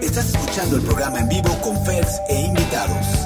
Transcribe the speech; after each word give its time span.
Estás 0.00 0.34
escuchando 0.34 0.76
el 0.76 0.82
programa 0.82 1.20
en 1.20 1.28
vivo 1.28 1.56
con 1.62 1.84
Fers 1.84 2.20
e 2.28 2.40
invitados. 2.40 3.19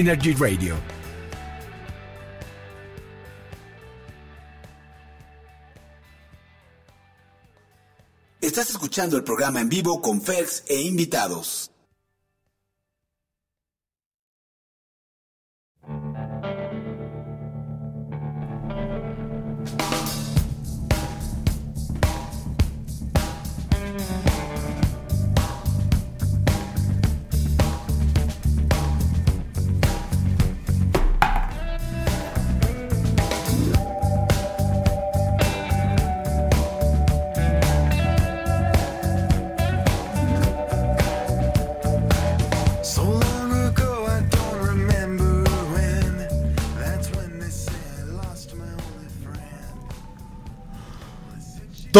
Kinergy 0.00 0.32
Radio. 0.32 0.76
Estás 8.40 8.70
escuchando 8.70 9.18
el 9.18 9.24
programa 9.24 9.60
en 9.60 9.68
vivo 9.68 10.00
con 10.00 10.22
Ferx 10.22 10.64
e 10.68 10.80
invitados. 10.80 11.70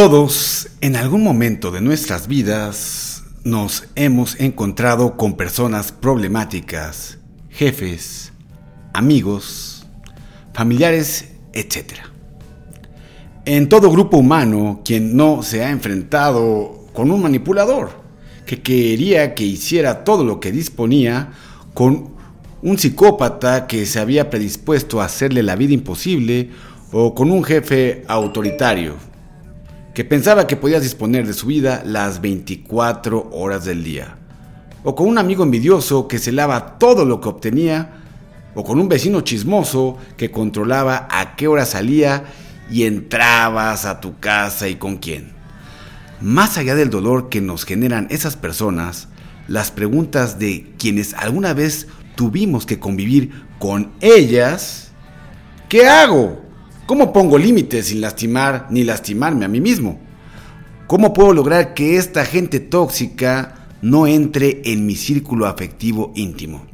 Todos, 0.01 0.69
en 0.81 0.97
algún 0.97 1.23
momento 1.23 1.71
de 1.71 1.83
nuestras 1.83 2.27
vidas, 2.27 3.23
nos 3.45 3.85
hemos 3.97 4.41
encontrado 4.41 5.19
con 5.19 5.37
personas 5.37 5.93
problemáticas, 5.93 7.19
jefes, 7.51 8.33
amigos, 8.95 9.87
familiares, 10.55 11.33
etc. 11.53 11.97
En 13.45 13.69
todo 13.69 13.91
grupo 13.91 14.17
humano, 14.17 14.81
quien 14.87 15.19
no 15.19 15.43
se 15.43 15.65
ha 15.65 15.71
enfrentado 15.71 16.87
con 16.95 17.11
un 17.11 17.21
manipulador 17.21 17.91
que 18.47 18.63
quería 18.63 19.35
que 19.35 19.45
hiciera 19.45 20.03
todo 20.03 20.25
lo 20.25 20.41
que 20.41 20.51
disponía, 20.51 21.33
con 21.75 22.15
un 22.63 22.79
psicópata 22.79 23.67
que 23.67 23.85
se 23.85 24.01
había 24.01 24.31
predispuesto 24.31 25.03
a 25.03 25.05
hacerle 25.05 25.43
la 25.43 25.57
vida 25.57 25.75
imposible, 25.75 26.49
o 26.91 27.15
con 27.15 27.31
un 27.31 27.45
jefe 27.45 28.03
autoritario 28.09 29.10
que 29.95 30.05
pensaba 30.05 30.47
que 30.47 30.57
podías 30.57 30.83
disponer 30.83 31.27
de 31.27 31.33
su 31.33 31.47
vida 31.47 31.83
las 31.85 32.21
24 32.21 33.31
horas 33.33 33.65
del 33.65 33.83
día, 33.83 34.17
o 34.85 34.95
con 34.95 35.09
un 35.09 35.19
amigo 35.19 35.43
envidioso 35.43 36.09
que 36.09 36.19
celaba 36.19 36.79
todo 36.79 37.05
lo 37.05 37.21
que 37.21 37.29
obtenía, 37.29 38.01
o 38.55 38.65
con 38.65 38.81
un 38.81 38.89
vecino 38.89 39.21
chismoso 39.21 39.99
que 40.17 40.31
controlaba 40.31 41.09
a 41.11 41.37
qué 41.37 41.49
hora 41.49 41.65
salía 41.65 42.25
y 42.71 42.85
entrabas 42.85 43.85
a 43.85 44.01
tu 44.01 44.19
casa 44.19 44.69
y 44.69 44.77
con 44.77 44.97
quién. 44.97 45.33
Más 46.21 46.59
allá 46.59 46.75
del 46.75 46.91
dolor 46.91 47.29
que 47.29 47.41
nos 47.41 47.65
generan 47.65 48.07
esas 48.11 48.37
personas, 48.37 49.09
las 49.49 49.71
preguntas 49.71 50.39
de 50.39 50.73
quienes 50.79 51.15
alguna 51.15 51.55
vez 51.55 51.89
tuvimos 52.15 52.67
que 52.67 52.79
convivir 52.79 53.33
con 53.59 53.91
ellas, 54.01 54.93
¿qué 55.69 55.89
hago? 55.89 56.50
¿Cómo 56.91 57.13
pongo 57.13 57.39
límites 57.39 57.87
sin 57.87 58.01
lastimar 58.01 58.67
ni 58.69 58.83
lastimarme 58.83 59.45
a 59.45 59.49
mí 59.49 59.61
mismo? 59.61 60.01
¿Cómo 60.89 61.13
puedo 61.13 61.33
lograr 61.33 61.73
que 61.73 61.97
esta 61.97 62.25
gente 62.25 62.59
tóxica 62.59 63.69
no 63.81 64.09
entre 64.09 64.61
en 64.65 64.87
mi 64.87 64.97
círculo 64.97 65.47
afectivo 65.47 66.11
íntimo? 66.17 66.67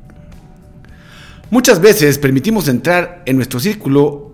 Muchas 1.50 1.82
veces 1.82 2.16
permitimos 2.16 2.66
entrar 2.68 3.24
en 3.26 3.36
nuestro 3.36 3.60
círculo 3.60 4.32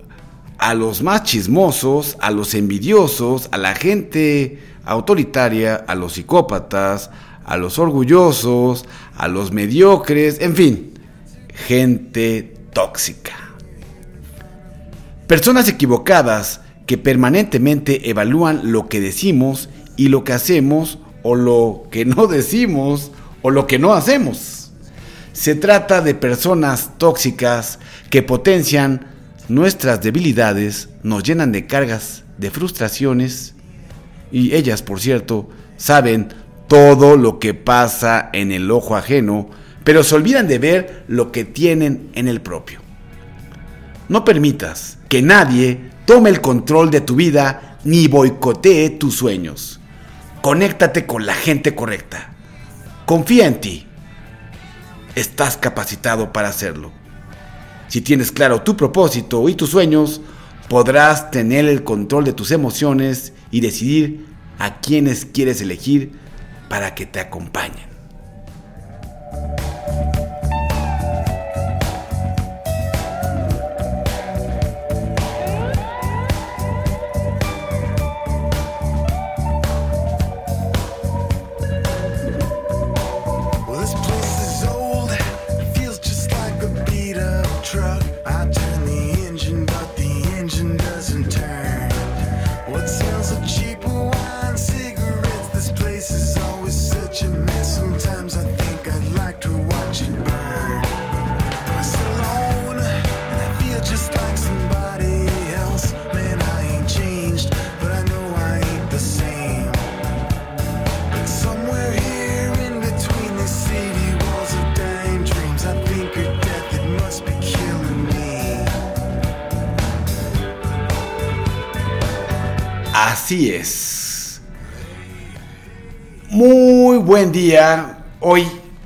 a 0.56 0.72
los 0.74 1.02
más 1.02 1.24
chismosos, 1.24 2.16
a 2.20 2.30
los 2.30 2.54
envidiosos, 2.54 3.48
a 3.50 3.58
la 3.58 3.74
gente 3.74 4.60
autoritaria, 4.84 5.74
a 5.74 5.96
los 5.96 6.12
psicópatas, 6.12 7.10
a 7.44 7.56
los 7.56 7.80
orgullosos, 7.80 8.84
a 9.16 9.26
los 9.26 9.50
mediocres, 9.50 10.40
en 10.42 10.54
fin, 10.54 10.92
gente 11.66 12.54
tóxica. 12.72 13.51
Personas 15.32 15.66
equivocadas 15.66 16.60
que 16.84 16.98
permanentemente 16.98 18.10
evalúan 18.10 18.70
lo 18.70 18.90
que 18.90 19.00
decimos 19.00 19.70
y 19.96 20.08
lo 20.08 20.24
que 20.24 20.34
hacemos 20.34 20.98
o 21.22 21.36
lo 21.36 21.84
que 21.90 22.04
no 22.04 22.26
decimos 22.30 23.12
o 23.40 23.50
lo 23.50 23.66
que 23.66 23.78
no 23.78 23.94
hacemos. 23.94 24.72
Se 25.32 25.54
trata 25.54 26.02
de 26.02 26.14
personas 26.14 26.98
tóxicas 26.98 27.78
que 28.10 28.22
potencian 28.22 29.06
nuestras 29.48 30.02
debilidades, 30.02 30.90
nos 31.02 31.22
llenan 31.22 31.50
de 31.50 31.66
cargas, 31.66 32.24
de 32.36 32.50
frustraciones 32.50 33.54
y 34.30 34.54
ellas, 34.54 34.82
por 34.82 35.00
cierto, 35.00 35.48
saben 35.78 36.28
todo 36.68 37.16
lo 37.16 37.38
que 37.38 37.54
pasa 37.54 38.28
en 38.34 38.52
el 38.52 38.70
ojo 38.70 38.96
ajeno, 38.96 39.48
pero 39.82 40.04
se 40.04 40.14
olvidan 40.14 40.46
de 40.46 40.58
ver 40.58 41.04
lo 41.08 41.32
que 41.32 41.46
tienen 41.46 42.10
en 42.12 42.28
el 42.28 42.42
propio. 42.42 42.80
No 44.10 44.26
permitas 44.26 44.98
que 45.12 45.20
nadie 45.20 45.90
tome 46.06 46.30
el 46.30 46.40
control 46.40 46.90
de 46.90 47.02
tu 47.02 47.16
vida 47.16 47.76
ni 47.84 48.08
boicotee 48.08 48.88
tus 48.88 49.14
sueños. 49.14 49.78
Conéctate 50.40 51.04
con 51.04 51.26
la 51.26 51.34
gente 51.34 51.74
correcta. 51.74 52.32
Confía 53.04 53.46
en 53.46 53.60
ti. 53.60 53.86
Estás 55.14 55.58
capacitado 55.58 56.32
para 56.32 56.48
hacerlo. 56.48 56.92
Si 57.88 58.00
tienes 58.00 58.32
claro 58.32 58.62
tu 58.62 58.74
propósito 58.74 59.50
y 59.50 59.54
tus 59.54 59.68
sueños, 59.68 60.22
podrás 60.70 61.30
tener 61.30 61.66
el 61.66 61.84
control 61.84 62.24
de 62.24 62.32
tus 62.32 62.50
emociones 62.50 63.34
y 63.50 63.60
decidir 63.60 64.24
a 64.58 64.80
quienes 64.80 65.26
quieres 65.26 65.60
elegir 65.60 66.12
para 66.70 66.94
que 66.94 67.04
te 67.04 67.20
acompañen. 67.20 67.91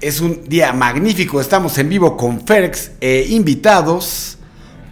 Es 0.06 0.20
un 0.20 0.44
día 0.48 0.72
magnífico. 0.72 1.40
Estamos 1.40 1.76
en 1.78 1.88
vivo 1.88 2.16
con 2.16 2.40
Ferx 2.40 2.92
e 3.00 3.26
invitados. 3.30 4.38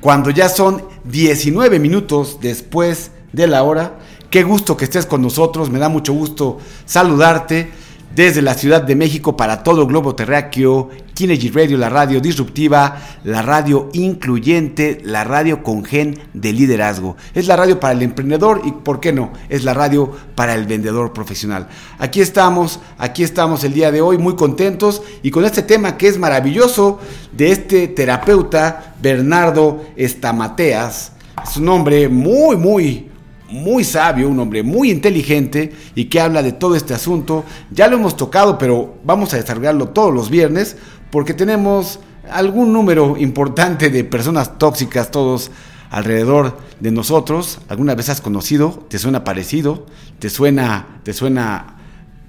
Cuando 0.00 0.30
ya 0.30 0.49
son 0.49 0.83
19 1.04 1.78
minutos 1.78 2.38
después 2.40 3.12
de 3.33 3.47
la 3.47 3.62
hora. 3.62 3.97
Qué 4.28 4.42
gusto 4.42 4.76
que 4.76 4.87
estés 4.87 5.06
con 5.06 5.23
nosotros. 5.23 5.71
Me 5.71 5.78
da 5.78 5.88
mucho 5.88 6.12
gusto 6.12 6.59
saludarte 6.85 7.71
desde 8.12 8.42
la 8.42 8.54
Ciudad 8.54 8.83
de 8.83 8.97
México 8.97 9.37
para 9.37 9.62
todo 9.62 9.83
el 9.83 9.87
globo 9.87 10.16
terráqueo. 10.16 10.90
Kinegy 11.14 11.50
Radio, 11.50 11.78
la 11.78 11.88
radio 11.88 12.21
disruptiva, 12.21 13.00
la 13.23 13.40
radio 13.40 13.88
incluyente, 13.92 15.00
la 15.04 15.23
radio 15.23 15.62
con 15.62 15.85
gen 15.85 16.18
de 16.35 16.52
liderazgo. 16.52 17.16
Es 17.35 17.47
la 17.47 17.56
radio 17.56 17.78
para 17.78 17.94
el 17.94 18.02
emprendedor 18.02 18.62
y, 18.64 18.73
¿por 18.73 18.99
qué 18.99 19.12
no? 19.12 19.33
Es 19.49 19.62
la 19.64 19.75
radio 19.75 20.11
para 20.35 20.54
el 20.54 20.66
vendedor 20.66 21.12
profesional. 21.12 21.68
Aquí 21.99 22.21
estamos, 22.21 22.80
aquí 22.99 23.23
estamos 23.23 23.62
el 23.62 23.73
día 23.73 23.92
de 23.92 24.00
hoy 24.00 24.18
muy 24.18 24.35
contentos 24.35 25.02
y 25.23 25.30
con 25.30 25.44
este 25.44 25.62
tema 25.62 25.97
que 25.97 26.09
es 26.09 26.18
maravilloso 26.18 26.99
de 27.33 27.52
este 27.52 27.88
terapeuta 27.88 28.97
Bernardo 29.00 29.85
Estamateas. 29.97 31.12
Es 31.49 31.56
un 31.56 31.68
hombre 31.68 32.09
muy, 32.09 32.56
muy, 32.56 33.09
muy 33.54 33.85
sabio, 33.85 34.28
un 34.28 34.40
hombre 34.40 34.62
muy 34.62 34.90
inteligente 34.90 35.73
y 35.94 36.06
que 36.06 36.21
habla 36.21 36.42
de 36.42 36.52
todo 36.52 36.75
este 36.75 36.94
asunto. 36.94 37.44
Ya 37.71 37.87
lo 37.88 37.97
hemos 37.97 38.16
tocado, 38.16 38.59
pero 38.59 38.97
vamos 39.04 39.33
a 39.33 39.37
desarrollarlo 39.37 39.88
todos 39.88 40.12
los 40.12 40.30
viernes 40.30 40.76
porque 41.14 41.33
tenemos 41.33 42.00
algún 42.28 42.73
número 42.73 43.16
importante 43.16 43.88
de 43.88 44.02
personas 44.02 44.59
tóxicas 44.59 45.12
todos 45.12 45.52
alrededor 45.90 46.59
de 46.80 46.90
nosotros, 46.90 47.61
alguna 47.68 47.94
vez 47.94 48.09
has 48.09 48.21
conocido, 48.21 48.85
te 48.90 48.99
suena 48.99 49.23
parecido, 49.23 49.87
te 50.18 50.28
suena, 50.28 50.99
te 51.04 51.12
suena, 51.12 51.76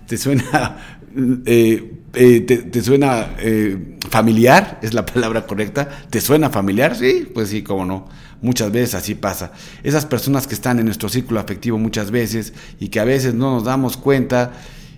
te 0.06 0.18
suena, 0.18 1.00
eh, 1.48 1.94
eh, 2.14 2.42
te, 2.42 2.82
suena 2.84 3.32
eh, 3.40 3.98
familiar, 4.12 4.78
es 4.84 4.94
la 4.94 5.04
palabra 5.04 5.48
correcta, 5.48 5.90
te 6.12 6.22
suena 6.22 6.52
familiar, 6.52 6.96
sí, 6.96 7.28
pues 7.34 7.50
sí, 7.50 7.64
cómo 7.64 7.86
no. 7.86 8.08
Muchas 8.44 8.72
veces 8.72 8.94
así 8.94 9.16
pasa. 9.16 9.52
Esas 9.82 10.06
personas 10.06 10.46
que 10.46 10.54
están 10.54 10.78
en 10.78 10.86
nuestro 10.86 11.10
círculo 11.10 11.40
afectivo 11.40 11.80
muchas 11.80 12.12
veces 12.12 12.54
y 12.80 12.90
que 12.90 13.00
a 13.00 13.04
veces 13.04 13.34
no 13.34 13.56
nos 13.56 13.64
damos 13.64 13.98
cuenta 13.98 14.52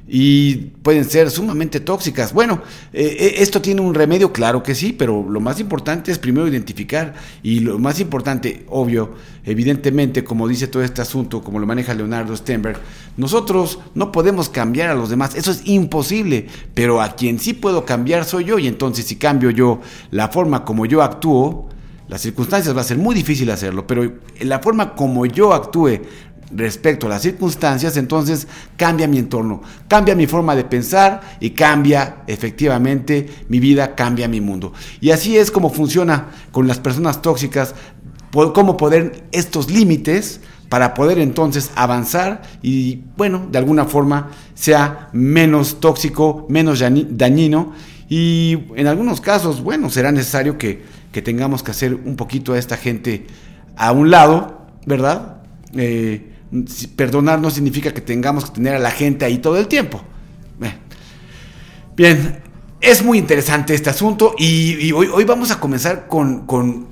y 0.08 0.56
pueden 0.82 1.06
ser 1.06 1.30
sumamente 1.30 1.80
tóxicas. 1.82 2.32
Bueno, 2.34 2.62
eh, 2.94 3.36
esto 3.38 3.62
tiene 3.62 3.82
un 3.82 3.94
remedio, 3.94 4.32
claro 4.32 4.64
que 4.64 4.74
sí, 4.74 4.94
pero 4.94 5.26
lo 5.30 5.40
más 5.40 5.60
importante 5.60 6.12
es 6.12 6.20
primero 6.20 6.48
identificar 6.48 7.14
y 7.44 7.60
lo 7.60 7.78
más 7.78 8.00
importante, 8.00 8.66
obvio, 8.70 9.16
evidentemente, 9.44 10.24
como 10.24 10.48
dice 10.48 10.68
todo 10.68 10.84
este 10.84 11.02
asunto, 11.02 11.42
como 11.42 11.60
lo 11.60 11.66
maneja 11.66 11.94
Leonardo 11.94 12.36
Stenberg, 12.36 12.80
nosotros 13.18 13.80
no 13.96 14.12
podemos 14.12 14.50
cambiar 14.50 14.90
a 14.90 14.96
los 14.96 15.10
demás, 15.10 15.36
eso 15.36 15.52
es 15.52 15.62
imposible, 15.66 16.48
pero 16.74 17.02
a 17.02 17.16
quien 17.16 17.40
sí 17.40 17.54
puedo 17.54 17.86
cambiar 17.86 18.24
soy 18.24 18.46
yo 18.46 18.60
y 18.60 18.68
entonces 18.68 19.06
si 19.06 19.18
cambio 19.18 19.50
yo 19.50 19.82
la 20.12 20.30
forma 20.30 20.64
como 20.64 20.86
yo 20.86 21.02
actúo, 21.04 21.68
las 22.08 22.22
circunstancias 22.22 22.76
va 22.76 22.82
a 22.82 22.86
ser 22.86 22.98
muy 22.98 23.14
difícil 23.14 23.52
hacerlo, 23.52 23.86
pero 23.86 24.14
la 24.40 24.60
forma 24.60 24.96
como 24.96 25.26
yo 25.26 25.54
actúe 25.54 26.00
respecto 26.52 27.08
a 27.08 27.10
las 27.10 27.22
circunstancias, 27.22 27.98
entonces 27.98 28.48
cambia 28.78 29.08
mi 29.08 29.18
entorno, 29.18 29.62
cambia 29.88 30.16
mi 30.16 30.28
forma 30.28 30.56
de 30.56 30.64
pensar 30.64 31.22
y 31.40 31.52
cambia 31.52 32.24
efectivamente 32.28 33.28
mi 33.50 33.60
vida, 33.60 33.96
cambia 33.96 34.28
mi 34.28 34.42
mundo. 34.42 34.74
Y 35.02 35.12
así 35.12 35.38
es 35.38 35.52
como 35.52 35.70
funciona 35.70 36.28
con 36.52 36.68
las 36.68 36.80
personas 36.80 37.22
tóxicas, 37.22 37.76
cómo 38.32 38.78
poder 38.78 39.24
estos 39.32 39.70
límites 39.70 40.42
para 40.70 40.94
poder 40.94 41.20
entonces 41.20 41.72
avanzar 41.76 42.42
y 42.62 43.02
bueno, 43.16 43.48
de 43.52 43.58
alguna 43.58 43.86
forma 43.86 44.32
sea 44.54 45.10
menos 45.14 45.80
tóxico, 45.80 46.46
menos 46.50 46.80
dañino 46.80 47.74
y 48.10 48.60
en 48.76 48.88
algunos 48.88 49.22
casos, 49.22 49.62
bueno, 49.62 49.90
será 49.90 50.12
necesario 50.12 50.58
que, 50.58 50.84
que 51.12 51.22
tengamos 51.22 51.64
que 51.64 51.72
hacer 51.72 51.94
un 51.94 52.16
poquito 52.16 52.54
a 52.54 52.60
esta 52.60 52.78
gente 52.78 53.28
a 53.76 53.92
un 53.92 54.12
lado, 54.12 54.66
¿verdad? 54.86 55.42
Eh, 55.74 56.37
perdonar 56.96 57.40
no 57.40 57.50
significa 57.52 57.94
que 57.94 58.02
tengamos 58.02 58.46
que 58.46 58.52
tener 58.52 58.76
a 58.76 58.80
la 58.80 58.92
gente 58.92 59.26
ahí 59.26 59.38
todo 59.40 59.58
el 59.58 59.68
tiempo. 59.68 60.02
Bien, 61.96 62.44
es 62.80 63.04
muy 63.04 63.18
interesante 63.18 63.74
este 63.74 63.90
asunto 63.90 64.36
y, 64.38 64.92
hoy, 64.92 65.24
vamos 65.24 65.50
a 65.50 65.60
comenzar 65.60 66.08
con, 66.08 66.46
con, 66.46 66.88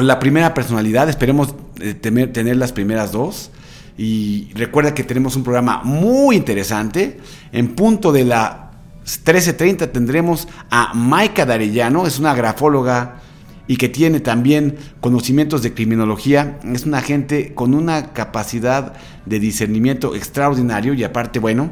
la 0.00 0.20
primera 0.20 0.54
personalidad. 0.54 1.08
Esperemos 1.08 1.56
eh, 1.80 1.94
tener, 1.94 2.32
tener, 2.32 2.56
las 2.56 2.72
primeras 2.72 3.10
dos. 3.10 3.50
Y 3.98 4.52
recuerda 4.54 4.94
que 4.94 5.02
tenemos 5.02 5.34
un 5.34 5.42
programa 5.42 5.82
muy 5.82 6.36
interesante. 6.36 7.18
En 7.50 7.74
punto 7.74 8.12
de 8.12 8.24
la 8.24 8.70
13.30 9.04 9.90
tendremos 9.90 10.46
a 10.70 10.94
Maika 10.94 11.44
Darellano, 11.44 12.06
es 12.06 12.20
una 12.20 12.34
grafóloga 12.34 13.22
y 13.68 13.76
que 13.76 13.88
tiene 13.88 14.20
también 14.20 14.76
conocimientos 15.00 15.62
de 15.62 15.74
criminología, 15.74 16.58
es 16.64 16.86
una 16.86 17.00
gente 17.00 17.54
con 17.54 17.74
una 17.74 18.12
capacidad 18.12 18.94
de 19.24 19.40
discernimiento 19.40 20.14
extraordinario 20.14 20.94
y 20.94 21.04
aparte, 21.04 21.38
bueno, 21.38 21.70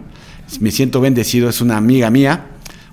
me 0.61 0.71
siento 0.71 1.01
bendecido, 1.01 1.49
es 1.49 1.61
una 1.61 1.77
amiga 1.77 2.11
mía, 2.11 2.47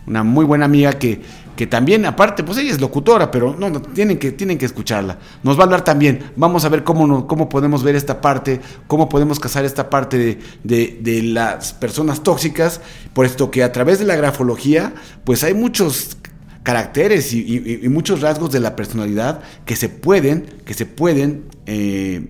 una 0.07 0.23
muy 0.23 0.45
buena 0.45 0.65
amiga 0.65 0.93
que, 0.93 1.21
que 1.55 1.67
también, 1.67 2.05
aparte, 2.05 2.43
pues 2.43 2.57
ella 2.57 2.71
es 2.71 2.81
locutora, 2.81 3.29
pero 3.29 3.55
no, 3.57 3.81
tienen, 3.81 4.17
que, 4.17 4.31
tienen 4.31 4.57
que 4.57 4.65
escucharla. 4.65 5.19
Nos 5.43 5.57
va 5.57 5.61
a 5.61 5.65
hablar 5.65 5.83
también, 5.83 6.31
vamos 6.35 6.65
a 6.65 6.69
ver 6.69 6.83
cómo, 6.83 7.27
cómo 7.27 7.49
podemos 7.49 7.83
ver 7.83 7.95
esta 7.95 8.21
parte, 8.21 8.61
cómo 8.87 9.09
podemos 9.09 9.39
casar 9.39 9.65
esta 9.65 9.89
parte 9.89 10.17
de, 10.17 10.39
de, 10.63 10.99
de 11.01 11.21
las 11.23 11.73
personas 11.73 12.23
tóxicas, 12.23 12.81
por 13.13 13.25
esto 13.25 13.51
que 13.51 13.63
a 13.63 13.71
través 13.71 13.99
de 13.99 14.05
la 14.05 14.15
grafología, 14.15 14.93
pues 15.23 15.43
hay 15.43 15.53
muchos 15.53 16.17
caracteres 16.63 17.33
y, 17.33 17.87
muchos 17.89 18.21
rasgos 18.21 18.51
de 18.51 18.59
la 18.59 18.75
personalidad 18.75 19.41
que 19.65 19.75
se 19.75 19.89
pueden, 19.89 20.45
que 20.65 20.73
se 20.73 20.85
pueden 20.85 21.45
eh, 21.65 22.27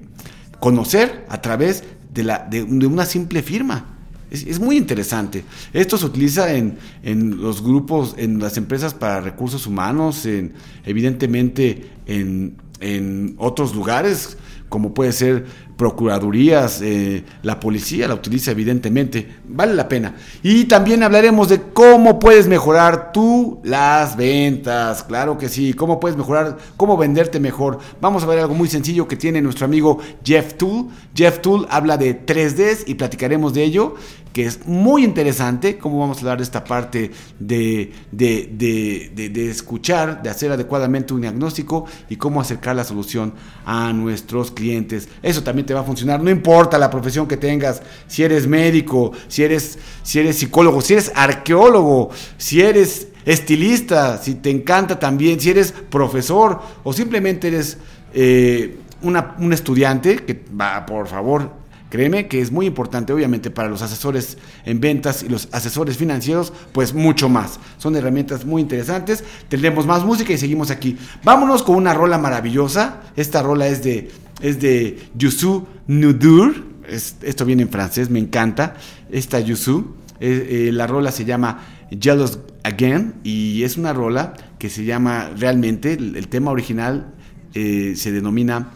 conocer 0.60 1.26
a 1.30 1.42
través 1.42 1.84
de, 2.14 2.24
la, 2.24 2.48
de, 2.50 2.64
una 2.64 3.06
simple 3.06 3.42
firma. 3.42 3.98
Es, 4.30 4.60
muy 4.60 4.78
interesante. 4.78 5.44
Esto 5.74 5.98
se 5.98 6.06
utiliza 6.06 6.54
en, 6.54 6.78
en, 7.04 7.42
los 7.42 7.62
grupos, 7.62 8.16
en 8.18 8.40
las 8.40 8.56
empresas 8.56 8.94
para 8.94 9.20
recursos 9.20 9.68
humanos, 9.68 10.26
en, 10.26 10.54
evidentemente 10.86 11.90
en, 12.06 12.56
en 12.80 13.36
otros 13.38 13.76
lugares, 13.76 14.38
como 14.70 14.94
puede 14.94 15.12
ser 15.12 15.46
procuradurías, 15.82 16.80
eh, 16.84 17.24
la 17.42 17.60
policía 17.60 18.08
la 18.08 18.14
utiliza 18.14 18.52
evidentemente, 18.52 19.28
vale 19.48 19.74
la 19.74 19.90
pena. 19.90 20.14
Y 20.44 20.66
también 20.66 21.02
hablaremos 21.02 21.50
de 21.50 21.60
cómo 21.74 22.20
puedes 22.20 22.48
mejorar 22.48 23.12
tú 23.12 23.60
las 23.64 24.16
ventas, 24.16 25.04
claro 25.04 25.40
que 25.40 25.50
sí, 25.50 25.74
cómo 25.74 26.00
puedes 26.00 26.16
mejorar, 26.16 26.56
cómo 26.78 26.98
venderte 26.98 27.40
mejor. 27.40 27.80
Vamos 28.00 28.22
a 28.22 28.28
ver 28.28 28.38
algo 28.38 28.54
muy 28.54 28.70
sencillo 28.70 29.08
que 29.08 29.16
tiene 29.16 29.42
nuestro 29.42 29.66
amigo 29.66 29.98
Jeff 30.24 30.54
Tool. 30.54 30.86
Jeff 31.16 31.40
Tool 31.40 31.66
habla 31.72 31.98
de 31.98 32.28
3Ds 32.28 32.84
y 32.86 32.94
platicaremos 32.94 33.56
de 33.56 33.64
ello 33.64 33.96
que 34.34 34.46
es 34.46 34.66
muy 34.66 35.04
interesante, 35.04 35.78
cómo 35.78 36.00
vamos 36.00 36.18
a 36.18 36.20
hablar 36.22 36.38
de 36.38 36.44
esta 36.44 36.64
parte 36.64 37.12
de, 37.40 37.92
de, 38.12 39.50
escuchar, 39.50 40.22
de 40.24 40.30
hacer 40.30 40.52
adecuadamente 40.52 41.14
un 41.14 41.22
diagnóstico 41.22 41.86
y 42.10 42.16
cómo 42.16 42.40
acercar 42.40 42.76
la 42.76 42.84
solución 42.84 43.34
a 43.66 43.92
nuestros 43.94 44.52
clientes. 44.52 45.10
Eso 45.22 45.44
también 45.44 45.66
te 45.66 45.74
va 45.74 45.82
a 45.82 45.84
funcionar, 45.84 46.22
no 46.22 46.30
importa 46.30 46.78
la 46.78 46.90
profesión 46.90 47.28
que 47.28 47.38
tengas, 47.38 47.82
si 48.08 48.24
eres 48.24 48.48
médico, 48.48 49.12
si 49.28 49.44
eres, 49.44 49.78
si 50.04 50.20
eres 50.20 50.38
psicólogo, 50.38 50.82
si 50.82 50.94
eres 50.94 51.12
arqueólogo, 51.14 52.10
si 52.38 52.62
eres 52.62 53.08
estilista, 53.26 54.18
si 54.18 54.36
te 54.36 54.50
encanta 54.50 54.98
también, 54.98 55.40
si 55.40 55.50
eres 55.50 55.72
profesor 55.72 56.62
o 56.84 56.94
simplemente 56.94 57.50
eres 57.50 57.78
eh, 58.14 58.78
un 59.02 59.52
estudiante, 59.54 60.18
que 60.18 60.44
va, 60.60 60.86
por 60.86 61.08
favor, 61.08 61.61
Créeme 61.92 62.30
que 62.30 62.40
es 62.40 62.54
muy 62.54 62.68
importante, 62.68 63.12
obviamente, 63.12 63.52
para 63.52 63.68
los 63.68 63.82
asesores 63.82 64.38
en 64.64 64.80
ventas 64.80 65.24
y 65.24 65.28
los 65.28 65.50
asesores 65.52 65.98
financieros, 65.98 66.54
pues 66.72 66.94
mucho 66.94 67.28
más. 67.28 67.60
Son 67.78 67.98
herramientas 67.98 68.46
muy 68.46 68.62
interesantes. 68.62 69.26
Tendremos 69.50 69.86
más 69.86 70.06
música 70.06 70.32
y 70.32 70.38
seguimos 70.38 70.72
aquí. 70.72 70.98
Vámonos 71.22 71.64
con 71.64 71.76
una 71.76 71.94
rola 71.94 72.18
maravillosa. 72.18 73.02
Esta 73.18 73.44
rola 73.44 73.68
es 73.68 73.84
de, 73.84 74.10
es 74.40 74.62
de 74.62 75.00
Yusu 75.16 75.68
Nudur. 75.88 76.64
esto 76.88 77.44
viene 77.44 77.64
en 77.64 77.70
francés, 77.70 78.10
me 78.10 78.20
encanta. 78.20 78.76
Esta 79.12 79.42
Yusu. 79.42 79.94
Eh, 80.22 80.68
eh, 80.70 80.72
la 80.72 80.88
rola 80.88 81.12
se 81.12 81.26
llama 81.26 81.66
Jealous 82.00 82.40
Again 82.64 83.16
y 83.26 83.64
es 83.64 83.76
una 83.76 83.92
rola 83.92 84.34
que 84.60 84.70
se 84.70 84.86
llama 84.86 85.32
realmente, 85.36 85.92
el, 85.92 86.28
tema 86.30 86.52
original 86.52 87.14
eh, 87.54 87.96
se 87.98 88.14
denomina 88.14 88.72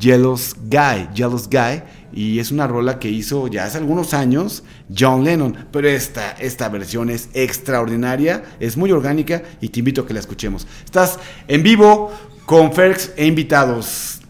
Jealous 0.00 0.56
Guy, 0.64 1.08
Jealous 1.14 1.48
Guy 1.48 1.82
y 2.16 2.40
es 2.40 2.50
una 2.50 2.66
rola 2.66 2.98
que 2.98 3.10
hizo 3.10 3.46
ya 3.46 3.66
hace 3.66 3.76
algunos 3.76 4.14
años 4.14 4.64
John 4.96 5.22
Lennon, 5.22 5.66
pero 5.70 5.86
esta, 5.86 6.32
esta 6.32 6.68
versión 6.70 7.10
es 7.10 7.28
extraordinaria, 7.34 8.42
es 8.58 8.76
muy 8.76 8.90
orgánica 8.90 9.42
y 9.60 9.68
te 9.68 9.80
invito 9.80 10.00
a 10.00 10.06
que 10.06 10.14
la 10.14 10.20
escuchemos. 10.20 10.66
Estás 10.84 11.18
en 11.46 11.62
vivo 11.62 12.10
con 12.46 12.72
Ferx 12.72 13.12
e 13.16 13.26
invitados. 13.26 14.20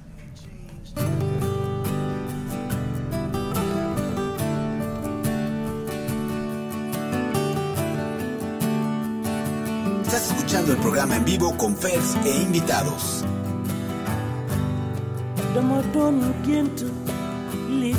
Estás 10.02 10.32
escuchando 10.32 10.72
el 10.72 10.78
programa 10.78 11.16
en 11.16 11.24
vivo 11.24 11.56
con 11.56 11.76
Ferx 11.76 12.16
e 12.24 12.42
invitados. 12.42 13.24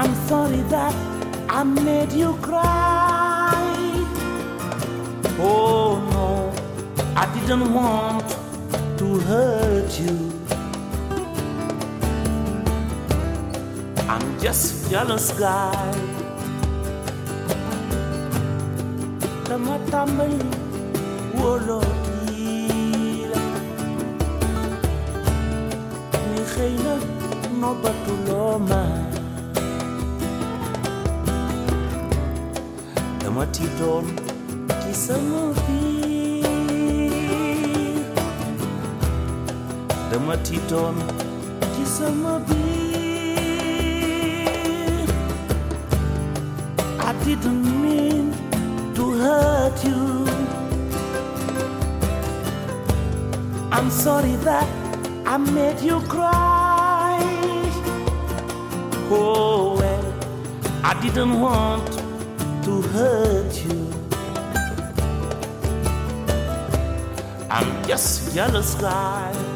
I'm 0.00 0.14
sorry 0.28 0.62
that 0.72 0.94
I 1.50 1.62
made 1.62 2.12
you 2.12 2.32
cry. 2.40 3.52
Oh 5.38 6.00
no, 6.14 6.50
I 7.14 7.26
didn't 7.34 7.74
want 7.74 8.28
to 8.96 9.18
hurt 9.28 9.92
you. 10.00 10.16
I'm 14.08 14.40
just 14.40 14.90
jealous 14.90 15.32
guy. 15.36 15.92
Kama 19.44 19.76
tambal 19.92 20.32
wolo 21.36 21.84
no 27.60 27.74
batuloma. 27.74 28.99
Ma 33.40 33.46
dama 33.46 33.52
tiitoon 33.56 34.04
ci 34.84 34.92
sama 34.94 35.42
biir 35.64 36.44
dama 40.12 40.36
tiitoon 40.44 40.96
ci 41.74 41.84
sama 41.86 42.32
biir 42.48 42.68
I 47.00 47.12
didn't 47.24 47.64
mean 47.82 48.26
to 48.94 49.04
hurt 49.20 49.84
you. 49.84 50.26
I'm 53.72 53.90
sorry 53.90 54.36
that 54.44 54.68
I 55.24 55.38
made 55.38 55.80
you 55.80 56.00
cry. 56.12 57.24
Oh 59.10 59.76
well 59.80 60.04
I 60.84 60.92
didn't 61.00 61.40
want 61.40 61.99
to 62.62 62.82
hurt 62.82 63.64
you 63.64 63.92
I'm 67.50 67.84
just 67.86 68.34
jealous 68.34 68.74
guy 68.74 69.49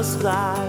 just 0.00 0.24
a 0.24 0.59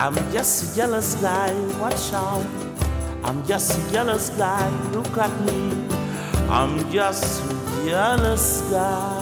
I'm 0.00 0.14
just 0.32 0.72
a 0.72 0.76
jealous 0.76 1.14
guy, 1.16 1.52
watch 1.78 2.14
out. 2.14 2.46
I'm 3.22 3.44
just 3.44 3.76
a 3.76 3.92
jealous 3.92 4.30
guy, 4.30 4.66
look 4.92 5.18
at 5.18 5.30
me. 5.42 5.86
I'm 6.48 6.90
just 6.90 7.44
a 7.44 7.84
jealous 7.84 8.62
guy. 8.70 9.19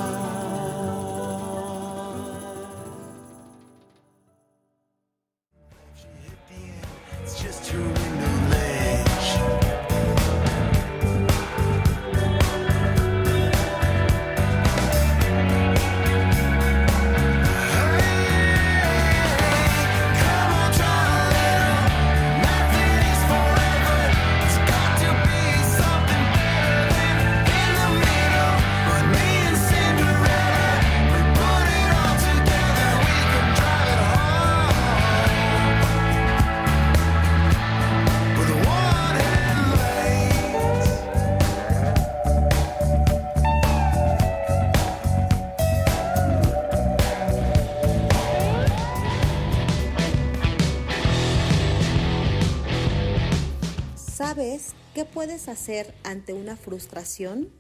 Puedes 55.28 55.48
hacer 55.48 55.94
ante 56.04 56.32
una 56.32 56.56
frustración? 56.56 57.50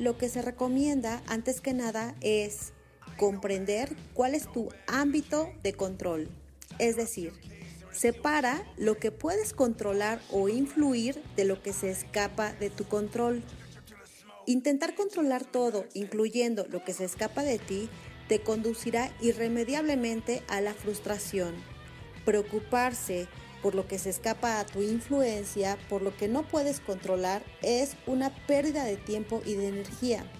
Lo 0.00 0.18
que 0.18 0.28
se 0.28 0.42
recomienda 0.42 1.22
antes 1.28 1.60
que 1.60 1.72
nada 1.72 2.16
es 2.20 2.72
comprender 3.16 3.94
cuál 4.12 4.34
es 4.34 4.50
tu 4.50 4.70
ámbito 4.88 5.52
de 5.62 5.74
control. 5.74 6.28
Es 6.80 6.96
decir, 6.96 7.32
separa 7.92 8.66
lo 8.76 8.96
que 8.96 9.12
puedes 9.12 9.52
controlar 9.52 10.20
o 10.32 10.48
influir 10.48 11.22
de 11.36 11.44
lo 11.44 11.62
que 11.62 11.72
se 11.72 11.92
escapa 11.92 12.52
de 12.54 12.70
tu 12.70 12.82
control. 12.86 13.44
Intentar 14.46 14.96
controlar 14.96 15.44
todo, 15.44 15.84
incluyendo 15.94 16.66
lo 16.70 16.82
que 16.82 16.92
se 16.92 17.04
escapa 17.04 17.44
de 17.44 17.60
ti, 17.60 17.88
te 18.26 18.40
conducirá 18.40 19.14
irremediablemente 19.20 20.42
a 20.48 20.60
la 20.60 20.74
frustración. 20.74 21.54
Preocuparse 22.24 23.28
por 23.64 23.74
lo 23.74 23.88
que 23.88 23.98
se 23.98 24.10
escapa 24.10 24.60
a 24.60 24.66
tu 24.66 24.82
influencia, 24.82 25.78
por 25.88 26.02
lo 26.02 26.14
que 26.14 26.28
no 26.28 26.46
puedes 26.46 26.80
controlar, 26.80 27.42
es 27.62 27.96
una 28.06 28.28
pérdida 28.46 28.84
de 28.84 28.98
tiempo 28.98 29.40
y 29.46 29.54
de 29.54 29.68
energía. 29.68 30.30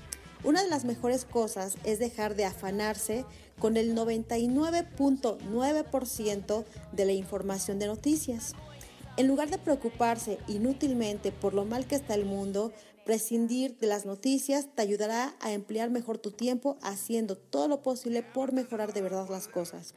Una 0.42 0.62
de 0.62 0.68
las 0.68 0.84
mejores 0.84 1.24
cosas 1.24 1.78
es 1.84 1.98
dejar 1.98 2.36
de 2.36 2.44
afanarse 2.44 3.24
con 3.58 3.78
el 3.78 3.96
99.9% 3.96 6.64
de 6.92 7.04
la 7.06 7.12
información 7.12 7.78
de 7.78 7.86
noticias. 7.86 8.52
En 9.16 9.26
lugar 9.26 9.48
de 9.48 9.56
preocuparse 9.56 10.36
inútilmente 10.46 11.32
por 11.32 11.54
lo 11.54 11.64
mal 11.64 11.86
que 11.86 11.94
está 11.94 12.12
el 12.12 12.26
mundo, 12.26 12.74
prescindir 13.06 13.78
de 13.78 13.86
las 13.86 14.04
noticias 14.04 14.68
te 14.74 14.82
ayudará 14.82 15.34
a 15.40 15.52
emplear 15.52 15.88
mejor 15.88 16.18
tu 16.18 16.30
tiempo 16.30 16.76
haciendo 16.82 17.38
todo 17.38 17.68
lo 17.68 17.80
posible 17.80 18.22
por 18.22 18.52
mejorar 18.52 18.92
de 18.92 19.00
verdad 19.00 19.30
las 19.30 19.48
cosas. 19.48 19.94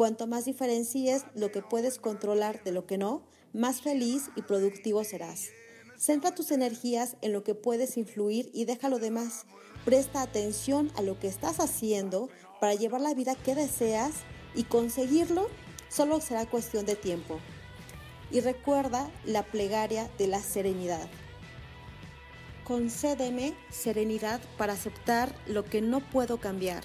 Cuanto 0.00 0.26
más 0.26 0.46
diferencies 0.46 1.26
lo 1.34 1.52
que 1.52 1.60
puedes 1.60 1.98
controlar 1.98 2.64
de 2.64 2.72
lo 2.72 2.86
que 2.86 2.96
no, 2.96 3.20
más 3.52 3.82
feliz 3.82 4.30
y 4.34 4.40
productivo 4.40 5.04
serás. 5.04 5.50
Centra 5.98 6.34
tus 6.34 6.52
energías 6.52 7.18
en 7.20 7.34
lo 7.34 7.44
que 7.44 7.54
puedes 7.54 7.98
influir 7.98 8.50
y 8.54 8.64
deja 8.64 8.88
lo 8.88 8.98
demás. 8.98 9.44
Presta 9.84 10.22
atención 10.22 10.90
a 10.96 11.02
lo 11.02 11.20
que 11.20 11.28
estás 11.28 11.60
haciendo 11.60 12.30
para 12.62 12.72
llevar 12.72 13.02
la 13.02 13.12
vida 13.12 13.34
que 13.34 13.54
deseas 13.54 14.12
y 14.54 14.62
conseguirlo 14.64 15.48
solo 15.90 16.22
será 16.22 16.46
cuestión 16.46 16.86
de 16.86 16.96
tiempo. 16.96 17.38
y 18.30 18.40
recuerda 18.40 19.10
la 19.26 19.42
plegaria 19.42 20.10
de 20.16 20.28
la 20.28 20.40
serenidad. 20.40 21.10
Concédeme 22.64 23.52
serenidad 23.70 24.40
para 24.56 24.72
aceptar 24.72 25.34
lo 25.46 25.66
que 25.66 25.82
no 25.82 26.00
puedo 26.00 26.38
cambiar, 26.38 26.84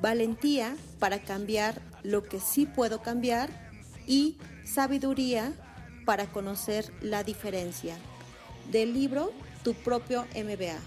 valentía 0.00 0.76
para 1.00 1.20
cambiar 1.22 1.80
lo 2.08 2.22
que 2.24 2.40
sí 2.40 2.64
puedo 2.64 3.02
cambiar 3.02 3.50
y 4.06 4.38
sabiduría 4.64 5.52
para 6.06 6.26
conocer 6.26 6.90
la 7.02 7.22
diferencia. 7.22 7.96
Del 8.72 8.94
libro 8.94 9.30
Tu 9.62 9.74
propio 9.74 10.26
MBA. 10.34 10.78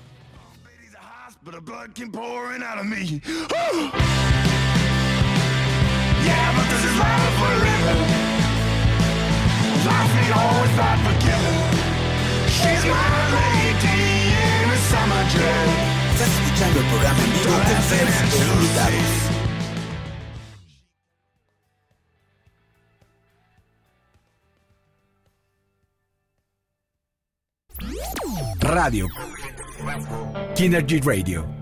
Keep 1.93 2.11
pouring 2.11 2.63
out 2.63 2.79
of 2.79 2.85
Radio. 28.71 29.07
Kinergy 30.55 31.01
Radio. 31.05 31.60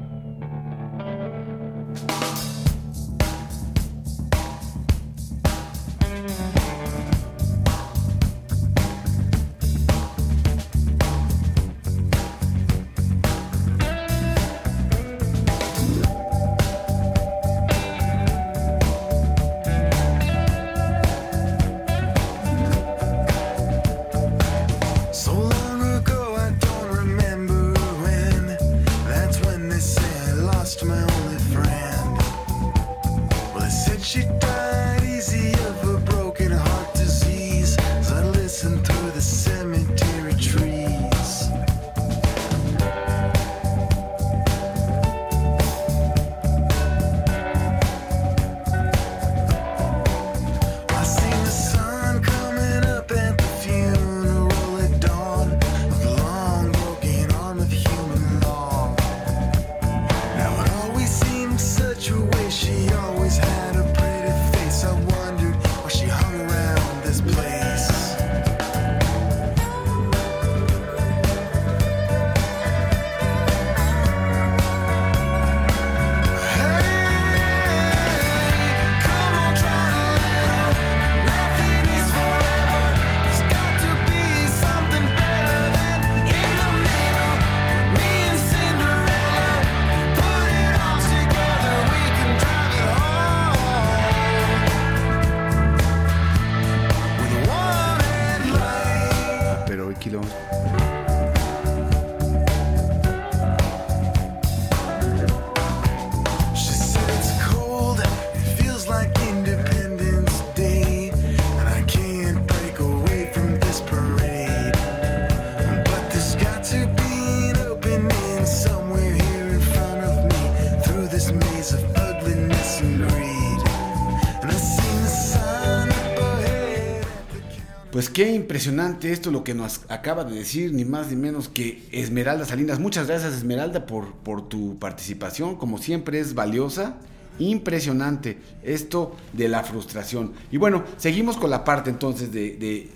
Impresionante 128.49 129.11
esto 129.11 129.29
lo 129.29 129.43
que 129.43 129.53
nos 129.53 129.81
acaba 129.89 130.23
de 130.23 130.33
decir, 130.33 130.73
ni 130.73 130.83
más 130.83 131.11
ni 131.11 131.15
menos 131.15 131.49
que 131.49 131.87
Esmeralda 131.91 132.45
Salinas. 132.45 132.79
Muchas 132.79 133.05
gracias 133.05 133.35
Esmeralda 133.35 133.85
por, 133.85 134.15
por 134.15 134.49
tu 134.49 134.79
participación, 134.79 135.55
como 135.55 135.77
siempre 135.77 136.19
es 136.19 136.33
valiosa, 136.33 136.95
impresionante 137.37 138.39
esto 138.63 139.15
de 139.33 139.49
la 139.49 139.61
frustración. 139.61 140.33
Y 140.49 140.57
bueno, 140.57 140.83
seguimos 140.97 141.37
con 141.37 141.51
la 141.51 141.63
parte 141.63 141.91
entonces 141.91 142.31
de, 142.31 142.57
de, 142.57 142.89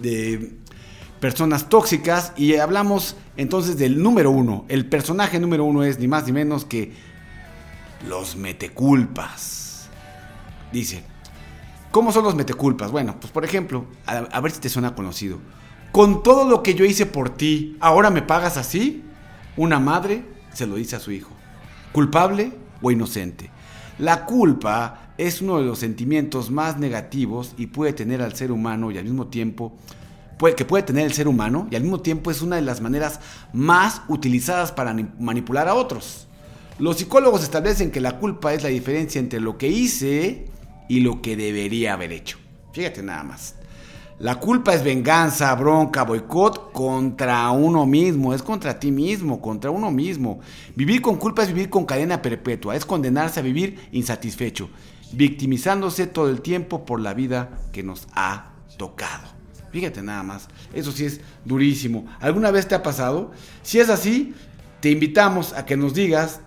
de 0.00 0.54
personas 1.20 1.68
tóxicas 1.68 2.32
y 2.36 2.56
hablamos 2.56 3.14
entonces 3.36 3.78
del 3.78 4.02
número 4.02 4.32
uno. 4.32 4.64
El 4.66 4.86
personaje 4.86 5.38
número 5.38 5.62
uno 5.62 5.84
es 5.84 6.00
ni 6.00 6.08
más 6.08 6.26
ni 6.26 6.32
menos 6.32 6.64
que 6.64 6.90
los 8.08 8.34
meteculpas. 8.34 9.88
Dice, 10.72 11.04
¿Cómo 11.90 12.12
son 12.12 12.24
los 12.24 12.34
meteculpas? 12.34 12.90
Bueno, 12.90 13.16
pues 13.20 13.32
por 13.32 13.44
ejemplo, 13.44 13.86
a, 14.06 14.40
ver 14.40 14.52
si 14.52 14.60
te 14.60 14.68
suena 14.68 14.94
conocido. 14.94 15.38
Con 15.92 16.22
todo 16.22 16.48
lo 16.48 16.62
que 16.62 16.74
yo 16.74 16.84
hice 16.84 17.06
por 17.06 17.30
ti, 17.30 17.76
¿ahora 17.80 18.10
me 18.10 18.22
pagas 18.22 18.56
así? 18.56 19.02
Una 19.56 19.78
madre 19.78 20.24
se 20.52 20.66
lo 20.66 20.76
dice 20.76 20.96
a 20.96 21.00
su 21.00 21.12
hijo. 21.12 21.32
¿Culpable 21.92 22.52
o 22.82 22.90
inocente? 22.90 23.50
La 23.98 24.26
culpa 24.26 25.12
es 25.16 25.40
uno 25.40 25.58
de 25.58 25.64
los 25.64 25.78
sentimientos 25.78 26.50
más 26.50 26.78
negativos 26.78 27.54
y 27.56 27.68
puede 27.68 27.94
tener 27.94 28.20
al 28.20 28.34
ser 28.34 28.52
humano 28.52 28.90
y 28.90 28.98
al 28.98 29.04
mismo 29.04 29.28
tiempo 29.28 29.72
que 30.56 30.64
puede 30.66 30.82
tener 30.82 31.06
el 31.06 31.14
ser 31.14 31.28
humano 31.28 31.66
y 31.70 31.76
al 31.76 31.82
mismo 31.82 32.00
tiempo 32.00 32.30
es 32.30 32.42
una 32.42 32.56
de 32.56 32.62
las 32.62 32.82
maneras 32.82 33.20
más 33.54 34.02
utilizadas 34.08 34.70
para 34.70 34.94
manipular 35.18 35.66
a 35.66 35.74
otros. 35.74 36.26
Los 36.78 36.98
psicólogos 36.98 37.42
establecen 37.42 37.90
que 37.90 38.02
la 38.02 38.18
culpa 38.18 38.52
es 38.52 38.62
la 38.62 38.68
diferencia 38.68 39.18
entre 39.18 39.40
lo 39.40 39.56
que 39.56 39.68
hice 39.68 40.50
y 40.88 41.00
lo 41.00 41.22
que 41.22 41.36
debería 41.36 41.94
haber 41.94 42.12
hecho. 42.12 42.38
Fíjate 42.72 43.02
nada 43.02 43.24
más. 43.24 43.54
La 44.18 44.36
culpa 44.36 44.72
es 44.72 44.82
venganza, 44.82 45.54
bronca, 45.56 46.04
boicot 46.04 46.72
contra 46.72 47.50
uno 47.50 47.84
mismo, 47.84 48.32
es 48.32 48.42
contra 48.42 48.80
ti 48.80 48.90
mismo, 48.90 49.42
contra 49.42 49.70
uno 49.70 49.90
mismo. 49.90 50.40
Vivir 50.74 51.02
con 51.02 51.16
culpa 51.16 51.42
es 51.42 51.48
vivir 51.48 51.68
con 51.68 51.84
cadena 51.84 52.22
perpetua, 52.22 52.74
es 52.74 52.86
condenarse 52.86 53.40
a 53.40 53.42
vivir 53.42 53.78
insatisfecho, 53.92 54.70
victimizándose 55.12 56.06
todo 56.06 56.30
el 56.30 56.40
tiempo 56.40 56.86
por 56.86 57.00
la 57.00 57.12
vida 57.12 57.58
que 57.72 57.82
nos 57.82 58.08
ha 58.14 58.52
tocado. 58.78 59.28
Fíjate 59.70 60.02
nada 60.02 60.22
más, 60.22 60.48
eso 60.72 60.92
sí 60.92 61.04
es 61.04 61.20
durísimo. 61.44 62.06
¿Alguna 62.18 62.50
vez 62.50 62.66
te 62.66 62.74
ha 62.74 62.82
pasado? 62.82 63.32
Si 63.62 63.80
es 63.80 63.90
así, 63.90 64.34
te 64.80 64.90
invitamos 64.90 65.52
a 65.52 65.66
que 65.66 65.76
nos 65.76 65.92
digas 65.92 66.40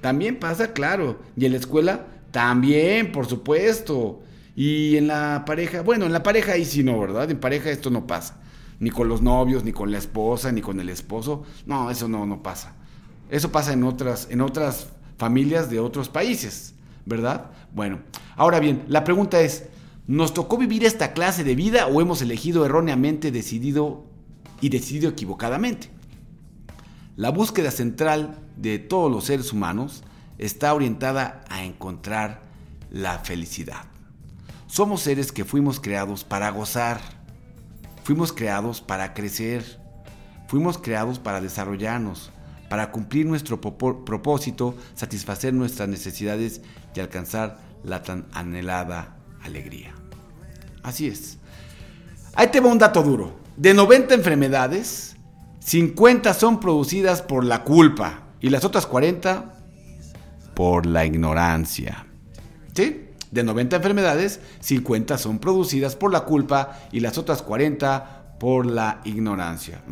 También 0.00 0.40
pasa, 0.40 0.72
claro. 0.72 1.20
¿Y 1.36 1.44
en 1.44 1.52
la 1.52 1.58
escuela? 1.58 2.06
También, 2.32 3.12
por 3.12 3.26
supuesto. 3.26 4.22
Y 4.54 4.96
en 4.96 5.06
la 5.06 5.44
pareja, 5.46 5.82
bueno, 5.82 6.04
en 6.04 6.12
la 6.12 6.22
pareja 6.22 6.52
ahí 6.52 6.64
sí 6.64 6.82
no, 6.82 6.98
¿verdad? 7.00 7.30
En 7.30 7.40
pareja 7.40 7.70
esto 7.70 7.90
no 7.90 8.06
pasa. 8.06 8.40
Ni 8.80 8.90
con 8.90 9.08
los 9.08 9.22
novios, 9.22 9.64
ni 9.64 9.72
con 9.72 9.90
la 9.90 9.98
esposa, 9.98 10.52
ni 10.52 10.60
con 10.60 10.80
el 10.80 10.88
esposo. 10.88 11.44
No, 11.66 11.90
eso 11.90 12.08
no, 12.08 12.26
no 12.26 12.42
pasa. 12.42 12.74
Eso 13.30 13.50
pasa 13.50 13.72
en 13.72 13.84
otras, 13.84 14.28
en 14.30 14.40
otras 14.40 14.88
familias 15.16 15.70
de 15.70 15.80
otros 15.80 16.08
países, 16.08 16.74
¿verdad? 17.06 17.50
Bueno, 17.72 18.00
ahora 18.36 18.60
bien, 18.60 18.84
la 18.88 19.04
pregunta 19.04 19.40
es, 19.40 19.66
¿nos 20.06 20.34
tocó 20.34 20.58
vivir 20.58 20.84
esta 20.84 21.12
clase 21.12 21.44
de 21.44 21.54
vida 21.54 21.86
o 21.86 22.00
hemos 22.00 22.20
elegido 22.20 22.66
erróneamente, 22.66 23.30
decidido 23.30 24.04
y 24.60 24.68
decidido 24.68 25.08
equivocadamente? 25.08 25.90
La 27.16 27.30
búsqueda 27.30 27.70
central 27.70 28.38
de 28.56 28.78
todos 28.78 29.10
los 29.10 29.24
seres 29.24 29.52
humanos 29.52 30.02
está 30.38 30.74
orientada 30.74 31.44
a 31.48 31.64
encontrar 31.64 32.42
la 32.90 33.18
felicidad. 33.20 33.91
Somos 34.72 35.02
seres 35.02 35.32
que 35.32 35.44
fuimos 35.44 35.80
creados 35.80 36.24
para 36.24 36.48
gozar, 36.48 36.98
fuimos 38.04 38.32
creados 38.32 38.80
para 38.80 39.12
crecer, 39.12 39.62
fuimos 40.48 40.78
creados 40.78 41.18
para 41.18 41.42
desarrollarnos, 41.42 42.30
para 42.70 42.90
cumplir 42.90 43.26
nuestro 43.26 43.60
propósito, 43.60 44.74
satisfacer 44.94 45.52
nuestras 45.52 45.90
necesidades 45.90 46.62
y 46.94 47.00
alcanzar 47.00 47.58
la 47.84 48.02
tan 48.02 48.24
anhelada 48.32 49.18
alegría. 49.42 49.92
Así 50.82 51.06
es. 51.06 51.36
Ahí 52.32 52.46
te 52.46 52.60
va 52.60 52.72
un 52.72 52.78
dato 52.78 53.02
duro. 53.02 53.40
De 53.58 53.74
90 53.74 54.14
enfermedades, 54.14 55.16
50 55.60 56.32
son 56.32 56.60
producidas 56.60 57.20
por 57.20 57.44
la 57.44 57.62
culpa 57.62 58.22
y 58.40 58.48
las 58.48 58.64
otras 58.64 58.86
40 58.86 59.52
por 60.54 60.86
la 60.86 61.04
ignorancia. 61.04 62.06
¿Sí? 62.74 63.11
De 63.32 63.42
90 63.42 63.76
enfermedades, 63.76 64.40
50 64.60 65.16
son 65.16 65.38
producidas 65.38 65.96
por 65.96 66.12
la 66.12 66.20
culpa 66.20 66.78
y 66.92 67.00
las 67.00 67.16
otras 67.16 67.40
40 67.42 68.36
por 68.38 68.66
la 68.66 69.00
ignorancia. 69.04 69.82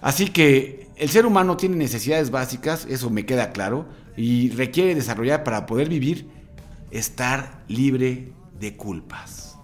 Así 0.00 0.28
que 0.28 0.88
el 0.96 1.10
ser 1.10 1.26
humano 1.26 1.56
tiene 1.58 1.76
necesidades 1.76 2.30
básicas, 2.30 2.86
eso 2.88 3.10
me 3.10 3.26
queda 3.26 3.52
claro, 3.52 3.86
y 4.16 4.50
requiere 4.50 4.94
desarrollar 4.94 5.44
para 5.44 5.66
poder 5.66 5.90
vivir, 5.90 6.28
estar 6.90 7.62
libre 7.68 8.32
de 8.58 8.74
culpas. 8.76 9.58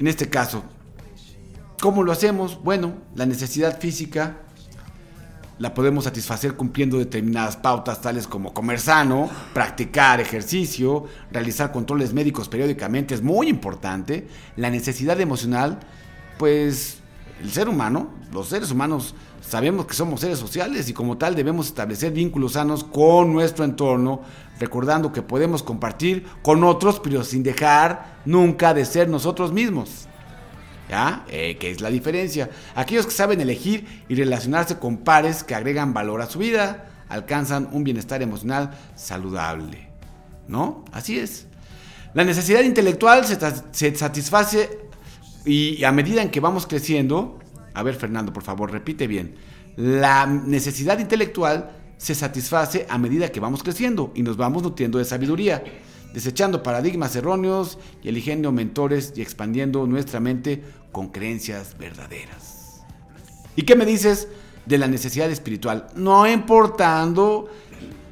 En 0.00 0.08
este 0.08 0.28
caso, 0.28 0.64
¿cómo 1.80 2.02
lo 2.02 2.10
hacemos? 2.10 2.60
Bueno, 2.64 2.94
la 3.14 3.26
necesidad 3.26 3.78
física 3.78 4.38
la 5.58 5.74
podemos 5.74 6.04
satisfacer 6.04 6.54
cumpliendo 6.54 6.98
determinadas 6.98 7.56
pautas 7.56 8.00
tales 8.00 8.26
como 8.26 8.52
comer 8.52 8.80
sano, 8.80 9.30
practicar 9.52 10.20
ejercicio, 10.20 11.04
realizar 11.30 11.72
controles 11.72 12.12
médicos 12.12 12.48
periódicamente, 12.48 13.14
es 13.14 13.22
muy 13.22 13.48
importante. 13.48 14.26
La 14.56 14.70
necesidad 14.70 15.20
emocional, 15.20 15.78
pues 16.38 16.98
el 17.42 17.50
ser 17.50 17.68
humano, 17.68 18.10
los 18.32 18.48
seres 18.48 18.70
humanos 18.70 19.14
sabemos 19.40 19.86
que 19.86 19.94
somos 19.94 20.20
seres 20.20 20.38
sociales 20.38 20.88
y 20.88 20.92
como 20.94 21.18
tal 21.18 21.34
debemos 21.34 21.66
establecer 21.66 22.12
vínculos 22.12 22.52
sanos 22.52 22.84
con 22.84 23.32
nuestro 23.32 23.64
entorno, 23.64 24.22
recordando 24.58 25.12
que 25.12 25.22
podemos 25.22 25.62
compartir 25.62 26.24
con 26.42 26.64
otros, 26.64 27.00
pero 27.00 27.24
sin 27.24 27.42
dejar 27.42 28.20
nunca 28.24 28.72
de 28.74 28.84
ser 28.84 29.08
nosotros 29.08 29.52
mismos. 29.52 30.08
¿Ya? 30.92 31.24
Eh, 31.30 31.56
¿Qué 31.58 31.70
es 31.70 31.80
la 31.80 31.88
diferencia? 31.88 32.50
Aquellos 32.74 33.06
que 33.06 33.12
saben 33.12 33.40
elegir 33.40 34.04
y 34.10 34.14
relacionarse 34.14 34.76
con 34.76 34.98
pares 34.98 35.42
que 35.42 35.54
agregan 35.54 35.94
valor 35.94 36.20
a 36.20 36.26
su 36.26 36.38
vida, 36.38 36.86
alcanzan 37.08 37.70
un 37.72 37.82
bienestar 37.82 38.20
emocional 38.20 38.72
saludable. 38.94 39.88
¿No? 40.48 40.84
Así 40.92 41.18
es. 41.18 41.46
La 42.12 42.24
necesidad 42.24 42.60
intelectual 42.60 43.24
se 43.24 43.96
satisface 43.96 44.80
y 45.46 45.82
a 45.82 45.92
medida 45.92 46.20
en 46.20 46.30
que 46.30 46.40
vamos 46.40 46.66
creciendo, 46.66 47.38
a 47.72 47.82
ver 47.82 47.94
Fernando, 47.94 48.34
por 48.34 48.42
favor, 48.42 48.70
repite 48.70 49.06
bien. 49.06 49.36
La 49.76 50.26
necesidad 50.26 50.98
intelectual 50.98 51.70
se 51.96 52.14
satisface 52.14 52.84
a 52.90 52.98
medida 52.98 53.30
que 53.30 53.40
vamos 53.40 53.62
creciendo 53.62 54.12
y 54.14 54.22
nos 54.22 54.36
vamos 54.36 54.62
nutriendo 54.62 54.98
de 54.98 55.06
sabiduría 55.06 55.64
desechando 56.12 56.62
paradigmas 56.62 57.16
erróneos 57.16 57.78
y 58.02 58.08
eligiendo 58.08 58.52
mentores 58.52 59.12
y 59.16 59.22
expandiendo 59.22 59.86
nuestra 59.86 60.20
mente 60.20 60.62
con 60.92 61.08
creencias 61.08 61.76
verdaderas. 61.78 62.82
¿Y 63.56 63.62
qué 63.62 63.76
me 63.76 63.86
dices 63.86 64.28
de 64.66 64.78
la 64.78 64.88
necesidad 64.88 65.30
espiritual? 65.30 65.88
No 65.94 66.26
importando 66.26 67.48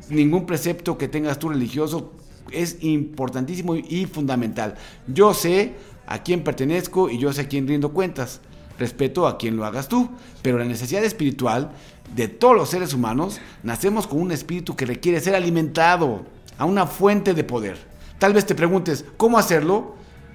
ningún 0.09 0.47
precepto 0.47 0.99
que 0.99 1.09
tengas 1.09 1.39
tú 1.39 1.49
religioso, 1.49 2.13
es 2.51 2.79
importantísimo 2.81 3.77
y 3.77 4.07
fundamental. 4.07 4.75
Yo 5.07 5.35
sé 5.35 5.75
a 6.07 6.23
quién 6.23 6.43
pertenezco 6.43 7.09
y 7.09 7.19
yo 7.19 7.33
sé 7.33 7.43
a 7.43 7.49
quién 7.49 7.69
rindo 7.69 7.93
cuentas. 7.93 8.41
Respeto 8.79 9.27
a 9.27 9.37
quien 9.37 9.57
lo 9.57 9.67
hagas 9.67 9.89
tú, 9.89 10.09
pero 10.43 10.59
la 10.59 10.65
necesidad 10.65 11.05
espiritual 11.05 11.73
de 12.15 12.29
todos 12.29 12.57
los 12.57 12.71
seres 12.71 12.95
humanos, 12.95 13.41
nacemos 13.63 14.07
con 14.07 14.21
un 14.21 14.33
espíritu 14.33 14.75
que 14.75 14.87
requiere 14.87 15.21
ser 15.21 15.35
alimentado 15.35 16.25
a 16.59 16.65
una 16.65 16.87
fuente 16.87 17.35
de 17.35 17.45
poder. 17.45 17.90
Tal 18.21 18.35
vez 18.35 18.45
te 18.45 18.55
preguntes, 18.55 19.07
¿cómo 19.17 19.39
hacerlo? 19.39 19.95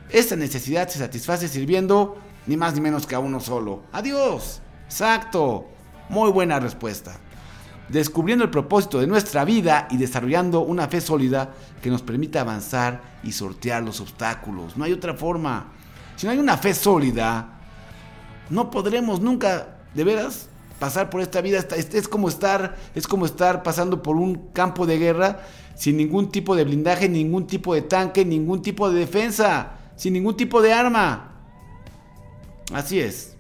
Esta 0.09 0.35
necesidad 0.35 0.87
se 0.89 0.97
satisface 0.97 1.47
sirviendo 1.47 2.17
ni 2.47 2.57
más 2.57 2.73
ni 2.73 2.81
menos 2.81 3.05
que 3.05 3.13
a 3.13 3.19
uno 3.19 3.39
solo. 3.39 3.83
Adiós. 3.91 4.59
Exacto. 4.85 5.65
Muy 6.09 6.31
buena 6.31 6.59
respuesta. 6.59 7.19
Descubriendo 7.87 8.43
el 8.43 8.49
propósito 8.49 8.99
de 8.99 9.05
nuestra 9.05 9.45
vida 9.45 9.87
y 9.91 9.97
desarrollando 9.97 10.61
una 10.61 10.87
fe 10.87 10.99
sólida 10.99 11.53
que 11.83 11.91
nos 11.91 12.01
permita 12.01 12.41
avanzar 12.41 13.01
y 13.21 13.33
sortear 13.33 13.83
los 13.83 14.01
obstáculos. 14.01 14.75
No 14.75 14.83
hay 14.83 14.91
otra 14.91 15.13
forma. 15.13 15.67
Si 16.15 16.25
no 16.25 16.31
hay 16.31 16.39
una 16.39 16.57
fe 16.57 16.73
sólida, 16.73 17.59
no 18.49 18.71
podremos 18.71 19.21
nunca, 19.21 19.77
de 19.93 20.03
veras, 20.03 20.49
pasar 20.79 21.11
por 21.11 21.21
esta 21.21 21.39
vida. 21.39 21.59
Es, 21.59 22.07
como 22.07 22.29
estar, 22.29 22.77
es 22.95 23.07
como 23.07 23.27
estar 23.27 23.61
pasando 23.61 24.01
por 24.01 24.15
un 24.15 24.49
campo 24.53 24.87
de 24.87 24.97
guerra 24.97 25.41
sin 25.75 25.97
ningún 25.97 26.31
tipo 26.31 26.55
de 26.55 26.63
blindaje, 26.63 27.07
ningún 27.07 27.47
tipo 27.47 27.75
de 27.75 27.83
tanque, 27.83 28.25
ningún 28.25 28.61
tipo 28.61 28.89
de 28.89 28.99
defensa, 28.99 29.73
sin 29.95 30.13
ningún 30.13 30.35
tipo 30.35 30.61
de 30.61 30.73
arma. 30.73 31.33
Así 32.73 32.99
es. 32.99 33.35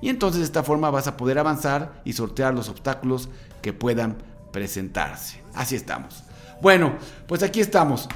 Y 0.00 0.08
entonces 0.08 0.40
de 0.40 0.46
esta 0.46 0.62
forma 0.62 0.90
vas 0.90 1.06
a 1.06 1.16
poder 1.16 1.38
avanzar 1.38 2.02
y 2.04 2.12
sortear 2.12 2.54
los 2.54 2.68
obstáculos 2.68 3.28
que 3.62 3.72
puedan 3.72 4.18
presentarse. 4.52 5.42
Así 5.54 5.76
estamos. 5.76 6.24
Bueno, 6.60 6.94
pues 7.26 7.42
aquí 7.42 7.60
estamos. 7.60 8.08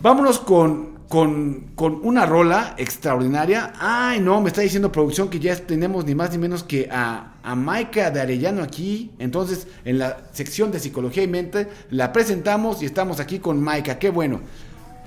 Vámonos 0.00 0.38
con, 0.38 0.98
con, 1.12 2.00
una 2.04 2.24
rola 2.24 2.74
extraordinaria. 2.78 3.74
Ay, 3.78 4.18
no, 4.18 4.40
me 4.40 4.48
está 4.48 4.62
diciendo 4.62 4.90
producción 4.90 5.28
que 5.28 5.38
ya 5.38 5.54
tenemos 5.54 6.06
ni 6.06 6.14
más 6.14 6.32
ni 6.32 6.38
menos 6.38 6.64
que 6.64 6.88
a, 6.90 7.34
a 7.42 7.54
Maika 7.54 8.10
de 8.10 8.22
Arellano 8.22 8.62
aquí. 8.62 9.10
Entonces, 9.18 9.66
en 9.84 9.98
la 9.98 10.22
sección 10.32 10.72
de 10.72 10.80
psicología 10.80 11.22
y 11.22 11.28
mente, 11.28 11.68
la 11.90 12.14
presentamos 12.14 12.82
y 12.82 12.86
estamos 12.86 13.20
aquí 13.20 13.40
con 13.40 13.60
Maika. 13.60 13.98
Qué 13.98 14.08
bueno. 14.08 14.40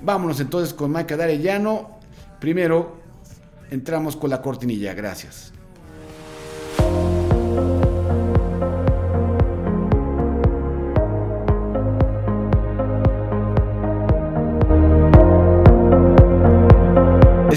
Vámonos 0.04 0.40
entonces 0.40 0.76
con 0.76 0.92
Maika 0.92 1.18
de 1.18 1.24
Arellano. 1.24 1.98
Primero, 2.40 2.98
entramos 3.72 4.16
con 4.16 4.30
la 4.30 4.44
cortinilla. 4.44 4.94
Gracias. 4.94 5.55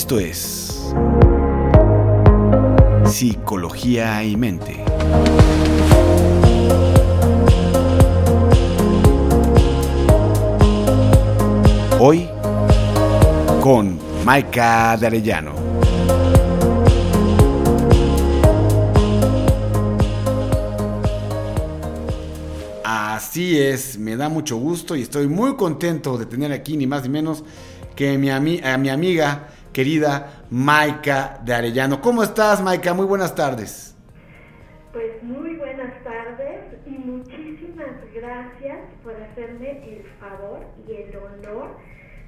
Esto 0.09 0.21
es 0.21 0.95
Psicología 3.05 4.25
y 4.25 4.39
mente. 4.39 4.83
Hoy 12.01 12.27
con 13.61 13.99
Maika 14.25 14.97
de 14.97 15.09
Arellano. 15.09 15.53
Así 22.83 23.59
es, 23.61 23.99
me 23.99 24.17
da 24.17 24.31
mucho 24.31 24.57
gusto 24.57 24.97
y 24.97 25.03
estoy 25.03 25.29
muy 25.29 25.55
contento 25.57 26.17
de 26.17 26.25
tener 26.25 26.51
aquí 26.53 26.79
ni 26.79 26.87
más 26.87 27.03
ni 27.03 27.11
menos 27.11 27.45
que 27.95 28.17
mi 28.17 28.31
a 28.31 28.41
mi 28.41 28.89
amiga 28.89 29.49
querida 29.79 30.43
Maika 30.51 31.39
de 31.45 31.55
Arellano. 31.55 32.01
¿Cómo 32.01 32.25
estás, 32.25 32.61
Maika? 32.61 32.95
Muy 32.95 33.07
buenas 33.07 33.37
tardes. 33.37 33.97
Pues 34.93 35.23
muy 35.23 35.55
buenas 35.55 36.03
tardes 36.03 36.59
y 36.85 36.99
muchísimas 36.99 37.95
gracias 38.13 38.81
por 39.05 39.15
hacerme 39.15 39.71
el 39.89 40.03
favor 40.19 40.67
y 40.89 40.95
el 40.97 41.17
honor 41.17 41.77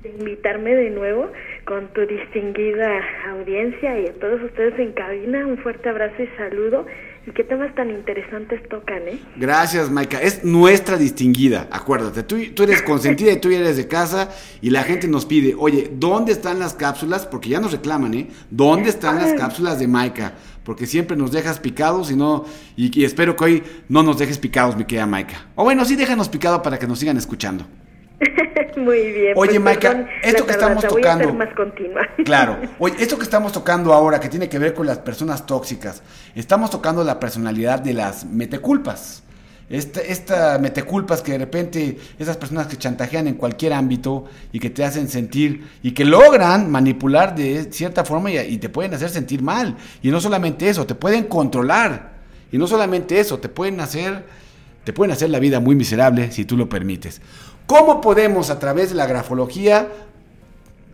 de 0.03 0.11
invitarme 0.11 0.77
de 0.77 0.91
nuevo 0.91 1.33
con 1.65 1.89
tu 1.93 2.07
distinguida 2.07 3.01
audiencia 3.31 3.99
y 3.99 4.07
a 4.07 4.15
todos 4.21 4.41
ustedes 4.43 4.79
en 4.79 4.93
cabina. 4.93 5.45
Un 5.45 5.59
fuerte 5.59 5.89
abrazo 5.89 6.23
y 6.23 6.29
saludo. 6.37 6.87
Y 7.27 7.33
qué 7.33 7.45
temas 7.45 7.75
tan 7.75 7.91
interesantes 7.91 8.67
tocan, 8.71 9.07
¿eh? 9.07 9.21
Gracias, 9.37 9.91
Maika. 9.91 10.23
Es 10.23 10.43
nuestra 10.43 10.97
distinguida, 10.97 11.69
acuérdate. 11.71 12.23
Tú, 12.23 12.39
tú 12.55 12.63
eres 12.63 12.81
consentida 12.81 13.31
y 13.31 13.39
tú 13.39 13.51
eres 13.51 13.77
de 13.77 13.87
casa 13.87 14.31
y 14.63 14.71
la 14.71 14.85
gente 14.85 15.07
nos 15.07 15.27
pide, 15.27 15.55
oye, 15.59 15.91
¿dónde 15.93 16.33
están 16.33 16.59
las 16.59 16.73
cápsulas? 16.73 17.27
Porque 17.27 17.51
ya 17.51 17.61
nos 17.61 17.73
reclaman, 17.73 18.15
¿eh? 18.15 18.29
¿Dónde 18.51 18.89
están 18.89 19.17
las 19.17 19.35
cápsulas 19.35 19.79
de 19.79 19.87
Maika? 19.87 20.33
Porque 20.65 20.87
siempre 20.87 21.15
nos 21.17 21.31
dejas 21.31 21.61
picados 21.61 22.11
y 22.11 22.17
no 22.17 22.47
y, 22.75 22.99
y 22.99 23.05
espero 23.05 23.37
que 23.37 23.45
hoy 23.45 23.63
no 23.89 24.03
nos 24.03 24.19
dejes 24.19 24.39
picados, 24.39 24.77
mi 24.77 24.85
querida 24.85 25.07
Maika. 25.07 25.47
O 25.57 25.65
bueno, 25.65 25.85
sí 25.85 25.97
déjanos 25.97 26.31
picado 26.31 26.63
para 26.63 26.79
que 26.79 26.87
nos 26.87 26.99
sigan 26.99 27.19
escuchando. 27.19 27.67
muy 28.77 29.13
bien. 29.13 29.33
Oye, 29.37 29.51
pues, 29.53 29.61
Maika, 29.61 29.91
perdón 29.91 30.07
esto 30.23 30.47
que 30.47 30.53
estamos 30.53 30.77
voy 30.77 30.85
a 30.85 30.89
tocando- 30.89 31.35
más 31.35 31.55
continua. 31.55 32.03
Claro. 32.25 32.59
Oye, 32.79 32.95
esto 32.99 33.17
que 33.17 33.25
estamos 33.25 33.53
tocando 33.53 33.93
ahora, 33.93 34.21
que 34.21 34.29
tiene 34.29 34.49
que 34.49 34.59
ver 34.59 34.75
con 34.75 34.87
las 34.87 34.99
personas 34.99 35.47
tóxicas, 35.47 36.03
estamos 36.35 36.71
tocando 36.71 37.03
la 37.05 37.19
personalidad 37.19 37.81
de 37.81 37.95
las 37.95 38.25
meteculpas. 38.25 39.23
Esta, 39.69 40.01
esta 40.01 40.59
meteculpas 40.59 41.23
que 41.23 41.31
de 41.33 41.39
repente 41.39 41.97
esas 42.19 42.37
personas 42.37 42.67
que 42.67 42.77
chantajean 42.77 43.29
en 43.29 43.35
cualquier 43.35 43.73
ámbito 43.73 44.25
y 44.51 44.59
que 44.59 44.69
te 44.69 44.83
hacen 44.85 45.09
sentir 45.09 45.65
y 45.81 45.93
que 45.93 46.05
logran 46.05 46.69
manipular 46.69 47.37
de 47.37 47.73
cierta 47.73 48.05
forma 48.05 48.33
y, 48.33 48.37
y 48.39 48.59
te 48.59 48.69
pueden 48.69 48.95
hacer 48.95 49.11
sentir 49.11 49.43
mal. 49.43 49.77
Y 50.03 50.11
no 50.11 50.21
solamente 50.21 50.69
eso, 50.69 50.87
te 50.87 50.97
pueden 50.97 51.25
controlar. 51.25 52.15
Y 52.51 52.59
no 52.59 52.67
solamente 52.67 53.21
eso, 53.21 53.39
te 53.39 53.49
pueden 53.49 53.79
hacer, 53.79 54.25
te 54.83 54.93
pueden 54.93 55.13
hacer 55.13 55.31
la 55.31 55.39
vida 55.39 55.61
muy 55.61 55.77
miserable 55.77 56.33
si 56.33 56.45
tú 56.45 56.57
lo 56.57 56.69
permites. 56.69 57.21
¿Cómo 57.71 58.01
podemos 58.01 58.51
a 58.51 58.59
través 58.59 58.91
de 58.91 58.97
la 58.97 59.07
grafología 59.07 59.87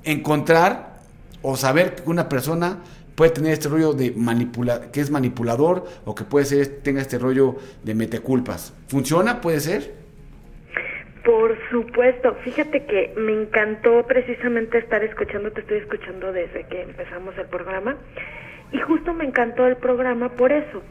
encontrar 0.05 0.99
o 1.41 1.57
saber 1.57 1.95
que 1.95 2.03
una 2.05 2.29
persona 2.29 2.81
puede 3.15 3.31
tener 3.31 3.55
este 3.55 3.71
rollo 3.71 3.95
de 3.95 4.13
manipula 4.15 4.91
que 4.93 5.01
es 5.01 5.11
manipulador 5.11 5.87
o 6.05 6.15
que 6.15 6.25
puede 6.25 6.45
ser 6.45 6.83
tenga 6.83 7.01
este 7.01 7.19
rollo 7.19 7.57
de 7.83 7.95
meteculpas. 7.95 8.75
¿Funciona? 8.89 9.41
¿Puede 9.41 9.61
ser? 9.61 9.95
Por 11.25 11.57
supuesto, 11.71 12.35
fíjate 12.45 12.85
que 12.85 13.15
me 13.17 13.33
encantó 13.33 14.07
precisamente 14.07 14.77
estar 14.77 15.03
escuchando, 15.03 15.51
te 15.53 15.63
estoy 15.63 15.79
escuchando 15.79 16.31
desde 16.31 16.67
que 16.67 16.83
empezamos 16.83 17.39
el 17.39 17.47
programa 17.47 17.97
y 18.71 18.81
justo 18.81 19.15
me 19.15 19.25
encantó 19.25 19.67
el 19.67 19.77
programa 19.77 20.29
por 20.29 20.53
eso. 20.53 20.83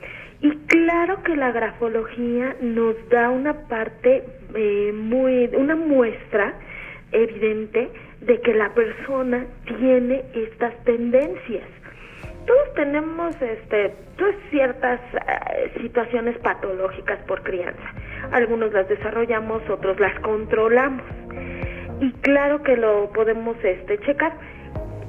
Y 0.41 0.51
claro 0.67 1.23
que 1.23 1.35
la 1.35 1.51
grafología 1.51 2.55
nos 2.61 2.95
da 3.09 3.29
una 3.29 3.67
parte 3.67 4.23
eh, 4.53 4.91
muy, 4.93 5.49
una 5.55 5.75
muestra 5.75 6.53
evidente 7.11 7.89
de 8.21 8.41
que 8.41 8.53
la 8.53 8.73
persona 8.73 9.45
tiene 9.65 10.23
estas 10.33 10.75
tendencias 10.83 11.63
todos 12.45 12.73
tenemos 12.75 13.35
este 13.41 13.93
pues, 14.17 14.35
ciertas 14.51 14.99
eh, 15.13 15.71
situaciones 15.81 16.37
patológicas 16.39 17.19
por 17.27 17.41
crianza. 17.41 17.91
Algunos 18.31 18.71
las 18.71 18.87
desarrollamos, 18.87 19.67
otros 19.69 19.99
las 19.99 20.19
controlamos. 20.19 21.03
Y 22.01 22.11
claro 22.21 22.61
que 22.61 22.77
lo 22.77 23.09
podemos 23.13 23.57
este 23.63 23.97
checar. 23.99 24.33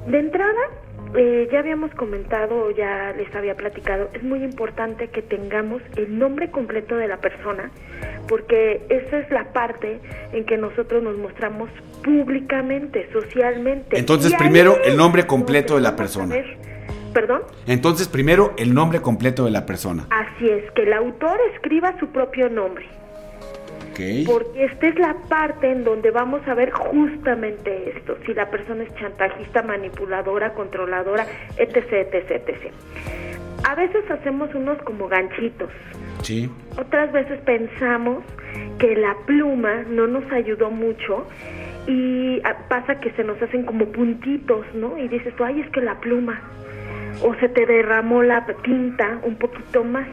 De 0.07 0.19
entrada, 0.19 0.61
eh, 1.15 1.47
ya 1.51 1.59
habíamos 1.59 1.91
comentado, 1.91 2.71
ya 2.71 3.13
les 3.17 3.33
había 3.35 3.55
platicado, 3.55 4.09
es 4.13 4.23
muy 4.23 4.43
importante 4.43 5.09
que 5.09 5.21
tengamos 5.21 5.81
el 5.95 6.17
nombre 6.17 6.51
completo 6.51 6.95
de 6.95 7.07
la 7.07 7.17
persona, 7.17 7.71
porque 8.27 8.85
esa 8.89 9.19
es 9.19 9.31
la 9.31 9.51
parte 9.53 9.99
en 10.33 10.45
que 10.45 10.57
nosotros 10.57 11.01
nos 11.03 11.17
mostramos 11.17 11.69
públicamente, 12.03 13.09
socialmente. 13.11 13.97
Entonces, 13.97 14.33
primero, 14.35 14.77
el 14.83 14.97
nombre 14.97 15.25
completo 15.25 15.75
de 15.75 15.81
la 15.81 15.95
persona. 15.95 16.35
¿Perdón? 17.13 17.41
Entonces, 17.65 18.07
primero, 18.07 18.53
el 18.57 18.73
nombre 18.73 19.01
completo 19.01 19.45
de 19.45 19.51
la 19.51 19.65
persona. 19.65 20.05
Así 20.11 20.49
es, 20.49 20.69
que 20.71 20.83
el 20.83 20.93
autor 20.93 21.39
escriba 21.55 21.97
su 21.99 22.07
propio 22.09 22.49
nombre, 22.49 22.85
Porque 24.25 24.65
esta 24.65 24.87
es 24.87 24.99
la 24.99 25.15
parte 25.27 25.71
en 25.71 25.83
donde 25.83 26.11
vamos 26.11 26.47
a 26.47 26.53
ver 26.53 26.71
justamente 26.71 27.93
esto, 27.97 28.17
si 28.25 28.33
la 28.33 28.49
persona 28.49 28.83
es 28.83 28.93
chantajista, 28.95 29.63
manipuladora, 29.63 30.53
controladora, 30.53 31.25
etc., 31.57 31.75
etc., 32.13 32.31
etc. 32.31 32.71
A 33.67 33.75
veces 33.75 34.09
hacemos 34.09 34.53
unos 34.53 34.77
como 34.83 35.07
ganchitos, 35.07 35.69
Sí. 36.21 36.49
otras 36.77 37.11
veces 37.11 37.39
pensamos 37.41 38.23
que 38.79 38.95
la 38.95 39.15
pluma 39.25 39.83
no 39.89 40.07
nos 40.07 40.31
ayudó 40.31 40.69
mucho 40.69 41.27
y 41.87 42.39
ah, 42.43 42.55
pasa 42.69 42.99
que 42.99 43.11
se 43.11 43.23
nos 43.23 43.41
hacen 43.41 43.63
como 43.63 43.85
puntitos, 43.87 44.65
¿no? 44.73 44.97
Y 44.97 45.07
dices 45.07 45.35
tú, 45.35 45.43
ay, 45.43 45.61
es 45.61 45.69
que 45.71 45.81
la 45.81 45.99
pluma. 45.99 46.41
O 47.23 47.33
se 47.35 47.49
te 47.49 47.65
derramó 47.65 48.21
la 48.23 48.45
tinta 48.63 49.19
un 49.23 49.35
poquito 49.35 49.83
más. 49.83 50.07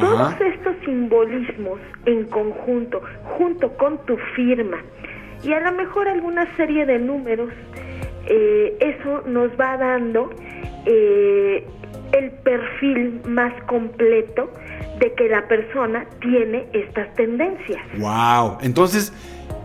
Todos 0.00 0.34
estos 0.40 0.74
simbolismos 0.84 1.78
en 2.06 2.24
conjunto, 2.24 3.00
junto 3.38 3.76
con 3.76 3.98
tu 4.06 4.16
firma 4.34 4.78
y 5.42 5.52
a 5.52 5.60
lo 5.60 5.72
mejor 5.72 6.08
alguna 6.08 6.46
serie 6.56 6.86
de 6.86 6.98
números, 6.98 7.50
eh, 8.26 8.76
eso 8.80 9.22
nos 9.26 9.50
va 9.52 9.76
dando 9.76 10.30
eh, 10.86 11.66
el 12.12 12.30
perfil 12.30 13.20
más 13.26 13.52
completo 13.64 14.50
de 14.98 15.12
que 15.14 15.28
la 15.28 15.46
persona 15.46 16.06
tiene 16.20 16.66
estas 16.72 17.12
tendencias. 17.14 17.82
Wow. 17.98 18.58
Entonces, 18.62 19.12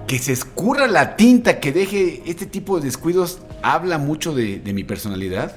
que 0.08 0.18
se 0.18 0.34
escurra 0.34 0.88
la 0.88 1.16
tinta, 1.16 1.60
que 1.60 1.72
deje 1.72 2.22
este 2.26 2.46
tipo 2.46 2.78
de 2.78 2.86
descuidos, 2.86 3.46
habla 3.62 3.98
mucho 3.98 4.34
de, 4.34 4.60
de 4.60 4.74
mi 4.74 4.84
personalidad. 4.84 5.56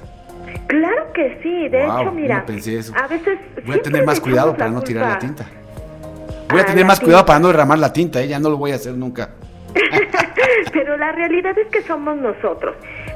Claro 0.67 1.02
que 1.13 1.39
sí, 1.41 1.69
de 1.69 1.85
Wow, 1.85 2.01
hecho, 2.01 2.11
mira, 2.11 2.39
no 2.39 2.45
pensé 2.45 2.77
eso. 2.79 2.93
a 2.95 3.07
veces 3.07 3.39
Voy 3.65 3.77
a 3.77 3.81
tener 3.81 4.05
más 4.05 4.19
cuidado 4.19 4.55
para 4.55 4.69
no 4.71 4.81
tirar 4.81 5.09
la 5.09 5.19
tinta. 5.19 5.45
Voy 6.49 6.59
a 6.59 6.63
a 6.63 6.65
tener 6.65 6.85
más 6.85 6.99
cuidado 6.99 7.25
para 7.25 7.39
no 7.39 7.47
derramar 7.47 7.79
la 7.79 7.91
tinta, 7.91 8.21
¿eh? 8.21 8.27
ya 8.27 8.39
no 8.39 8.49
lo 8.49 8.57
voy 8.57 8.71
a 8.71 8.75
hacer 8.75 8.93
nunca. 8.93 9.29
Pero 10.73 10.97
la 10.97 11.11
realidad 11.11 11.57
es 11.57 11.67
que 11.67 11.81
somos 11.83 12.17
nosotros. 12.17 12.75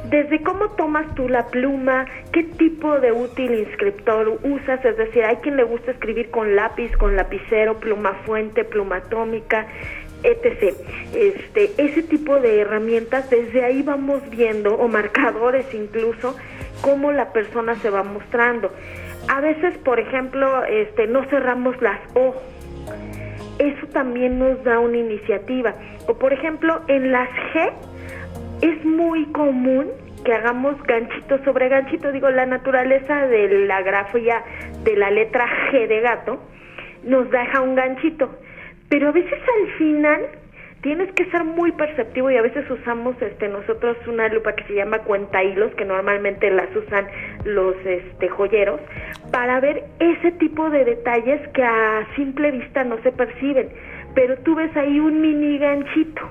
Desde 0.10 0.42
cómo 0.42 0.70
tomas 0.72 1.14
tú 1.16 1.28
la 1.28 1.48
pluma, 1.48 2.06
qué 2.32 2.44
tipo 2.44 3.00
de 3.00 3.12
útil 3.12 3.54
inscriptor 3.54 4.40
usas, 4.44 4.84
es 4.86 4.98
decir, 4.98 5.24
hay 5.24 5.36
quien 5.38 5.58
le 5.58 5.64
gusta 5.64 5.92
escribir 5.92 6.32
con 6.32 6.56
lápiz, 6.56 6.96
con 6.98 7.16
lapicero, 7.16 7.80
pluma 7.80 8.14
fuente, 8.26 8.64
pluma 8.64 8.98
atómica, 8.98 9.68
etc. 10.24 10.76
Este, 11.14 11.72
ese 11.78 12.04
tipo 12.04 12.40
de 12.40 12.62
herramientas, 12.62 13.30
desde 13.30 13.64
ahí 13.64 13.82
vamos 13.82 14.22
viendo, 14.30 14.76
o 14.76 14.88
marcadores 14.88 15.66
incluso, 15.74 16.36
cómo 16.82 17.12
la 17.12 17.32
persona 17.34 17.76
se 17.76 17.90
va 17.90 18.04
mostrando. 18.04 18.72
A 19.28 19.42
veces, 19.42 19.78
por 19.80 20.00
ejemplo, 20.00 20.64
este, 20.66 21.08
no 21.08 21.26
cerramos 21.26 21.82
las 21.82 22.00
O 22.14 22.36
eso 23.60 23.88
también 23.88 24.40
nos 24.40 24.64
da 24.64 24.80
una 24.80 24.98
iniciativa. 24.98 25.74
O 26.08 26.18
por 26.18 26.32
ejemplo, 26.32 26.82
en 26.88 27.12
las 27.12 27.30
G 27.54 27.72
es 28.62 28.86
muy 28.86 29.26
común 29.32 29.88
que 30.24 30.34
hagamos 30.34 30.82
ganchito 30.84 31.44
sobre 31.44 31.70
ganchito. 31.70 32.12
Digo, 32.12 32.30
la 32.30 32.46
naturaleza 32.46 33.28
de 33.28 33.66
la 33.66 33.82
grafía 33.82 34.44
de 34.84 34.96
la 34.96 35.10
letra 35.10 35.46
G 35.72 35.88
de 35.88 36.02
gato 36.02 36.40
nos 37.04 37.30
deja 37.32 37.62
un 37.62 37.76
ganchito. 37.76 38.30
Pero 38.90 39.10
a 39.10 39.12
veces 39.12 39.40
al 39.62 39.78
final 39.78 40.28
tienes 40.88 41.14
que 41.16 41.30
ser 41.32 41.44
muy 41.44 41.74
perceptivo 41.74 42.32
y 42.32 42.38
a 42.38 42.42
veces 42.42 42.64
usamos 42.72 43.14
este 43.22 43.50
nosotros 43.50 43.98
una 44.08 44.30
lupa 44.30 44.56
que 44.56 44.64
se 44.68 44.74
llama 44.76 45.00
cuenta 45.00 45.44
hilos 45.44 45.70
que 45.76 45.84
normalmente 45.84 46.50
las 46.50 46.74
usan 46.74 47.06
los 47.44 47.76
este 47.86 48.30
joyeros 48.30 48.80
para 49.30 49.60
ver 49.60 49.84
ese 50.00 50.32
tipo 50.40 50.70
de 50.70 50.86
detalles 50.86 51.42
que 51.54 51.62
a 51.62 52.08
simple 52.16 52.52
vista 52.52 52.86
no 52.86 53.04
se 53.04 53.12
perciben. 53.12 53.68
Pero 54.16 54.38
tú 54.46 54.56
ves 54.56 54.74
ahí 54.78 54.98
un 54.98 55.20
mini 55.20 55.58
ganchito. 55.58 56.22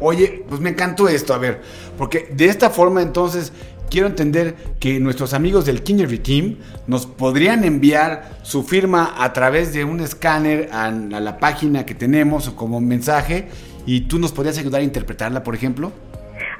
Oye, 0.00 0.44
pues 0.50 0.60
me 0.60 0.68
encantó 0.68 1.08
esto, 1.08 1.32
a 1.32 1.38
ver, 1.38 1.62
porque 1.96 2.26
de 2.30 2.44
esta 2.44 2.68
forma 2.68 3.00
entonces 3.00 3.54
quiero 3.88 4.06
entender 4.06 4.54
que 4.80 5.00
nuestros 5.00 5.32
amigos 5.32 5.64
del 5.64 5.82
Kingery 5.82 6.18
Team 6.18 6.58
nos 6.86 7.06
podrían 7.06 7.64
enviar 7.64 8.38
su 8.42 8.64
firma 8.64 9.14
a 9.16 9.32
través 9.32 9.72
de 9.72 9.84
un 9.84 10.00
escáner 10.00 10.68
a 10.72 10.90
la 10.90 11.38
página 11.38 11.86
que 11.86 11.94
tenemos 11.94 12.48
o 12.48 12.54
como 12.54 12.82
mensaje 12.82 13.48
y 13.86 14.02
tú 14.02 14.18
nos 14.18 14.32
podrías 14.32 14.58
ayudar 14.58 14.80
a 14.80 14.84
interpretarla, 14.84 15.42
por 15.42 15.54
ejemplo. 15.54 15.92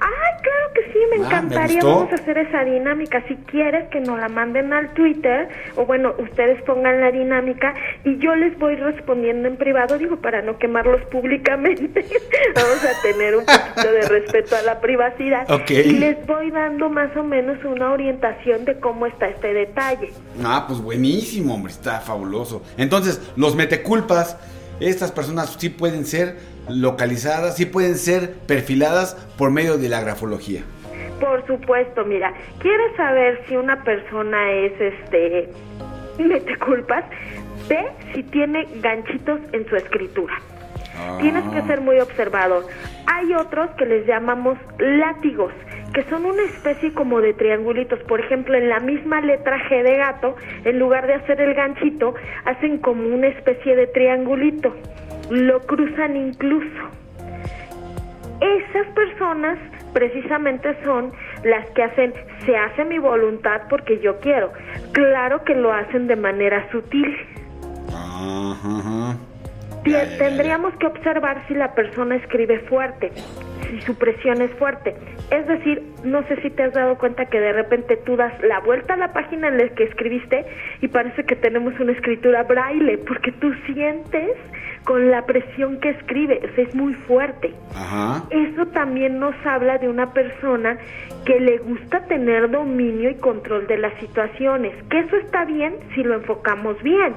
Ay, 0.00 0.42
claro 0.42 0.72
que 0.74 0.92
sí, 0.92 0.98
me 1.10 1.14
Ah, 1.14 1.18
me 1.18 1.26
encantaría. 1.26 1.80
Vamos 1.82 2.12
a 2.12 2.14
hacer 2.16 2.38
esa 2.38 2.64
dinámica. 2.64 3.22
Si 3.28 3.36
quieres 3.36 3.88
que 3.90 4.00
nos 4.00 4.18
la 4.18 4.28
manden 4.28 4.72
al 4.72 4.92
Twitter, 4.94 5.48
o 5.76 5.86
bueno, 5.86 6.14
ustedes 6.18 6.60
pongan 6.62 7.00
la 7.00 7.10
dinámica 7.10 7.74
y 8.04 8.18
yo 8.18 8.34
les 8.34 8.58
voy 8.58 8.76
respondiendo 8.76 9.48
en 9.48 9.56
privado, 9.56 9.98
digo, 9.98 10.16
para 10.16 10.42
no 10.42 10.58
quemarlos 10.58 11.02
públicamente. 11.06 12.04
Vamos 12.54 12.84
a 12.84 13.02
tener 13.02 13.36
un 13.36 13.44
poquito 13.44 13.92
de 13.92 14.02
respeto 14.08 14.56
a 14.56 14.62
la 14.62 14.80
privacidad. 14.80 15.50
Ok. 15.50 15.70
Y 15.70 15.92
les 15.92 16.26
voy 16.26 16.50
dando 16.50 16.88
más 16.88 17.16
o 17.16 17.22
menos 17.22 17.64
una 17.64 17.92
orientación 17.92 18.64
de 18.64 18.78
cómo 18.78 19.06
está 19.06 19.28
este 19.28 19.52
detalle. 19.52 20.12
Ah, 20.44 20.64
pues 20.66 20.80
buenísimo, 20.80 21.54
hombre, 21.54 21.72
está 21.72 22.00
fabuloso. 22.00 22.62
Entonces, 22.76 23.32
los 23.36 23.54
meteculpas, 23.56 24.36
estas 24.80 25.12
personas 25.12 25.56
sí 25.58 25.68
pueden 25.68 26.04
ser 26.04 26.53
localizadas, 26.68 27.56
sí 27.56 27.66
pueden 27.66 27.96
ser 27.96 28.34
perfiladas 28.46 29.14
por 29.36 29.50
medio 29.50 29.78
de 29.78 29.88
la 29.88 30.00
grafología. 30.00 30.62
Por 31.20 31.46
supuesto, 31.46 32.04
mira, 32.04 32.34
¿quieres 32.58 32.96
saber 32.96 33.40
si 33.48 33.56
una 33.56 33.82
persona 33.82 34.52
es 34.52 34.72
este 34.80 35.48
mete 36.18 36.56
culpas? 36.58 37.04
Ve 37.68 37.86
si 38.14 38.22
tiene 38.24 38.66
ganchitos 38.80 39.40
en 39.52 39.66
su 39.68 39.76
escritura. 39.76 40.34
Tienes 41.20 41.44
que 41.48 41.62
ser 41.62 41.80
muy 41.80 41.98
observador. 41.98 42.66
Hay 43.06 43.34
otros 43.34 43.70
que 43.72 43.86
les 43.86 44.06
llamamos 44.06 44.58
látigos, 44.78 45.52
que 45.92 46.02
son 46.04 46.24
una 46.24 46.42
especie 46.42 46.92
como 46.92 47.20
de 47.20 47.34
triangulitos. 47.34 47.98
Por 48.04 48.20
ejemplo, 48.20 48.56
en 48.56 48.68
la 48.68 48.80
misma 48.80 49.20
letra 49.20 49.58
G 49.68 49.82
de 49.82 49.96
gato, 49.96 50.36
en 50.64 50.78
lugar 50.78 51.06
de 51.06 51.14
hacer 51.14 51.40
el 51.40 51.54
ganchito, 51.54 52.14
hacen 52.44 52.78
como 52.78 53.06
una 53.08 53.28
especie 53.28 53.76
de 53.76 53.86
triangulito. 53.88 54.74
Lo 55.30 55.60
cruzan 55.60 56.16
incluso. 56.16 56.88
Esas 58.40 58.86
personas 58.94 59.58
precisamente 59.92 60.74
son 60.84 61.12
las 61.44 61.66
que 61.70 61.82
hacen, 61.82 62.12
se 62.44 62.56
hace 62.56 62.84
mi 62.84 62.98
voluntad 62.98 63.62
porque 63.70 64.00
yo 64.00 64.18
quiero. 64.20 64.52
Claro 64.92 65.44
que 65.44 65.54
lo 65.54 65.72
hacen 65.72 66.06
de 66.08 66.16
manera 66.16 66.68
sutil. 66.70 67.16
Ajá, 67.88 68.78
ajá. 68.78 69.16
Tie- 69.84 69.92
Ya, 69.92 70.04
ya, 70.04 70.04
ya, 70.04 70.10
ya. 70.10 70.18
Tendríamos 70.18 70.74
que 70.76 70.86
observar 70.86 71.44
si 71.46 71.54
la 71.54 71.74
persona 71.74 72.16
escribe 72.16 72.58
fuerte, 72.60 73.12
si 73.70 73.80
su 73.82 73.96
presión 73.96 74.40
es 74.42 74.50
fuerte. 74.52 74.94
Es 75.30 75.46
decir, 75.46 75.82
no 76.02 76.22
sé 76.26 76.40
si 76.42 76.50
te 76.50 76.64
has 76.64 76.72
dado 76.74 76.96
cuenta 76.98 77.26
que 77.26 77.38
de 77.40 77.52
repente 77.52 77.96
tú 77.98 78.16
das 78.16 78.32
la 78.42 78.60
vuelta 78.60 78.94
a 78.94 78.96
la 78.96 79.12
página 79.12 79.48
en 79.48 79.58
la 79.58 79.68
que 79.68 79.84
escribiste 79.84 80.44
y 80.80 80.88
parece 80.88 81.24
que 81.24 81.36
tenemos 81.36 81.78
una 81.80 81.92
escritura 81.92 82.42
braille, 82.44 82.98
porque 82.98 83.30
tú 83.32 83.52
sientes 83.66 84.32
con 84.84 85.10
la 85.10 85.24
presión 85.26 85.80
que 85.80 85.90
escribe, 85.90 86.40
o 86.44 86.54
sea, 86.54 86.64
es 86.64 86.74
muy 86.74 86.94
fuerte. 86.94 87.54
Ajá. 87.74 88.24
Eso 88.30 88.66
también 88.66 89.18
nos 89.18 89.34
habla 89.44 89.78
de 89.78 89.88
una 89.88 90.12
persona 90.12 90.78
que 91.24 91.40
le 91.40 91.58
gusta 91.58 92.04
tener 92.06 92.50
dominio 92.50 93.10
y 93.10 93.14
control 93.14 93.66
de 93.66 93.78
las 93.78 93.98
situaciones, 93.98 94.72
que 94.90 95.00
eso 95.00 95.16
está 95.16 95.44
bien 95.46 95.74
si 95.94 96.02
lo 96.02 96.14
enfocamos 96.14 96.80
bien, 96.82 97.14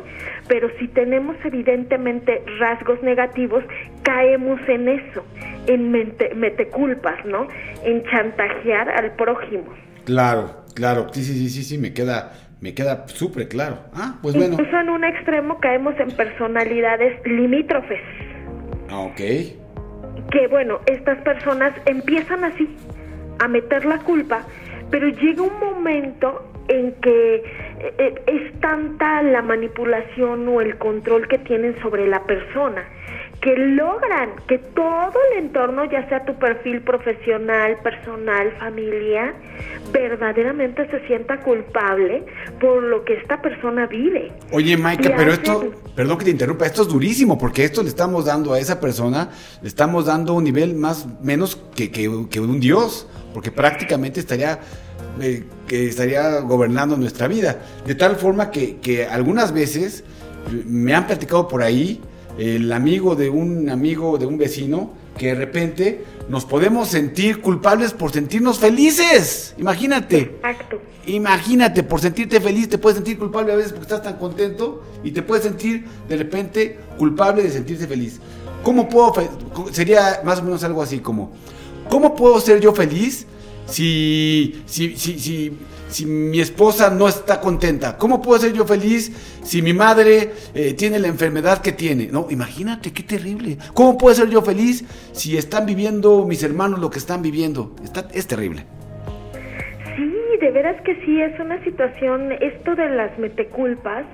pero 0.48 0.70
si 0.80 0.88
tenemos 0.88 1.36
evidentemente 1.44 2.42
rasgos 2.60 3.02
negativos, 3.04 3.64
caemos 4.04 4.60
en 4.68 4.88
eso, 4.88 5.26
en 5.68 5.92
mente, 5.92 6.34
meteculpas, 6.36 7.26
¿no? 7.26 7.48
En 7.84 8.04
chantajear 8.06 8.90
al 8.90 9.12
prójimo. 9.16 9.66
Claro, 10.06 10.64
claro. 10.74 11.08
Sí, 11.12 11.22
sí, 11.22 11.34
sí, 11.34 11.50
sí, 11.50 11.64
sí, 11.64 11.78
me 11.78 11.94
queda, 11.94 12.32
me 12.62 12.74
queda 12.74 13.08
súper 13.08 13.48
claro. 13.48 13.78
Ah, 13.94 14.16
pues 14.22 14.36
bueno. 14.36 14.54
Incluso 14.54 14.78
en 14.80 14.90
un 14.90 15.04
extremo 15.04 15.60
caemos 15.60 15.94
en 16.00 16.12
personalidades 16.12 17.26
limítrofes. 17.26 18.02
Ah, 18.90 19.00
ok. 19.00 19.18
que 20.32 20.48
bueno, 20.50 20.80
estas 20.88 21.18
personas 21.20 21.74
empiezan 21.86 22.44
así 22.44 22.68
a 23.40 23.48
meter 23.48 23.86
la 23.86 24.00
culpa, 24.00 24.46
pero 24.90 25.08
llega 25.08 25.42
un 25.42 25.60
momento 25.60 26.52
en 26.68 26.94
que 27.02 27.36
eh, 27.36 27.44
eh, 27.98 28.16
es 28.28 28.60
tanta 28.60 29.22
la 29.22 29.42
manipulación 29.42 30.48
o 30.48 30.60
el 30.62 30.78
control 30.78 31.28
que 31.28 31.38
tienen 31.38 31.80
sobre 31.82 32.08
la 32.08 32.24
persona 32.24 32.84
que 33.48 33.56
logran 33.56 34.32
que 34.50 34.58
todo 34.58 35.14
el 35.32 35.46
entorno, 35.46 35.86
ya 35.90 36.06
sea 36.10 36.26
tu 36.26 36.34
perfil 36.38 36.82
profesional, 36.82 37.78
personal, 37.82 38.52
familia, 38.60 39.34
verdaderamente 39.94 40.86
se 40.92 41.00
sienta 41.08 41.40
culpable 41.40 42.26
por 42.60 42.84
lo 42.84 43.06
que 43.06 43.14
esta 43.14 43.42
persona 43.42 43.86
vive. 43.88 44.34
Oye, 44.52 44.76
Maika, 44.76 45.14
pero 45.16 45.32
hacen- 45.32 45.44
esto, 45.44 45.72
perdón 45.96 46.18
que 46.18 46.26
te 46.26 46.32
interrumpa, 46.32 46.66
esto 46.66 46.82
es 46.82 46.90
durísimo 46.90 47.38
porque 47.38 47.64
esto 47.64 47.82
le 47.84 47.88
estamos 47.88 48.26
dando 48.26 48.52
a 48.54 48.60
esa 48.60 48.82
persona, 48.82 49.30
le 49.62 49.68
estamos 49.70 50.06
dando 50.08 50.34
un 50.34 50.44
nivel 50.44 50.76
más 50.76 51.08
menos 51.24 51.56
que, 51.74 51.90
que- 51.90 52.26
que 52.30 52.42
un 52.42 52.60
dios, 52.60 53.08
porque 53.34 53.50
prácticamente 53.52 54.20
estaría 54.20 54.60
eh, 55.22 55.44
que 55.70 55.88
estaría 55.88 56.42
gobernando 56.42 56.98
nuestra 56.98 57.30
vida, 57.30 57.62
de 57.86 57.96
tal 57.96 58.18
forma 58.18 58.52
que, 58.52 58.78
que 58.82 59.06
algunas 59.08 59.54
veces 59.54 60.04
eh, 60.52 60.64
me 60.66 60.94
han 60.94 61.08
platicado 61.08 61.48
por 61.48 61.64
ahí 61.64 62.02
el 62.38 62.72
amigo 62.72 63.16
de 63.16 63.30
un 63.30 63.70
amigo 63.70 64.18
de 64.18 64.26
un 64.26 64.38
vecino 64.38 64.92
que 65.18 65.28
de 65.28 65.36
repente 65.36 66.06
nos 66.30 66.46
podemos 66.46 66.90
sentir 66.90 67.42
culpables 67.42 67.94
por 67.94 68.12
sentirnos 68.12 68.60
felices, 68.60 69.56
imagínate. 69.58 70.20
Exacto. 70.20 70.80
Imagínate, 71.08 71.84
por 71.84 72.02
sentirte 72.02 72.42
feliz, 72.42 72.68
te 72.68 72.78
puedes 72.78 72.98
sentir 72.98 73.18
culpable 73.18 73.54
a 73.54 73.56
veces 73.56 73.72
porque 73.72 73.86
estás 73.86 74.04
tan 74.04 74.18
contento 74.18 74.84
y 75.04 75.12
te 75.12 75.22
puedes 75.22 75.46
sentir 75.46 75.86
de 76.08 76.18
repente 76.18 76.80
culpable 76.98 77.44
de 77.44 77.50
sentirse 77.50 77.88
feliz. 77.88 78.20
¿Cómo 78.62 78.90
puedo, 78.90 79.14
sería 79.72 80.22
más 80.26 80.40
o 80.40 80.44
menos 80.44 80.64
algo 80.64 80.82
así 80.82 81.00
como, 81.00 81.32
¿cómo 81.90 82.14
puedo 82.14 82.40
ser 82.42 82.60
yo 82.60 82.74
feliz 82.74 83.26
si, 83.68 84.62
si, 84.66 84.98
si, 84.98 85.18
si, 85.20 85.58
si 85.90 86.06
mi 86.06 86.40
esposa 86.40 86.90
no 86.90 87.08
está 87.08 87.40
contenta? 87.40 87.98
¿Cómo 87.98 88.22
puedo 88.22 88.40
ser 88.40 88.54
yo 88.54 88.66
feliz 88.66 89.12
si 89.44 89.62
mi 89.62 89.74
madre 89.74 90.34
eh, 90.54 90.74
tiene 90.74 91.00
la 91.00 91.08
enfermedad 91.08 91.62
que 91.62 91.72
tiene? 91.72 92.08
No, 92.08 92.28
imagínate, 92.30 92.94
qué 92.94 93.04
terrible. 93.04 93.58
¿Cómo 93.74 93.98
puedo 93.98 94.16
ser 94.16 94.30
yo 94.30 94.42
feliz 94.42 94.84
si 95.14 95.38
están 95.38 95.66
viviendo 95.66 96.26
mis 96.26 96.44
hermanos 96.44 96.80
lo 96.80 96.90
que 96.90 97.00
están 97.00 97.22
viviendo? 97.22 97.76
Está, 97.84 98.08
es 98.14 98.28
terrible. 98.28 98.77
De 100.40 100.52
veras 100.52 100.80
que 100.82 100.96
sí, 101.04 101.20
es 101.20 101.40
una 101.40 101.64
situación, 101.64 102.32
esto 102.32 102.76
de 102.76 102.90
las 102.90 103.18
meteculpas 103.18 104.06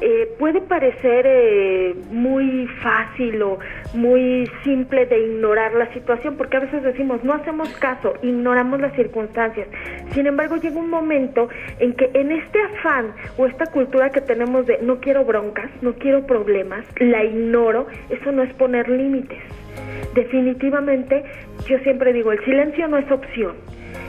eh, 0.00 0.26
puede 0.38 0.62
parecer 0.62 1.26
eh, 1.26 1.94
muy 2.10 2.66
fácil 2.82 3.42
o 3.42 3.58
muy 3.92 4.50
simple 4.64 5.04
de 5.04 5.18
ignorar 5.18 5.74
la 5.74 5.92
situación, 5.92 6.36
porque 6.36 6.56
a 6.56 6.60
veces 6.60 6.82
decimos, 6.82 7.22
no 7.24 7.34
hacemos 7.34 7.68
caso, 7.74 8.14
ignoramos 8.22 8.80
las 8.80 8.94
circunstancias. 8.94 9.68
Sin 10.12 10.26
embargo, 10.26 10.56
llega 10.56 10.78
un 10.78 10.88
momento 10.88 11.50
en 11.78 11.92
que 11.92 12.10
en 12.14 12.32
este 12.32 12.58
afán 12.62 13.12
o 13.36 13.44
esta 13.44 13.66
cultura 13.66 14.08
que 14.10 14.22
tenemos 14.22 14.66
de 14.66 14.78
no 14.80 15.00
quiero 15.00 15.26
broncas, 15.26 15.70
no 15.82 15.92
quiero 15.94 16.26
problemas, 16.26 16.86
la 17.00 17.22
ignoro, 17.22 17.86
eso 18.08 18.32
no 18.32 18.42
es 18.42 18.52
poner 18.54 18.88
límites. 18.88 19.42
Definitivamente, 20.14 21.22
yo 21.66 21.78
siempre 21.80 22.14
digo, 22.14 22.32
el 22.32 22.42
silencio 22.46 22.88
no 22.88 22.96
es 22.96 23.10
opción 23.10 23.56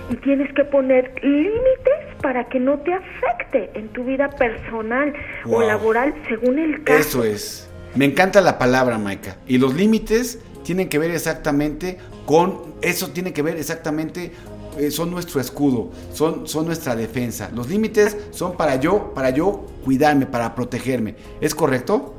y 0.09 0.15
tienes 0.17 0.51
que 0.53 0.63
poner 0.65 1.13
límites 1.23 2.15
para 2.21 2.47
que 2.49 2.59
no 2.59 2.79
te 2.79 2.93
afecte 2.93 3.71
en 3.73 3.89
tu 3.89 4.03
vida 4.03 4.29
personal 4.29 5.13
o 5.45 5.61
laboral 5.61 6.13
según 6.27 6.59
el 6.59 6.83
caso. 6.83 6.99
Eso 6.99 7.23
es. 7.23 7.69
Me 7.95 8.05
encanta 8.05 8.41
la 8.41 8.57
palabra, 8.57 8.97
Maika. 8.97 9.37
Y 9.47 9.57
los 9.57 9.75
límites 9.75 10.39
tienen 10.63 10.89
que 10.89 10.99
ver 10.99 11.11
exactamente 11.11 11.97
con. 12.25 12.75
Eso 12.81 13.09
tiene 13.11 13.33
que 13.33 13.41
ver 13.41 13.57
exactamente. 13.57 14.31
eh, 14.77 14.91
son 14.91 15.09
nuestro 15.09 15.41
escudo, 15.41 15.91
son, 16.13 16.47
son 16.47 16.65
nuestra 16.67 16.95
defensa. 16.95 17.49
Los 17.53 17.69
límites 17.69 18.15
son 18.31 18.55
para 18.55 18.75
yo, 18.75 19.13
para 19.15 19.31
yo 19.31 19.65
cuidarme, 19.83 20.25
para 20.27 20.53
protegerme. 20.53 21.15
¿Es 21.41 21.55
correcto? 21.55 22.13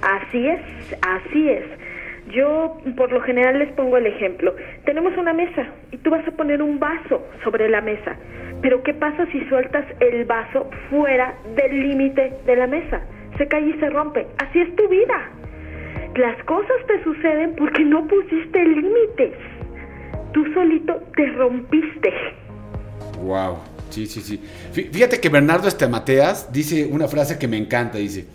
Así 0.00 0.46
es, 0.46 0.60
así 1.02 1.48
es. 1.50 1.64
Yo 2.34 2.78
por 2.96 3.10
lo 3.12 3.20
general 3.22 3.58
les 3.58 3.72
pongo 3.72 3.96
el 3.96 4.06
ejemplo. 4.06 4.54
Tenemos 4.84 5.16
una 5.16 5.32
mesa 5.32 5.66
y 5.90 5.96
tú 5.98 6.10
vas 6.10 6.26
a 6.26 6.30
poner 6.32 6.62
un 6.62 6.78
vaso 6.78 7.26
sobre 7.44 7.68
la 7.68 7.80
mesa. 7.80 8.16
Pero 8.62 8.82
¿qué 8.82 8.92
pasa 8.94 9.26
si 9.32 9.40
sueltas 9.46 9.84
el 10.00 10.24
vaso 10.26 10.68
fuera 10.90 11.34
del 11.56 11.88
límite 11.88 12.32
de 12.46 12.56
la 12.56 12.66
mesa? 12.66 13.00
Se 13.38 13.48
cae 13.48 13.62
y 13.68 13.72
se 13.80 13.88
rompe. 13.90 14.26
Así 14.38 14.60
es 14.60 14.74
tu 14.76 14.86
vida. 14.88 15.30
Las 16.16 16.42
cosas 16.44 16.76
te 16.86 17.02
suceden 17.02 17.54
porque 17.56 17.82
no 17.84 18.06
pusiste 18.06 18.62
límites. 18.64 19.32
Tú 20.32 20.44
solito 20.52 21.00
te 21.16 21.26
rompiste. 21.32 22.12
Wow. 23.22 23.58
Sí, 23.88 24.06
sí, 24.06 24.20
sí. 24.20 24.40
Fí- 24.72 24.90
Fíjate 24.92 25.20
que 25.20 25.28
Bernardo 25.28 25.66
Estemateas 25.66 26.52
dice 26.52 26.86
una 26.86 27.08
frase 27.08 27.38
que 27.38 27.48
me 27.48 27.56
encanta. 27.56 27.98
Dice, 27.98 28.26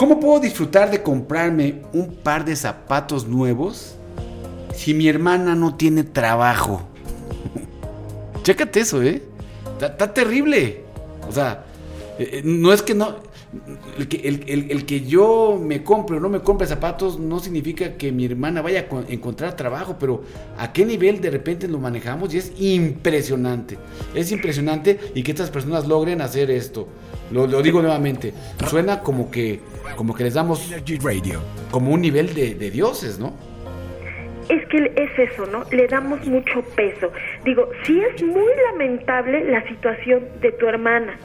¿cómo 0.00 0.18
puedo 0.18 0.40
disfrutar 0.40 0.90
de 0.90 1.02
comprarme 1.02 1.82
un 1.92 2.14
par 2.14 2.46
de 2.46 2.56
zapatos 2.56 3.28
nuevos 3.28 3.96
si 4.74 4.94
mi 4.94 5.06
hermana 5.06 5.54
no 5.54 5.74
tiene 5.74 6.04
trabajo? 6.04 6.88
Chécate 8.42 8.80
eso, 8.80 9.02
¿eh? 9.02 9.22
está, 9.78 10.14
terrible. 10.14 10.84
O 11.28 11.32
sea, 11.32 11.66
eh, 12.18 12.30
eh, 12.32 12.42
no 12.42 12.72
es 12.72 12.80
que 12.80 12.94
no. 12.94 13.16
El 13.98 14.08
que, 14.08 14.26
el, 14.26 14.86
que, 14.86 15.00
yo 15.02 15.60
me 15.60 15.82
compre 15.82 16.16
o 16.16 16.20
no 16.20 16.28
me 16.28 16.40
compre 16.40 16.68
zapatos 16.68 17.18
no 17.18 17.40
significa 17.40 17.94
que 17.94 18.12
mi 18.12 18.24
hermana 18.24 18.62
vaya 18.62 18.86
a 18.88 19.12
encontrar 19.12 19.56
trabajo, 19.56 19.96
pero 19.98 20.22
a 20.56 20.72
qué 20.72 20.86
nivel 20.86 21.20
de 21.20 21.30
repente 21.30 21.66
lo 21.66 21.78
manejamos 21.78 22.32
y 22.32 22.38
es 22.38 22.52
impresionante. 22.58 23.76
Es 24.14 24.30
impresionante 24.30 25.00
y 25.16 25.24
que 25.24 25.32
estas 25.32 25.50
personas 25.50 25.86
logren 25.88 26.20
hacer 26.22 26.48
esto. 26.50 26.86
Lo, 27.32 27.62
digo 27.62 27.80
nuevamente, 27.80 28.34
suena 28.68 29.00
como 29.00 29.30
que, 29.30 29.60
como 29.96 30.14
que 30.14 30.24
les 30.24 30.34
damos 30.34 30.70
como 31.70 31.92
un 31.92 32.00
nivel 32.00 32.34
de, 32.34 32.54
de 32.54 32.70
dioses, 32.70 33.18
¿no? 33.18 33.34
es 34.50 34.66
que 34.66 34.92
es 34.96 35.30
eso, 35.30 35.46
¿no? 35.46 35.64
Le 35.70 35.86
damos 35.86 36.26
mucho 36.26 36.62
peso. 36.74 37.12
Digo, 37.44 37.68
sí 37.84 38.00
es 38.00 38.22
muy 38.22 38.52
lamentable 38.72 39.44
la 39.44 39.66
situación 39.68 40.24
de 40.40 40.50
tu 40.52 40.66
hermana. 40.66 41.16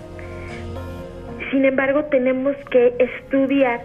Sin 1.51 1.65
embargo, 1.65 2.05
tenemos 2.05 2.55
que 2.69 2.93
estudiar 2.99 3.83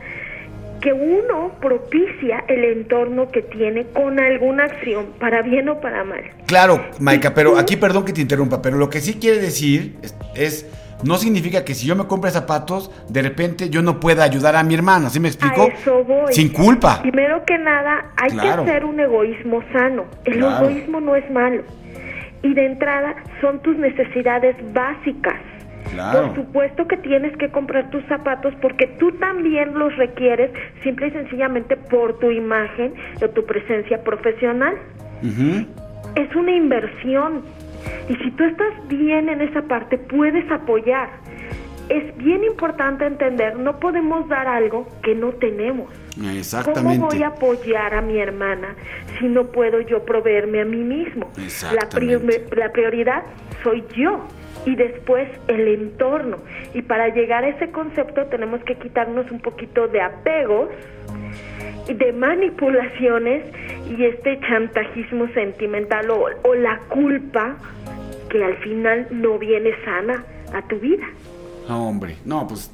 que 0.83 0.93
uno 0.93 1.53
propicia 1.61 2.45
el 2.49 2.65
entorno 2.65 3.31
que 3.31 3.43
tiene 3.43 3.85
con 3.87 4.19
alguna 4.19 4.65
acción, 4.65 5.07
para 5.19 5.43
bien 5.43 5.69
o 5.69 5.81
para 5.81 6.05
mal. 6.05 6.23
Claro, 6.47 6.85
Maika, 6.99 7.35
pero 7.35 7.59
aquí 7.59 7.77
perdón 7.77 8.05
que 8.05 8.13
te 8.13 8.21
interrumpa, 8.21 8.63
pero 8.63 8.77
lo 8.77 8.89
que 8.89 9.01
sí 9.01 9.15
quiere 9.15 9.39
decir 9.39 9.97
es 10.35 10.67
no 11.05 11.17
significa 11.17 11.65
que 11.65 11.75
si 11.75 11.87
yo 11.87 11.97
me 11.97 12.07
compre 12.07 12.31
zapatos, 12.31 12.91
de 13.09 13.23
repente 13.23 13.71
yo 13.71 13.83
no 13.83 14.01
pueda 14.01 14.25
ayudar 14.25 14.57
a 14.57 14.63
mi 14.63 14.75
hermana, 14.75 15.11
¿sí 15.11 15.21
me 15.21 15.29
explico? 15.29 15.69
eso 15.69 16.05
voy. 16.05 16.33
Sin 16.33 16.51
culpa. 16.51 17.03
Primero 17.03 17.45
que 17.45 17.59
nada, 17.59 18.13
hay 18.17 18.37
que 18.37 18.49
hacer 18.49 18.85
un 18.85 19.01
egoísmo 19.01 19.63
sano. 19.73 20.05
El 20.25 20.43
egoísmo 20.43 21.01
no 21.01 21.17
es 21.17 21.31
malo. 21.31 21.63
Y 22.43 22.55
de 22.55 22.67
entrada 22.67 23.17
son 23.41 23.61
tus 23.61 23.77
necesidades 23.77 24.57
básicas. 24.73 25.41
Por 26.13 26.35
supuesto 26.35 26.87
que 26.87 26.97
tienes 26.99 27.37
que 27.37 27.51
comprar 27.51 27.91
tus 27.91 28.05
zapatos 28.07 28.55
porque 28.63 28.87
tú 28.99 29.13
también 29.13 29.77
los 29.77 29.95
requieres 29.97 30.51
simple 30.83 31.09
y 31.09 31.11
sencillamente 31.11 31.77
por 31.77 32.19
tu 32.19 32.31
imagen 32.31 32.95
o 33.23 33.29
tu 33.29 33.45
presencia 33.45 34.03
profesional. 34.03 34.77
Es 36.17 36.35
una 36.35 36.53
inversión 36.53 37.43
y 38.09 38.15
si 38.17 38.31
tú 38.33 38.45
estás 38.45 38.89
bien 38.89 39.29
en 39.29 39.41
esa 39.41 39.63
parte, 39.63 39.99
puedes 39.99 40.51
apoyar. 40.51 41.11
Es 41.89 42.17
bien 42.19 42.45
importante 42.45 43.05
entender, 43.05 43.57
no 43.57 43.81
podemos 43.81 44.29
dar 44.29 44.47
algo 44.47 44.87
que 45.03 45.15
no 45.15 45.33
tenemos. 45.33 45.93
Exactamente. 46.37 46.99
¿Cómo 46.99 47.11
voy 47.11 47.23
a 47.23 47.29
apoyar 47.29 47.95
a 47.95 48.01
mi 48.01 48.19
hermana 48.19 48.77
si 49.19 49.27
no 49.27 49.47
puedo 49.47 49.81
yo 49.81 50.05
proveerme 50.05 50.61
a 50.61 50.65
mí 50.65 50.79
mismo? 50.79 51.33
La, 51.73 51.89
la 52.57 52.73
prioridad 52.73 53.23
soy 53.63 53.85
yo 53.97 54.27
y 54.67 54.77
después 54.77 55.29
el 55.49 55.69
entorno. 55.69 56.39
Y 56.75 56.83
para 56.83 57.09
llegar 57.09 57.45
a 57.45 57.49
ese 57.49 57.71
concepto 57.71 58.27
tenemos 58.27 58.63
que 58.65 58.77
quitarnos 58.77 59.31
un 59.31 59.41
poquito 59.41 59.89
de 59.89 60.01
apegos, 60.01 60.69
de 61.87 62.13
manipulaciones 62.13 63.45
y 63.89 64.05
este 64.05 64.39
chantajismo 64.41 65.27
sentimental 65.35 66.11
o, 66.11 66.55
la 66.55 66.79
culpa 66.89 67.57
que 68.29 68.45
al 68.45 68.57
final 68.59 69.09
no 69.11 69.39
viene 69.39 69.71
sana 69.85 70.25
a 70.53 70.67
tu 70.69 70.79
vida. 70.79 71.05
No, 71.69 71.89
hombre, 71.89 72.17
no, 72.25 72.47
pues 72.47 72.71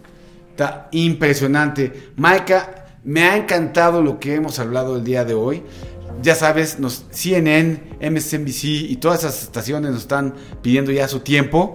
está 0.50 0.88
impresionante. 0.92 1.92
Maika, 2.16 2.86
me 3.04 3.22
ha 3.22 3.36
encantado 3.36 4.02
lo 4.02 4.18
que 4.18 4.34
hemos 4.34 4.58
hablado 4.58 4.96
el 4.96 5.04
día 5.04 5.24
de 5.24 5.34
hoy. 5.34 5.62
Ya 6.22 6.34
sabes, 6.34 6.80
nos, 6.80 7.06
CNN, 7.10 7.80
MSNBC 8.00 8.64
y 8.64 8.96
todas 8.96 9.20
esas 9.20 9.42
estaciones 9.42 9.92
nos 9.92 10.02
están 10.02 10.34
pidiendo 10.62 10.90
ya 10.92 11.08
su 11.08 11.20
tiempo. 11.20 11.74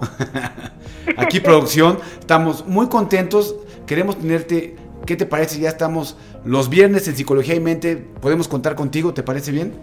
Aquí 1.18 1.40
producción, 1.40 2.00
estamos 2.20 2.66
muy 2.68 2.88
contentos. 2.88 3.56
Queremos 3.86 4.18
tenerte 4.20 4.76
¿Qué 5.06 5.16
te 5.16 5.26
parece? 5.26 5.60
Ya 5.60 5.70
estamos 5.70 6.16
los 6.46 6.70
viernes 6.70 7.08
en 7.08 7.16
Psicología 7.16 7.56
y 7.56 7.60
Mente. 7.60 7.96
¿Podemos 7.96 8.48
contar 8.48 8.76
contigo? 8.76 9.14
¿Te 9.14 9.24
parece 9.24 9.52
bien? 9.52 9.74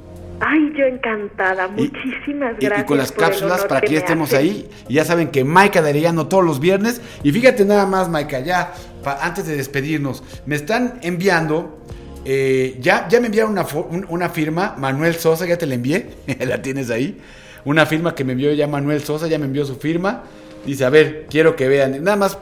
Ay, 0.40 0.72
yo 0.76 0.84
encantada. 0.84 1.68
Muchísimas 1.68 2.56
gracias. 2.58 2.82
Y, 2.82 2.84
con 2.84 2.98
las 2.98 3.12
cápsulas 3.12 3.64
para 3.64 3.80
que 3.80 3.94
ya 3.94 3.98
estemos 3.98 4.32
ahí. 4.32 4.68
Y 4.88 4.94
ya 4.94 5.04
saben 5.04 5.28
que 5.28 5.44
Maika 5.44 5.82
de 5.82 5.90
Arellano 5.90 6.28
todos 6.28 6.44
los 6.44 6.60
viernes. 6.60 7.00
Y 7.22 7.32
fíjate 7.32 7.64
nada 7.64 7.86
más, 7.86 8.08
Maika, 8.08 8.40
ya 8.40 8.72
antes 9.20 9.46
de 9.46 9.56
despedirnos, 9.56 10.22
me 10.46 10.56
están 10.56 11.00
enviando. 11.02 11.78
Eh, 12.24 12.76
ya, 12.80 13.08
ya 13.08 13.20
me 13.20 13.26
enviaron 13.26 13.52
una, 13.52 13.66
una 14.08 14.28
firma, 14.28 14.74
Manuel 14.76 15.14
Sosa, 15.14 15.46
ya 15.46 15.56
te 15.56 15.66
la 15.66 15.74
envié, 15.74 16.10
la 16.46 16.60
tienes 16.60 16.90
ahí. 16.90 17.18
Una 17.64 17.86
firma 17.86 18.14
que 18.14 18.22
me 18.24 18.32
envió 18.32 18.52
ya 18.52 18.66
Manuel 18.66 19.02
Sosa, 19.02 19.26
ya 19.28 19.38
me 19.38 19.46
envió 19.46 19.64
su 19.64 19.76
firma. 19.76 20.24
Dice, 20.64 20.84
a 20.84 20.90
ver, 20.90 21.26
quiero 21.30 21.56
que 21.56 21.68
vean. 21.68 22.02
Nada 22.04 22.16
más 22.16 22.38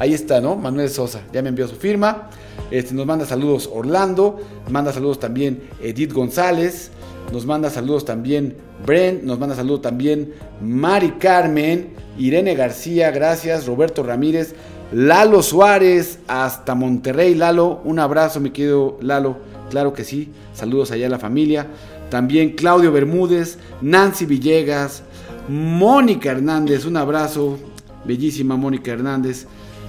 Ahí 0.00 0.14
está, 0.14 0.40
¿no? 0.40 0.56
Manuel 0.56 0.88
Sosa, 0.88 1.20
ya 1.30 1.42
me 1.42 1.50
envió 1.50 1.68
su 1.68 1.76
firma. 1.76 2.30
Este, 2.70 2.94
nos 2.94 3.04
manda 3.04 3.26
saludos 3.26 3.68
Orlando, 3.70 4.40
manda 4.70 4.94
saludos 4.94 5.20
también 5.20 5.64
Edith 5.82 6.14
González, 6.14 6.90
nos 7.34 7.44
manda 7.44 7.68
saludos 7.68 8.06
también 8.06 8.56
Bren, 8.86 9.26
nos 9.26 9.38
manda 9.38 9.54
saludos 9.54 9.82
también 9.82 10.32
Mari 10.62 11.16
Carmen, 11.18 11.90
Irene 12.16 12.54
García, 12.54 13.10
gracias, 13.10 13.66
Roberto 13.66 14.02
Ramírez, 14.02 14.54
Lalo 14.90 15.42
Suárez, 15.42 16.20
hasta 16.28 16.74
Monterrey, 16.74 17.34
Lalo, 17.34 17.82
un 17.84 17.98
abrazo, 17.98 18.40
mi 18.40 18.52
querido 18.52 18.96
Lalo, 19.02 19.36
claro 19.68 19.92
que 19.92 20.04
sí, 20.04 20.30
saludos 20.54 20.92
allá 20.92 21.08
a 21.08 21.10
la 21.10 21.18
familia. 21.18 21.66
También 22.08 22.54
Claudio 22.54 22.90
Bermúdez, 22.90 23.58
Nancy 23.82 24.24
Villegas, 24.24 25.02
Mónica 25.46 26.30
Hernández, 26.30 26.86
un 26.86 26.96
abrazo, 26.96 27.58
bellísima 28.06 28.56
Mónica 28.56 28.92
Hernández. 28.92 29.46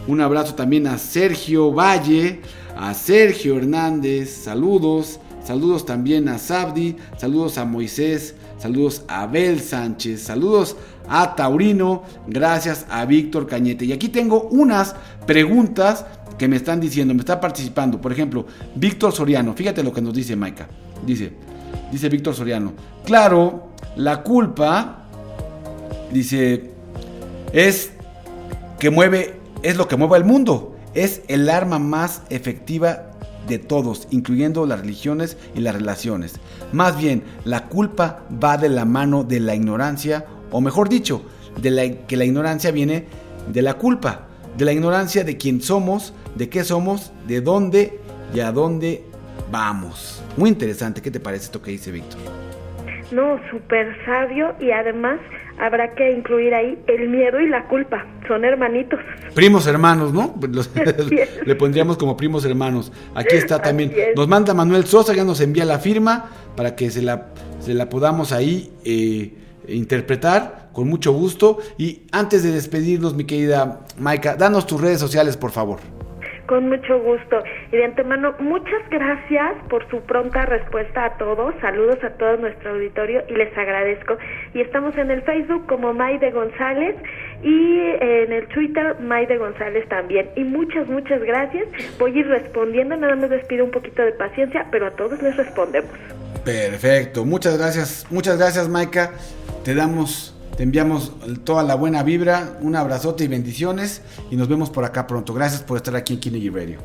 Un 0.07 0.21
abrazo 0.21 0.55
también 0.55 0.87
a 0.87 0.97
Sergio 0.97 1.71
Valle, 1.71 2.41
a 2.75 2.93
Sergio 2.93 3.57
Hernández, 3.57 4.29
saludos. 4.43 5.19
Saludos 5.43 5.87
también 5.87 6.29
a 6.29 6.37
Sabdi, 6.37 6.95
saludos 7.17 7.57
a 7.57 7.65
Moisés, 7.65 8.35
saludos 8.59 9.03
a 9.07 9.23
Abel 9.23 9.59
Sánchez, 9.59 10.21
saludos 10.21 10.75
a 11.09 11.35
Taurino, 11.35 12.03
gracias 12.27 12.85
a 12.89 13.05
Víctor 13.05 13.47
Cañete. 13.47 13.85
Y 13.85 13.91
aquí 13.91 14.09
tengo 14.09 14.43
unas 14.51 14.95
preguntas 15.25 16.05
que 16.37 16.47
me 16.47 16.57
están 16.57 16.79
diciendo, 16.79 17.15
me 17.15 17.21
está 17.21 17.41
participando. 17.41 17.99
Por 17.99 18.11
ejemplo, 18.11 18.45
Víctor 18.75 19.13
Soriano, 19.13 19.53
fíjate 19.53 19.81
lo 19.81 19.91
que 19.91 20.01
nos 20.01 20.13
dice 20.13 20.35
Maika. 20.35 20.67
Dice, 21.05 21.33
dice 21.91 22.07
Víctor 22.07 22.35
Soriano, 22.35 22.73
claro, 23.03 23.69
la 23.95 24.21
culpa, 24.21 25.07
dice, 26.13 26.69
es 27.51 27.93
que 28.77 28.91
mueve 28.91 29.40
es 29.63 29.77
lo 29.77 29.87
que 29.87 29.97
mueve 29.97 30.15
al 30.15 30.25
mundo. 30.25 30.75
Es 30.93 31.23
el 31.27 31.49
arma 31.49 31.79
más 31.79 32.23
efectiva 32.29 33.11
de 33.47 33.59
todos, 33.59 34.07
incluyendo 34.11 34.65
las 34.65 34.81
religiones 34.81 35.37
y 35.55 35.61
las 35.61 35.75
relaciones. 35.75 36.39
Más 36.71 36.97
bien, 36.97 37.23
la 37.43 37.67
culpa 37.67 38.23
va 38.43 38.57
de 38.57 38.69
la 38.69 38.85
mano 38.85 39.23
de 39.23 39.39
la 39.39 39.55
ignorancia, 39.55 40.25
o 40.51 40.61
mejor 40.61 40.89
dicho, 40.89 41.23
de 41.61 41.71
la, 41.71 41.89
que 42.07 42.17
la 42.17 42.25
ignorancia 42.25 42.71
viene 42.71 43.05
de 43.51 43.61
la 43.61 43.75
culpa, 43.75 44.27
de 44.57 44.65
la 44.65 44.73
ignorancia 44.73 45.23
de 45.23 45.37
quién 45.37 45.61
somos, 45.61 46.13
de 46.35 46.49
qué 46.49 46.63
somos, 46.63 47.11
de 47.27 47.41
dónde 47.41 47.99
y 48.33 48.41
a 48.41 48.51
dónde 48.51 49.03
vamos. 49.51 50.23
Muy 50.37 50.49
interesante, 50.49 51.01
¿qué 51.01 51.11
te 51.11 51.19
parece 51.19 51.45
esto 51.45 51.61
que 51.61 51.71
dice 51.71 51.91
Víctor? 51.91 52.19
No, 53.11 53.39
súper 53.49 53.93
sabio 54.05 54.55
y 54.59 54.71
además 54.71 55.19
habrá 55.61 55.93
que 55.93 56.11
incluir 56.11 56.53
ahí 56.55 56.77
el 56.87 57.07
miedo 57.07 57.39
y 57.39 57.47
la 57.47 57.67
culpa. 57.67 58.05
Son 58.27 58.43
hermanitos. 58.43 58.99
Primos 59.35 59.67
hermanos, 59.67 60.11
¿no? 60.11 60.33
le 61.45 61.55
pondríamos 61.55 61.97
como 61.97 62.17
primos 62.17 62.43
hermanos. 62.45 62.91
Aquí 63.13 63.35
está 63.35 63.61
también. 63.61 63.93
Nos 64.15 64.27
manda 64.27 64.53
Manuel 64.55 64.85
Sosa, 64.85 65.13
ya 65.13 65.23
nos 65.23 65.39
envía 65.39 65.63
la 65.63 65.77
firma 65.77 66.31
para 66.55 66.75
que 66.75 66.89
se 66.89 67.03
la, 67.03 67.27
se 67.59 67.75
la 67.75 67.89
podamos 67.89 68.31
ahí 68.31 68.73
eh, 68.83 69.33
interpretar 69.67 70.69
con 70.73 70.87
mucho 70.87 71.13
gusto. 71.13 71.59
Y 71.77 72.03
antes 72.11 72.41
de 72.41 72.51
despedirnos, 72.51 73.13
mi 73.13 73.25
querida 73.25 73.81
Maika, 73.99 74.35
danos 74.35 74.65
tus 74.65 74.81
redes 74.81 74.99
sociales, 74.99 75.37
por 75.37 75.51
favor. 75.51 75.79
Con 76.51 76.67
mucho 76.67 76.99
gusto. 76.99 77.41
Y 77.71 77.77
de 77.77 77.85
antemano, 77.85 78.35
muchas 78.39 78.81
gracias 78.89 79.53
por 79.69 79.89
su 79.89 80.01
pronta 80.01 80.45
respuesta 80.45 81.05
a 81.05 81.17
todos. 81.17 81.55
Saludos 81.61 82.03
a 82.03 82.09
todo 82.17 82.35
nuestro 82.35 82.71
auditorio 82.71 83.23
y 83.29 83.35
les 83.35 83.57
agradezco. 83.57 84.17
Y 84.53 84.59
estamos 84.59 84.97
en 84.97 85.11
el 85.11 85.21
Facebook 85.21 85.65
como 85.65 85.93
Maide 85.93 86.29
González 86.31 86.97
y 87.41 87.77
en 88.01 88.33
el 88.33 88.49
Twitter 88.49 88.99
Maide 88.99 89.37
González 89.37 89.87
también. 89.87 90.27
Y 90.35 90.43
muchas, 90.43 90.89
muchas 90.89 91.23
gracias. 91.23 91.69
Voy 91.97 92.17
a 92.17 92.19
ir 92.19 92.27
respondiendo, 92.27 92.97
nada 92.97 93.15
más 93.15 93.29
les 93.29 93.45
pido 93.45 93.63
un 93.63 93.71
poquito 93.71 94.01
de 94.01 94.11
paciencia, 94.11 94.67
pero 94.71 94.87
a 94.87 94.91
todos 94.91 95.23
les 95.23 95.37
respondemos. 95.37 95.91
Perfecto, 96.43 97.23
muchas 97.23 97.57
gracias, 97.57 98.05
muchas 98.09 98.37
gracias 98.37 98.67
Maika. 98.67 99.11
Te 99.63 99.73
damos 99.73 100.35
te 100.61 100.65
enviamos 100.65 101.11
toda 101.43 101.63
la 101.63 101.73
buena 101.73 102.03
vibra, 102.03 102.59
un 102.61 102.75
abrazote 102.75 103.23
y 103.23 103.27
bendiciones 103.27 104.05
y 104.29 104.35
nos 104.35 104.47
vemos 104.47 104.69
por 104.69 104.85
acá 104.85 105.07
pronto. 105.07 105.33
Gracias 105.33 105.63
por 105.63 105.77
estar 105.77 105.95
aquí 105.95 106.13
en 106.13 106.19
Kinegy 106.19 106.49
Radio. 106.51 106.77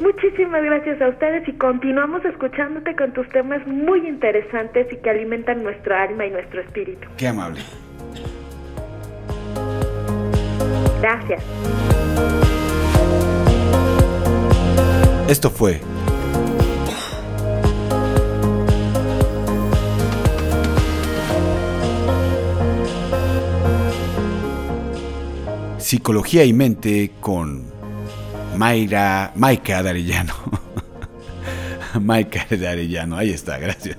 Muchísimas 0.00 0.64
gracias 0.64 1.02
a 1.02 1.08
ustedes 1.08 1.46
y 1.46 1.52
continuamos 1.52 2.24
escuchándote 2.24 2.96
con 2.96 3.12
tus 3.12 3.28
temas 3.28 3.60
muy 3.66 4.08
interesantes 4.08 4.90
y 4.90 4.96
que 4.96 5.10
alimentan 5.10 5.62
nuestro 5.62 5.94
alma 5.94 6.24
y 6.24 6.30
nuestro 6.30 6.62
espíritu. 6.62 7.08
Qué 7.18 7.28
amable. 7.28 7.60
Gracias. 11.02 11.44
Esto 15.28 15.50
fue 15.50 15.82
Psicología 25.90 26.44
y 26.44 26.52
Mente 26.52 27.14
con 27.20 27.64
Mayra, 28.56 29.32
Maika 29.34 29.82
de 29.82 29.90
Arellano. 29.90 30.34
Maika 32.00 32.46
de 32.48 32.68
Arellano, 32.68 33.16
ahí 33.16 33.30
está, 33.30 33.58
gracias. 33.58 33.96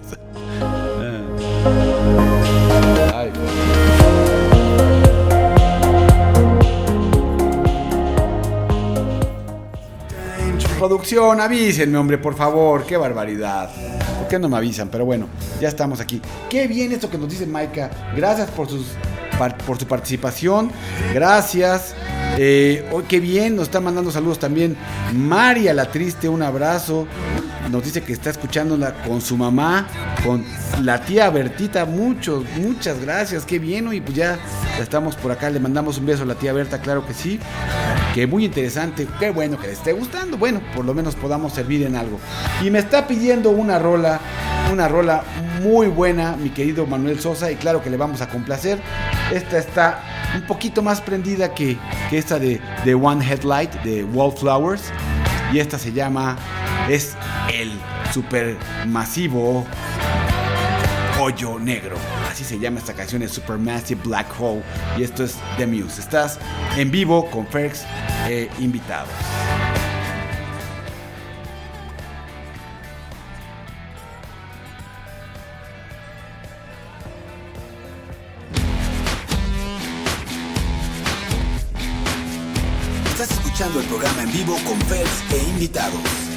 Producción, 10.80 11.42
avísenme, 11.42 11.98
hombre, 11.98 12.18
por 12.18 12.36
favor. 12.36 12.86
Qué 12.86 12.96
barbaridad. 12.96 13.70
¿Por 14.18 14.30
qué 14.30 14.40
no 14.40 14.48
me 14.48 14.56
avisan? 14.56 14.88
Pero 14.88 15.04
bueno, 15.04 15.28
ya 15.60 15.68
estamos 15.68 16.00
aquí. 16.00 16.22
Qué 16.50 16.70
bien 16.70 16.94
esto 16.94 17.10
que 17.10 17.18
nos 17.18 17.30
dice 17.30 17.46
Maika. 17.46 17.92
Gracias 18.16 18.50
por, 18.50 18.70
sus, 18.70 18.96
por 19.50 19.80
su 19.80 19.88
participación. 19.88 20.72
Gracias. 21.14 21.96
Eh, 22.38 22.88
oh, 22.92 23.04
qué 23.08 23.20
bien, 23.20 23.56
nos 23.56 23.66
está 23.66 23.80
mandando 23.80 24.12
saludos 24.12 24.40
también. 24.40 24.78
María 25.14 25.74
la 25.74 25.92
Triste, 25.92 26.30
un 26.30 26.42
abrazo. 26.42 27.08
Nos 27.70 27.84
dice 27.84 28.02
que 28.02 28.14
está 28.14 28.30
escuchándola 28.30 28.94
con 29.04 29.22
su 29.22 29.38
mamá, 29.38 29.88
con 30.26 30.44
la 30.82 31.02
tía 31.02 31.30
Bertita. 31.30 31.86
Muchos, 31.86 32.44
muchas 32.58 33.00
gracias. 33.00 33.46
Qué 33.46 33.60
bien. 33.60 33.94
Y 33.94 34.02
pues 34.02 34.16
ya, 34.16 34.40
estamos 34.80 35.16
por 35.16 35.32
acá. 35.32 35.50
Le 35.50 35.60
mandamos 35.60 35.98
un 35.98 36.06
beso 36.06 36.24
a 36.24 36.26
la 36.26 36.36
tía 36.36 36.54
Berta, 36.54 36.82
claro 36.82 37.06
que 37.06 37.14
sí 37.14 37.40
que 38.14 38.28
muy 38.28 38.46
interesante, 38.46 39.08
qué 39.20 39.32
bueno 39.32 39.58
que 39.58 39.68
le 39.68 39.74
esté 39.74 39.94
gustando, 39.94 40.38
bueno, 40.38 40.62
por 40.76 40.86
lo 40.86 40.94
menos 40.94 41.16
podamos 41.16 41.54
servir 41.54 41.86
en 41.86 41.96
algo. 41.96 42.20
Y 42.62 42.70
me 42.70 42.80
está 42.80 43.08
pidiendo 43.08 43.52
una 43.52 43.80
rola, 43.80 44.20
una 44.72 44.88
rola 44.88 45.24
muy 45.62 45.88
buena, 45.88 46.36
mi 46.36 46.50
querido 46.50 46.86
Manuel 46.86 47.20
Sosa, 47.20 47.52
y 47.52 47.56
claro 47.56 47.82
que 47.82 47.90
le 47.90 47.98
vamos 47.98 48.22
a 48.22 48.30
complacer. 48.30 48.82
Esta 49.34 49.58
está 49.58 50.04
un 50.36 50.42
poquito 50.42 50.82
más 50.82 51.00
prendida 51.00 51.54
que, 51.54 51.78
que 52.10 52.18
esta 52.18 52.38
de, 52.38 52.60
de 52.84 52.94
One 52.94 53.26
Headlight, 53.26 53.72
de 53.84 54.04
Wallflowers, 54.04 54.92
y 55.54 55.60
esta 55.60 55.78
se 55.78 55.94
llama, 55.94 56.38
es 56.90 57.16
el 57.54 57.72
super 58.14 58.58
masivo 58.88 59.66
Hoyo 61.22 61.60
Negro. 61.60 61.98
Así 62.32 62.44
se 62.44 62.58
llama 62.58 62.80
esta 62.80 62.96
canción, 62.96 63.22
es 63.22 63.32
Supermassive 63.32 64.02
Black 64.04 64.26
Hole. 64.40 64.64
Y 64.98 65.04
esto 65.04 65.24
es 65.24 65.38
The 65.58 65.68
Muse. 65.68 66.02
Estás 66.02 66.40
en 66.76 66.90
vivo 66.90 67.30
con 67.30 67.46
Ferx 67.46 67.86
eh, 68.28 68.50
invitados. 68.60 69.08
Estás 83.12 83.30
escuchando 83.30 83.80
el 83.80 83.86
programa 83.86 84.24
en 84.24 84.32
vivo 84.32 84.58
con 84.66 84.82
Fers 84.88 85.24
e 85.32 85.38
invitados. 85.50 86.31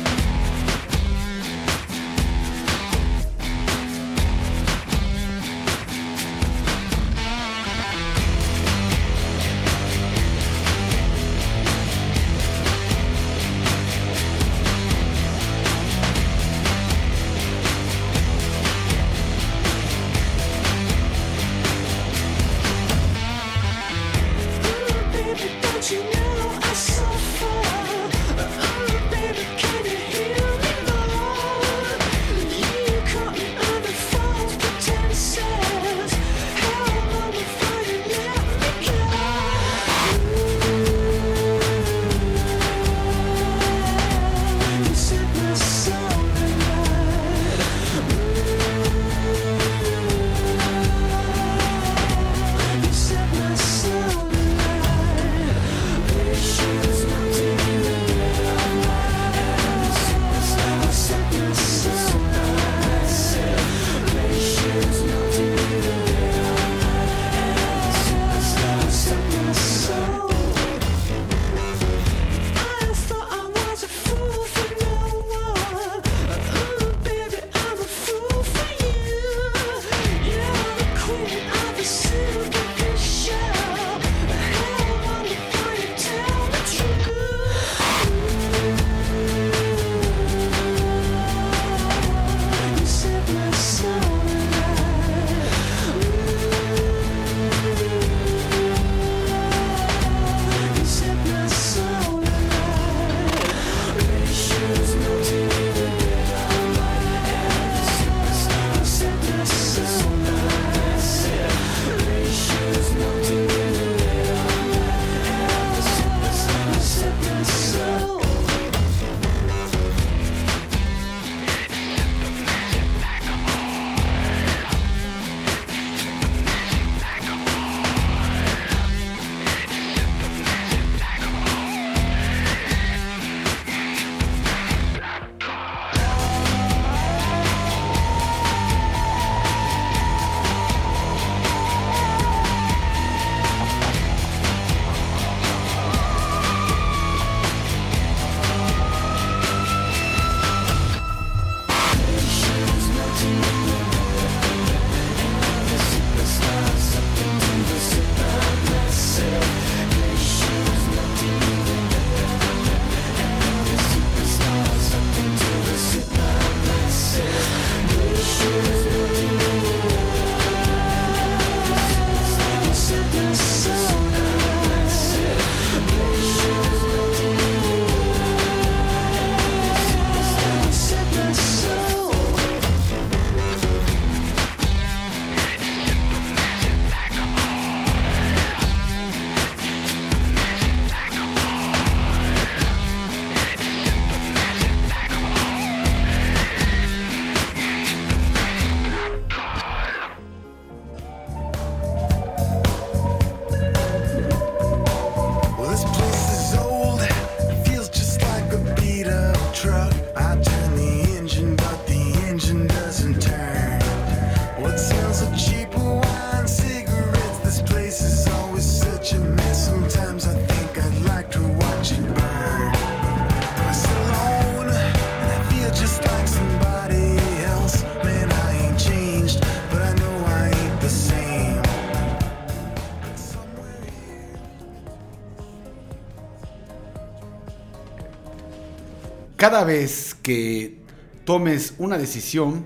Cada 239.45 239.62
vez 239.62 240.16
que 240.22 240.78
tomes 241.26 241.74
una 241.76 241.99
decisión, 241.99 242.64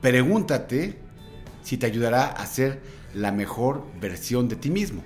pregúntate 0.00 0.98
si 1.62 1.76
te 1.76 1.86
ayudará 1.86 2.26
a 2.26 2.44
ser 2.44 2.82
la 3.14 3.30
mejor 3.30 3.86
versión 4.00 4.48
de 4.48 4.56
ti 4.56 4.68
mismo. 4.68 5.04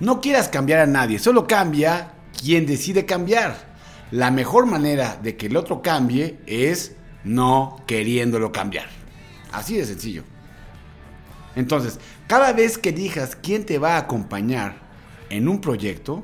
No 0.00 0.20
quieras 0.20 0.48
cambiar 0.48 0.80
a 0.80 0.86
nadie, 0.86 1.18
solo 1.18 1.46
cambia 1.46 2.12
quien 2.38 2.66
decide 2.66 3.06
cambiar. 3.06 3.56
La 4.10 4.30
mejor 4.30 4.66
manera 4.66 5.18
de 5.22 5.38
que 5.38 5.46
el 5.46 5.56
otro 5.56 5.80
cambie 5.80 6.40
es 6.44 6.92
no 7.24 7.82
queriéndolo 7.86 8.52
cambiar. 8.52 8.88
Así 9.50 9.78
de 9.78 9.86
sencillo. 9.86 10.24
Entonces, 11.56 11.98
cada 12.26 12.52
vez 12.52 12.76
que 12.76 12.90
elijas 12.90 13.34
quién 13.34 13.64
te 13.64 13.78
va 13.78 13.94
a 13.94 14.00
acompañar 14.00 14.76
en 15.30 15.48
un 15.48 15.62
proyecto, 15.62 16.22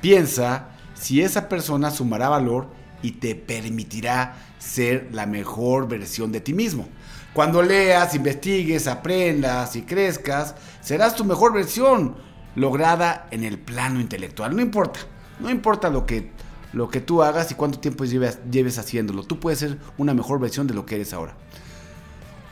piensa 0.00 0.66
si 1.00 1.22
esa 1.22 1.48
persona 1.48 1.90
sumará 1.90 2.28
valor 2.28 2.68
y 3.00 3.12
te 3.12 3.34
permitirá 3.34 4.36
ser 4.58 5.08
la 5.12 5.24
mejor 5.24 5.88
versión 5.88 6.30
de 6.30 6.42
ti 6.42 6.52
mismo. 6.52 6.88
Cuando 7.32 7.62
leas, 7.62 8.14
investigues, 8.14 8.86
aprendas 8.86 9.76
y 9.76 9.82
crezcas, 9.82 10.54
serás 10.82 11.16
tu 11.16 11.24
mejor 11.24 11.54
versión 11.54 12.16
lograda 12.54 13.28
en 13.30 13.44
el 13.44 13.58
plano 13.58 13.98
intelectual. 13.98 14.54
No 14.54 14.60
importa, 14.60 15.00
no 15.38 15.48
importa 15.48 15.88
lo 15.88 16.04
que, 16.04 16.32
lo 16.74 16.90
que 16.90 17.00
tú 17.00 17.22
hagas 17.22 17.50
y 17.50 17.54
cuánto 17.54 17.80
tiempo 17.80 18.04
lleves, 18.04 18.38
lleves 18.50 18.76
haciéndolo. 18.76 19.22
Tú 19.22 19.40
puedes 19.40 19.60
ser 19.60 19.78
una 19.96 20.12
mejor 20.12 20.38
versión 20.38 20.66
de 20.66 20.74
lo 20.74 20.84
que 20.84 20.96
eres 20.96 21.14
ahora. 21.14 21.34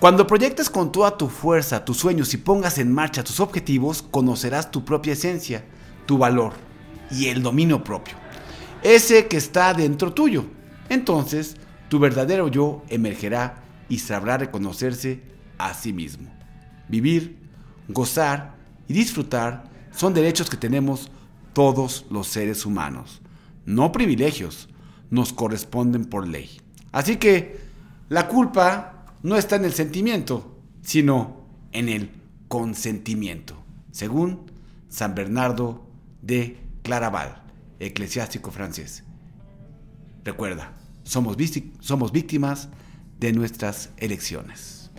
Cuando 0.01 0.27
proyectes 0.27 0.71
con 0.71 0.91
toda 0.91 1.19
tu 1.19 1.29
fuerza 1.29 1.85
tus 1.85 1.99
sueños 1.99 2.33
y 2.33 2.39
pongas 2.39 2.79
en 2.79 2.95
marcha 2.95 3.25
tus 3.25 3.41
objetivos, 3.41 4.01
conocerás 4.01 4.71
tu 4.71 4.87
propia 4.87 5.13
esencia, 5.13 5.67
tu 6.07 6.17
valor 6.17 6.55
y 7.11 7.27
el 7.27 7.43
dominio 7.43 7.85
propio. 7.85 8.15
Ese 8.83 9.27
que 9.27 9.37
está 9.37 9.75
dentro 9.75 10.13
tuyo. 10.13 10.47
Entonces, 10.89 11.57
tu 11.89 11.99
verdadero 11.99 12.49
yo 12.49 12.83
emergerá 12.89 13.63
y 13.89 13.99
sabrá 13.99 14.39
reconocerse 14.39 15.23
a 15.59 15.75
sí 15.75 15.93
mismo. 15.93 16.31
Vivir, 16.89 17.39
gozar 17.89 18.55
y 18.87 18.95
disfrutar 18.95 19.65
son 19.91 20.15
derechos 20.15 20.49
que 20.49 20.57
tenemos 20.57 21.11
todos 21.53 22.07
los 22.11 22.29
seres 22.29 22.65
humanos, 22.67 23.21
no 23.67 23.91
privilegios, 23.91 24.69
nos 25.11 25.33
corresponden 25.33 26.05
por 26.05 26.29
ley. 26.29 26.61
Así 26.93 27.17
que 27.17 27.59
la 28.09 28.29
culpa 28.29 29.07
no 29.23 29.37
está 29.37 29.57
en 29.57 29.65
el 29.65 29.73
sentimiento, 29.73 30.57
sino 30.83 31.49
en 31.73 31.89
el 31.89 32.11
consentimiento, 32.47 33.57
según 33.91 34.51
San 34.89 35.15
Bernardo 35.15 35.87
de 36.23 36.59
Claraval, 36.83 37.43
eclesiástico 37.81 38.51
francés. 38.51 39.05
Recuerda, 40.25 40.73
somos, 41.05 41.37
somos 41.81 42.13
víctimas 42.13 42.69
de 43.19 43.33
nuestras 43.33 43.91
elecciones. 43.97 44.91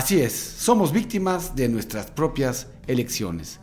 Así 0.00 0.18
es, 0.18 0.32
somos 0.32 0.94
víctimas 0.94 1.54
de 1.54 1.68
nuestras 1.68 2.10
propias 2.10 2.68
elecciones. 2.86 3.60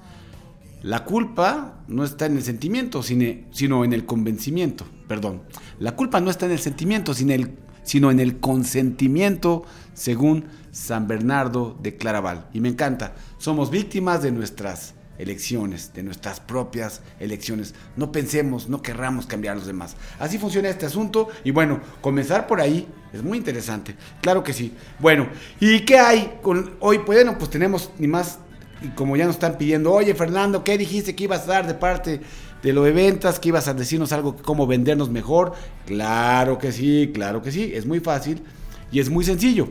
La 0.83 1.03
culpa 1.03 1.79
no 1.87 2.03
está 2.03 2.27
en 2.27 2.37
el 2.37 2.43
sentimiento, 2.43 3.01
sino 3.01 3.83
en 3.83 3.91
el 3.91 4.05
convencimiento. 4.05 4.85
Perdón. 5.07 5.41
La 5.79 5.95
culpa 5.95 6.21
no 6.21 6.29
está 6.29 6.45
en 6.45 6.51
el 6.51 6.59
sentimiento, 6.59 7.15
sino 7.15 8.11
en 8.11 8.19
el 8.19 8.37
consentimiento, 8.37 9.63
según 9.95 10.45
San 10.71 11.07
Bernardo 11.07 11.75
de 11.81 11.97
Claraval. 11.97 12.49
Y 12.53 12.59
me 12.59 12.69
encanta. 12.69 13.15
Somos 13.39 13.71
víctimas 13.71 14.21
de 14.21 14.31
nuestras 14.31 14.93
elecciones, 15.17 15.93
de 15.93 16.03
nuestras 16.03 16.39
propias 16.39 17.01
elecciones. 17.19 17.73
No 17.95 18.11
pensemos, 18.11 18.69
no 18.69 18.81
querramos 18.81 19.25
cambiar 19.25 19.53
a 19.53 19.55
los 19.57 19.67
demás. 19.67 19.95
Así 20.19 20.37
funciona 20.37 20.69
este 20.69 20.85
asunto. 20.85 21.29
Y 21.43 21.51
bueno, 21.51 21.81
comenzar 22.01 22.47
por 22.47 22.61
ahí 22.61 22.87
es 23.13 23.23
muy 23.23 23.37
interesante. 23.37 23.95
Claro 24.21 24.43
que 24.43 24.53
sí. 24.53 24.73
Bueno, 24.99 25.27
¿y 25.59 25.81
qué 25.81 25.97
hay 25.99 26.39
con 26.41 26.75
hoy? 26.79 26.99
Pues 26.99 27.19
bueno, 27.19 27.37
pues 27.37 27.49
tenemos 27.49 27.91
ni 27.97 28.07
más 28.07 28.39
y 28.81 28.89
como 28.89 29.17
ya 29.17 29.25
nos 29.25 29.35
están 29.35 29.57
pidiendo, 29.57 29.91
oye 29.91 30.13
Fernando, 30.13 30.63
¿qué 30.63 30.77
dijiste 30.77 31.15
que 31.15 31.23
ibas 31.23 31.43
a 31.43 31.53
dar 31.53 31.67
de 31.67 31.73
parte 31.73 32.21
de 32.61 32.73
lo 32.73 32.83
de 32.83 32.91
ventas? 32.91 33.39
¿Que 33.39 33.49
ibas 33.49 33.67
a 33.67 33.73
decirnos 33.73 34.11
algo, 34.11 34.35
cómo 34.35 34.67
vendernos 34.67 35.09
mejor? 35.09 35.53
Claro 35.85 36.57
que 36.57 36.71
sí, 36.71 37.11
claro 37.13 37.41
que 37.41 37.51
sí, 37.51 37.71
es 37.73 37.85
muy 37.85 37.99
fácil 37.99 38.43
y 38.91 38.99
es 38.99 39.09
muy 39.09 39.25
sencillo. 39.25 39.69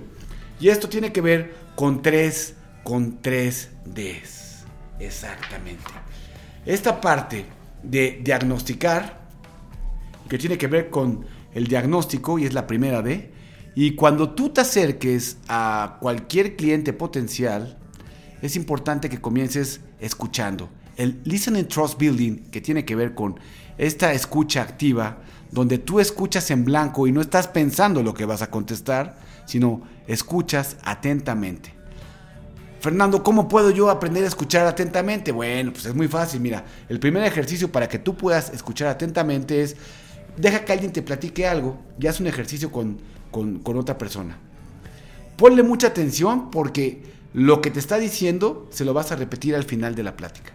Y 0.58 0.68
esto 0.70 0.88
tiene 0.88 1.12
que 1.12 1.20
ver 1.20 1.54
con 1.76 2.02
tres, 2.02 2.54
con 2.82 3.20
tres 3.22 3.70
Ds. 3.84 4.35
Exactamente. 4.98 5.84
Esta 6.64 7.00
parte 7.00 7.44
de 7.82 8.20
diagnosticar, 8.22 9.26
que 10.28 10.38
tiene 10.38 10.58
que 10.58 10.66
ver 10.66 10.90
con 10.90 11.24
el 11.54 11.66
diagnóstico 11.68 12.38
y 12.38 12.44
es 12.44 12.52
la 12.52 12.66
primera 12.66 13.02
D. 13.02 13.32
Y 13.74 13.94
cuando 13.94 14.30
tú 14.30 14.50
te 14.50 14.62
acerques 14.62 15.38
a 15.48 15.98
cualquier 16.00 16.56
cliente 16.56 16.92
potencial, 16.92 17.78
es 18.42 18.56
importante 18.56 19.08
que 19.08 19.20
comiences 19.20 19.80
escuchando. 20.00 20.70
El 20.96 21.20
Listening 21.24 21.68
Trust 21.68 21.98
Building, 21.98 22.50
que 22.50 22.60
tiene 22.60 22.84
que 22.84 22.96
ver 22.96 23.14
con 23.14 23.38
esta 23.78 24.12
escucha 24.12 24.62
activa, 24.62 25.18
donde 25.50 25.78
tú 25.78 26.00
escuchas 26.00 26.50
en 26.50 26.64
blanco 26.64 27.06
y 27.06 27.12
no 27.12 27.20
estás 27.20 27.48
pensando 27.48 28.02
lo 28.02 28.14
que 28.14 28.24
vas 28.24 28.42
a 28.42 28.50
contestar, 28.50 29.18
sino 29.44 29.82
escuchas 30.06 30.78
atentamente. 30.82 31.75
Fernando, 32.86 33.24
¿cómo 33.24 33.48
puedo 33.48 33.70
yo 33.70 33.90
aprender 33.90 34.22
a 34.22 34.28
escuchar 34.28 34.64
atentamente? 34.64 35.32
Bueno, 35.32 35.72
pues 35.72 35.86
es 35.86 35.94
muy 35.96 36.06
fácil. 36.06 36.40
Mira, 36.40 36.64
el 36.88 37.00
primer 37.00 37.24
ejercicio 37.24 37.72
para 37.72 37.88
que 37.88 37.98
tú 37.98 38.16
puedas 38.16 38.50
escuchar 38.50 38.86
atentamente 38.86 39.60
es 39.60 39.74
deja 40.36 40.64
que 40.64 40.72
alguien 40.72 40.92
te 40.92 41.02
platique 41.02 41.48
algo 41.48 41.80
y 41.98 42.06
haz 42.06 42.20
un 42.20 42.28
ejercicio 42.28 42.70
con, 42.70 42.98
con, 43.32 43.58
con 43.58 43.76
otra 43.76 43.98
persona. 43.98 44.38
Ponle 45.36 45.64
mucha 45.64 45.88
atención 45.88 46.48
porque 46.52 47.02
lo 47.34 47.60
que 47.60 47.72
te 47.72 47.80
está 47.80 47.98
diciendo 47.98 48.68
se 48.70 48.84
lo 48.84 48.94
vas 48.94 49.10
a 49.10 49.16
repetir 49.16 49.56
al 49.56 49.64
final 49.64 49.96
de 49.96 50.04
la 50.04 50.16
plática. 50.16 50.52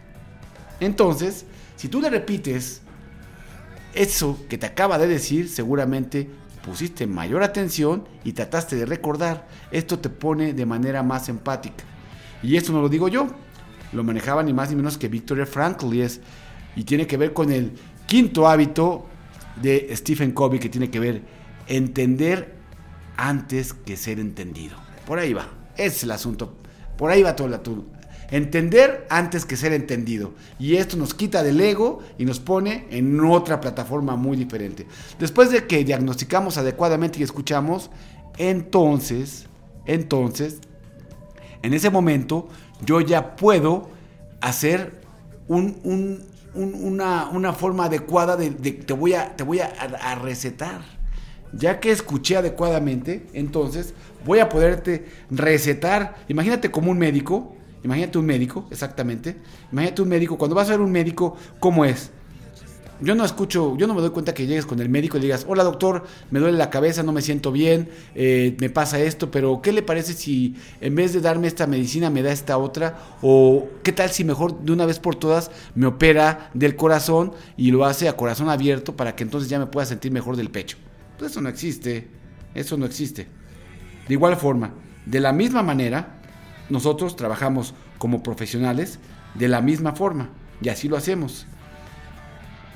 Entonces, 0.79 1.43
si 1.75 1.89
tú 1.89 1.99
le 1.99 2.09
repites 2.09 2.79
eso 3.93 4.39
que 4.47 4.57
te 4.57 4.67
acaba 4.67 4.97
de 4.97 5.07
decir, 5.07 5.49
seguramente 5.49 6.29
pusiste 6.65 7.07
mayor 7.07 7.43
atención 7.43 8.07
y 8.23 8.31
trataste 8.31 8.77
de 8.77 8.85
recordar. 8.85 9.49
Esto 9.69 9.99
te 9.99 10.07
pone 10.07 10.53
de 10.53 10.65
manera 10.65 11.03
más 11.03 11.27
empática. 11.27 11.90
Y 12.43 12.55
esto 12.55 12.71
no 12.71 12.81
lo 12.81 12.89
digo 12.89 13.07
yo, 13.07 13.27
lo 13.93 14.03
manejaba 14.03 14.43
ni 14.43 14.53
más 14.53 14.69
ni 14.69 14.75
menos 14.75 14.97
que 14.97 15.07
Victoria 15.07 15.45
Frankl 15.45 15.93
y, 16.75 16.83
tiene 16.83 17.05
que 17.05 17.17
ver 17.17 17.33
con 17.33 17.51
el 17.51 17.73
quinto 18.07 18.47
hábito 18.47 19.05
de 19.61 19.89
Stephen 19.95 20.31
Covey 20.31 20.59
que 20.59 20.69
tiene 20.69 20.89
que 20.89 20.99
ver 20.99 21.21
entender 21.67 22.55
antes 23.17 23.73
que 23.73 23.97
ser 23.97 24.19
entendido. 24.19 24.75
Por 25.05 25.19
ahí 25.19 25.33
va, 25.33 25.47
ese 25.75 25.97
es 25.97 26.03
el 26.03 26.11
asunto. 26.11 26.55
Por 26.97 27.11
ahí 27.11 27.23
va 27.23 27.35
todo 27.35 27.47
el 27.47 27.53
asunto. 27.53 27.85
Entender 28.29 29.05
antes 29.09 29.45
que 29.45 29.57
ser 29.57 29.73
entendido. 29.73 30.33
Y 30.57 30.77
esto 30.77 30.95
nos 30.95 31.13
quita 31.13 31.43
del 31.43 31.59
ego 31.59 31.99
y 32.17 32.23
nos 32.23 32.39
pone 32.39 32.87
en 32.89 33.19
otra 33.19 33.59
plataforma 33.59 34.15
muy 34.15 34.37
diferente. 34.37 34.87
Después 35.19 35.51
de 35.51 35.67
que 35.67 35.83
diagnosticamos 35.83 36.57
adecuadamente 36.57 37.19
y 37.19 37.23
escuchamos, 37.23 37.91
entonces, 38.37 39.47
entonces, 39.85 40.61
en 41.63 41.73
ese 41.73 41.89
momento 41.89 42.47
yo 42.85 43.01
ya 43.01 43.35
puedo 43.35 43.89
hacer 44.41 45.01
un, 45.47 45.77
un, 45.83 46.23
un, 46.53 46.73
una, 46.73 47.29
una, 47.29 47.53
forma 47.53 47.85
adecuada 47.85 48.35
de, 48.35 48.49
de, 48.49 48.71
te 48.71 48.93
voy, 48.93 49.13
a, 49.13 49.35
te 49.35 49.43
voy 49.43 49.59
a, 49.59 49.67
a, 49.67 50.15
recetar. 50.15 50.81
Ya 51.53 51.79
que 51.79 51.91
escuché 51.91 52.37
adecuadamente, 52.37 53.27
entonces 53.33 53.93
voy 54.25 54.39
a 54.39 54.49
poderte 54.49 55.05
recetar. 55.29 56.15
Imagínate 56.29 56.71
como 56.71 56.91
un 56.91 56.97
médico, 56.97 57.55
imagínate 57.83 58.17
un 58.17 58.25
médico, 58.25 58.67
exactamente. 58.71 59.37
Imagínate 59.71 60.01
un 60.01 60.09
médico, 60.09 60.37
cuando 60.37 60.55
vas 60.55 60.69
a 60.69 60.71
ver 60.71 60.81
un 60.81 60.91
médico, 60.91 61.35
¿cómo 61.59 61.83
es? 61.85 62.11
Yo 63.01 63.15
no 63.15 63.25
escucho, 63.25 63.75
yo 63.77 63.87
no 63.87 63.95
me 63.95 64.01
doy 64.01 64.11
cuenta 64.11 64.33
que 64.33 64.45
llegues 64.45 64.65
con 64.65 64.79
el 64.79 64.87
médico 64.87 65.17
y 65.17 65.21
digas, 65.21 65.45
hola 65.47 65.63
doctor, 65.63 66.05
me 66.29 66.39
duele 66.39 66.57
la 66.57 66.69
cabeza, 66.69 67.01
no 67.01 67.11
me 67.11 67.21
siento 67.21 67.51
bien, 67.51 67.89
eh, 68.13 68.55
me 68.59 68.69
pasa 68.69 68.99
esto, 68.99 69.31
pero 69.31 69.61
¿qué 69.61 69.71
le 69.71 69.81
parece 69.81 70.13
si 70.13 70.55
en 70.81 70.95
vez 70.95 71.11
de 71.11 71.19
darme 71.19 71.47
esta 71.47 71.65
medicina 71.65 72.09
me 72.09 72.21
da 72.21 72.31
esta 72.31 72.57
otra? 72.57 73.17
O 73.21 73.67
¿qué 73.83 73.91
tal 73.91 74.11
si 74.11 74.23
mejor 74.23 74.61
de 74.61 74.71
una 74.71 74.85
vez 74.85 74.99
por 74.99 75.15
todas 75.15 75.49
me 75.73 75.87
opera 75.87 76.51
del 76.53 76.75
corazón 76.75 77.33
y 77.57 77.71
lo 77.71 77.85
hace 77.85 78.07
a 78.07 78.15
corazón 78.15 78.49
abierto 78.49 78.95
para 78.95 79.15
que 79.15 79.23
entonces 79.23 79.49
ya 79.49 79.57
me 79.57 79.65
pueda 79.65 79.85
sentir 79.85 80.11
mejor 80.11 80.37
del 80.37 80.51
pecho? 80.51 80.77
Pues 81.17 81.31
eso 81.31 81.41
no 81.41 81.49
existe, 81.49 82.07
eso 82.53 82.77
no 82.77 82.85
existe. 82.85 83.27
De 84.07 84.13
igual 84.13 84.35
forma, 84.37 84.73
de 85.05 85.19
la 85.19 85.33
misma 85.33 85.63
manera, 85.63 86.21
nosotros 86.69 87.15
trabajamos 87.15 87.73
como 87.97 88.21
profesionales 88.23 88.99
de 89.35 89.47
la 89.47 89.61
misma 89.61 89.93
forma 89.93 90.29
y 90.61 90.69
así 90.69 90.87
lo 90.87 90.97
hacemos. 90.97 91.47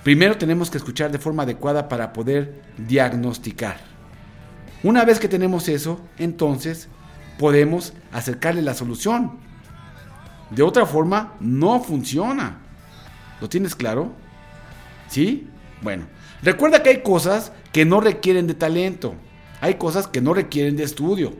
Primero 0.06 0.38
tenemos 0.38 0.70
que 0.70 0.78
escuchar 0.78 1.12
de 1.12 1.18
forma 1.18 1.42
adecuada 1.42 1.90
para 1.90 2.14
poder 2.14 2.62
diagnosticar. 2.78 3.78
Una 4.84 5.04
vez 5.04 5.20
que 5.20 5.28
tenemos 5.28 5.68
eso, 5.68 6.00
entonces 6.20 6.90
podemos 7.40 7.92
acercarle 8.12 8.62
la 8.62 8.76
solución. 8.76 9.40
De 10.52 10.62
otra 10.62 10.86
forma, 10.86 11.34
no 11.40 11.80
funciona. 11.80 12.60
¿Lo 13.42 13.50
tienes 13.50 13.74
claro? 13.74 14.12
¿Sí? 15.08 15.50
Bueno, 15.82 16.06
recuerda 16.44 16.84
que 16.84 16.92
hay 16.92 17.02
cosas 17.02 17.52
que 17.72 17.84
no 17.84 18.00
requieren 18.00 18.46
de 18.46 18.54
talento. 18.54 19.16
Hay 19.60 19.74
cosas 19.74 20.08
que 20.08 20.22
no 20.22 20.36
requieren 20.36 20.78
de 20.78 20.84
estudio. 20.84 21.34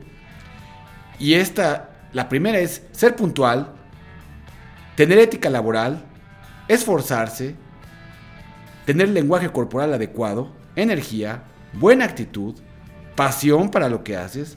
Y 1.20 1.34
esta, 1.34 1.90
la 2.12 2.28
primera 2.28 2.58
es 2.58 2.82
ser 2.90 3.14
puntual, 3.14 3.74
tener 4.96 5.20
ética 5.20 5.50
laboral, 5.50 6.04
esforzarse, 6.66 7.54
tener 8.86 9.10
lenguaje 9.10 9.50
corporal 9.50 9.92
adecuado, 9.92 10.48
energía, 10.76 11.42
buena 11.74 12.06
actitud, 12.06 12.54
pasión 13.14 13.70
para 13.70 13.90
lo 13.90 14.02
que 14.02 14.16
haces, 14.16 14.56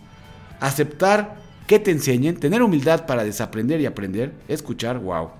aceptar 0.62 1.38
que 1.68 1.80
te 1.80 1.92
enseñen, 1.92 2.40
tener 2.40 2.64
humildad 2.64 3.06
para 3.06 3.24
desaprender 3.24 3.82
y 3.82 3.86
aprender, 3.86 4.34
escuchar, 4.48 5.00
wow. 5.00 5.32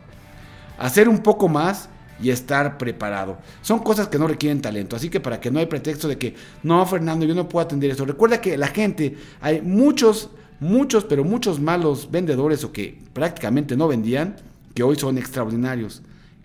Hacer 0.78 1.08
un 1.08 1.20
poco 1.20 1.48
más 1.48 1.90
y 2.22 2.32
estar 2.32 2.78
preparado. 2.78 3.38
Son 3.62 3.80
cosas 3.80 4.08
que 4.08 4.20
no 4.20 4.28
requieren 4.28 4.62
talento, 4.62 4.96
así 4.96 5.10
que 5.10 5.20
para 5.20 5.40
que 5.40 5.52
no 5.52 5.60
hay 5.60 5.68
pretexto 5.68 6.08
de 6.08 6.18
que, 6.18 6.36
no, 6.64 6.86
Fernando, 6.86 7.26
yo 7.26 7.36
no 7.36 7.48
puedo 7.48 7.66
atender 7.66 7.92
eso. 7.92 8.06
Recuerda 8.06 8.42
que 8.42 8.58
la 8.58 8.68
gente, 8.68 9.18
hay 9.40 9.62
muchos, 9.62 10.30
muchos, 10.60 11.06
pero 11.06 11.24
muchos 11.24 11.60
malos 11.60 12.10
vendedores 12.12 12.64
o 12.64 12.72
que 12.72 13.00
prácticamente 13.14 13.78
no 13.78 13.88
vendían, 13.88 14.36
que 14.74 14.84
hoy 14.84 14.96
son 14.96 15.18
extraordinarios, 15.18 16.02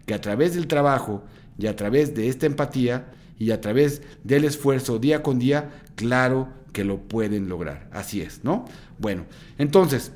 que 0.07 0.15
a 0.15 0.21
través 0.21 0.55
del 0.55 0.67
trabajo 0.67 1.23
y 1.59 1.67
a 1.67 1.77
través 1.77 2.15
de 2.15 2.29
esta 2.29 2.47
empatía 2.47 3.07
y 3.39 3.51
a 3.51 3.61
través 3.61 4.03
del 4.23 4.45
esfuerzo 4.45 4.99
día 4.99 5.23
con 5.23 5.39
día, 5.39 5.71
claro 5.97 6.49
que 6.73 6.85
lo 6.85 6.99
pueden 6.99 7.49
lograr. 7.49 7.89
Así 7.93 8.21
es, 8.21 8.43
¿no? 8.45 8.65
Bueno, 8.99 9.25
entonces, 9.59 10.13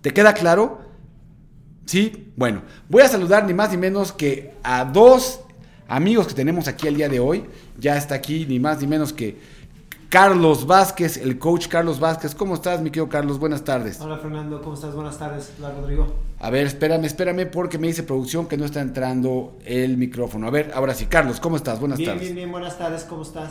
¿te 0.00 0.12
queda 0.12 0.34
claro? 0.34 0.80
Sí, 1.86 2.32
bueno, 2.36 2.62
voy 2.88 3.02
a 3.02 3.08
saludar 3.08 3.46
ni 3.46 3.54
más 3.54 3.70
ni 3.70 3.76
menos 3.76 4.12
que 4.12 4.54
a 4.62 4.84
dos 4.84 5.40
amigos 5.88 6.26
que 6.26 6.34
tenemos 6.34 6.68
aquí 6.68 6.86
el 6.86 6.96
día 6.96 7.08
de 7.08 7.20
hoy. 7.20 7.44
Ya 7.78 7.96
está 7.96 8.14
aquí 8.14 8.44
ni 8.46 8.58
más 8.58 8.80
ni 8.80 8.86
menos 8.86 9.12
que 9.12 9.38
Carlos 10.08 10.66
Vázquez, 10.66 11.18
el 11.18 11.38
coach 11.38 11.68
Carlos 11.68 12.00
Vázquez. 12.00 12.34
¿Cómo 12.34 12.54
estás, 12.54 12.80
mi 12.80 12.88
querido 12.90 13.10
Carlos? 13.10 13.38
Buenas 13.38 13.62
tardes. 13.62 14.00
Hola 14.00 14.16
Fernando, 14.16 14.62
¿cómo 14.62 14.74
estás? 14.74 14.94
Buenas 14.94 15.18
tardes. 15.18 15.52
Hola 15.58 15.72
Rodrigo. 15.78 16.14
A 16.40 16.48
ver, 16.48 16.66
espérame, 16.66 17.04
espérame, 17.04 17.46
porque 17.50 17.76
me 17.78 17.88
dice 17.88 18.02
producción 18.04 18.46
que 18.46 18.56
no 18.56 18.64
está 18.64 18.80
entrando 18.80 19.58
el 19.66 19.98
micrófono. 19.98 20.46
A 20.46 20.50
ver, 20.50 20.70
ahora 20.74 20.94
sí, 20.94 21.06
Carlos, 21.06 21.40
¿cómo 21.40 21.56
estás? 21.56 21.78
Buenas 21.78 21.98
bien, 21.98 22.08
tardes. 22.10 22.22
bien, 22.22 22.36
bien, 22.36 22.50
buenas 22.50 22.78
tardes. 22.78 23.04
¿Cómo 23.04 23.20
estás, 23.22 23.50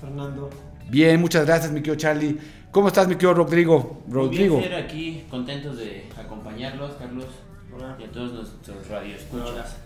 Fernando? 0.00 0.50
Bien, 0.90 1.20
muchas 1.20 1.46
gracias, 1.46 1.70
mi 1.70 1.78
querido 1.80 1.94
Charlie. 1.96 2.38
¿Cómo 2.72 2.88
estás, 2.88 3.06
mi 3.06 3.14
querido 3.14 3.34
Rodrigo? 3.34 4.02
Muy 4.06 4.14
Rodrigo. 4.14 4.58
bien, 4.58 4.70
Fer, 4.70 4.82
aquí 4.84 5.24
contentos 5.30 5.76
de 5.78 6.08
acompañarlos, 6.18 6.94
Carlos, 6.98 7.26
Hola. 7.72 7.96
y 8.00 8.04
a 8.04 8.10
todos 8.10 8.32
nuestros 8.32 8.88
radioescuchas. 8.88 9.76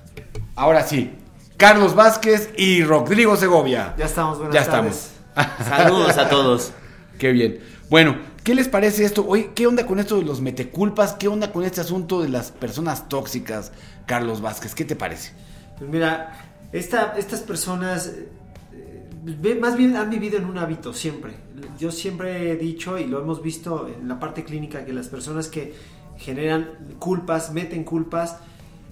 Ahora 0.57 0.83
sí, 0.85 1.11
Carlos 1.59 1.95
Vázquez 1.95 2.51
y 2.57 2.83
Rodrigo 2.83 3.37
Segovia. 3.37 3.95
Ya 3.99 4.07
estamos, 4.07 4.39
buenas 4.39 4.55
Ya 4.55 4.65
tardes. 4.71 4.95
estamos. 4.97 5.18
Saludos 5.64 6.16
a 6.18 6.28
todos. 6.28 6.72
Qué 7.18 7.32
bien. 7.32 7.59
Bueno, 7.91 8.16
¿qué 8.45 8.55
les 8.55 8.68
parece 8.68 9.05
esto? 9.05 9.24
Oye, 9.26 9.51
¿qué 9.55 9.66
onda 9.66 9.86
con 9.86 9.99
esto 9.99 10.16
de 10.16 10.22
los 10.24 10.41
meteculpas? 10.41 11.12
¿Qué 11.14 11.28
onda 11.28 11.53
con 11.53 11.64
este 11.64 11.80
asunto 11.80 12.22
de 12.22 12.28
las 12.28 12.51
personas 12.51 13.09
tóxicas, 13.09 13.72
Carlos 14.07 14.41
Vázquez? 14.41 14.74
¿Qué 14.74 14.84
te 14.84 14.95
parece? 14.97 15.32
Pues 15.78 15.91
mira, 15.91 16.51
esta, 16.72 17.14
estas 17.16 17.41
personas 17.41 18.12
eh, 18.72 19.09
ve- 19.41 19.55
más 19.55 19.76
bien 19.76 19.97
han 19.97 20.11
vivido 20.11 20.36
en 20.39 20.45
un 20.45 20.59
hábito 20.59 20.93
siempre. 20.93 21.34
Yo 21.78 21.91
siempre 21.91 22.53
he 22.53 22.57
dicho 22.57 22.99
y 22.99 23.07
lo 23.07 23.20
hemos 23.20 23.43
visto 23.43 23.89
en 23.89 24.07
la 24.09 24.20
parte 24.20 24.45
clínica 24.45 24.84
que 24.84 24.93
las 24.93 25.09
personas 25.09 25.49
que 25.49 25.74
generan 26.18 26.68
culpas, 26.99 27.53
meten 27.53 27.84
culpas 27.84 28.36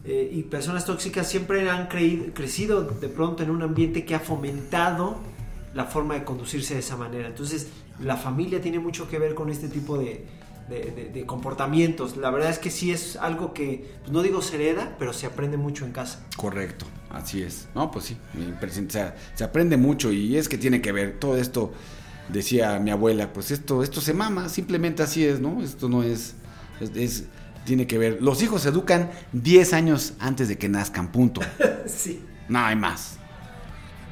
eh, 0.05 0.30
y 0.32 0.42
personas 0.44 0.84
tóxicas 0.84 1.26
siempre 1.28 1.68
han 1.68 1.88
creído- 1.88 2.32
crecido 2.32 2.82
de 2.82 3.09
pronto 3.09 3.42
en 3.42 3.51
un 3.51 3.62
ambiente 3.62 4.05
que 4.05 4.14
ha 4.14 4.20
fomentado 4.20 5.16
la 5.77 5.85
forma 5.85 6.14
de 6.14 6.24
conducirse 6.24 6.74
de 6.74 6.81
esa 6.81 6.97
manera. 6.97 7.29
Entonces, 7.29 7.68
la 8.01 8.16
familia 8.16 8.61
tiene 8.61 8.79
mucho 8.81 9.09
que 9.09 9.18
ver 9.18 9.35
con 9.35 9.51
este 9.51 9.68
tipo 9.68 9.97
de, 9.99 10.27
de- 10.68 10.91
de- 10.91 11.11
de 11.12 11.27
comportamientos. 11.27 12.16
La 12.16 12.31
verdad 12.31 12.51
es 12.51 12.59
que 12.59 12.70
sí 12.70 12.91
es 12.91 13.14
algo 13.16 13.53
que, 13.55 13.95
pues, 14.01 14.11
no 14.11 14.22
digo 14.22 14.43
se 14.43 14.57
hereda, 14.57 14.97
pero 14.99 15.12
se 15.12 15.27
aprende 15.27 15.57
mucho 15.57 15.85
en 15.85 15.93
casa. 15.93 16.27
Correcto, 16.37 16.87
así 17.11 17.43
es. 17.43 17.68
No, 17.74 17.91
pues 17.91 18.07
sí, 18.07 18.16
sea, 18.89 19.14
se 19.35 19.45
aprende 19.45 19.77
mucho 19.77 20.11
y 20.12 20.37
es 20.37 20.49
que 20.49 20.59
tiene 20.59 20.81
que 20.81 20.91
ver 20.93 21.18
todo 21.20 21.37
esto. 21.37 21.72
Decía 22.29 22.81
mi 22.81 22.91
abuela, 22.91 23.33
pues 23.33 23.53
esto, 23.53 23.85
esto 23.85 24.01
se 24.01 24.12
mama, 24.12 24.49
simplemente 24.49 25.03
así 25.05 25.24
es, 25.24 25.39
¿no? 25.41 25.62
Esto 25.62 25.89
no 25.89 26.03
es, 26.03 26.35
es, 26.81 26.91
es- 26.97 27.24
tiene 27.64 27.87
que 27.87 27.99
ver. 27.99 28.18
Los 28.22 28.43
hijos 28.43 28.62
se 28.62 28.68
educan 28.70 29.11
10 29.33 29.72
años 29.72 30.14
antes 30.20 30.49
de 30.49 30.57
que 30.59 30.68
nazcan, 30.68 31.12
punto. 31.12 31.41
Sí. 31.87 32.20
No 32.49 32.59
hay 32.61 32.74
más. 32.77 33.18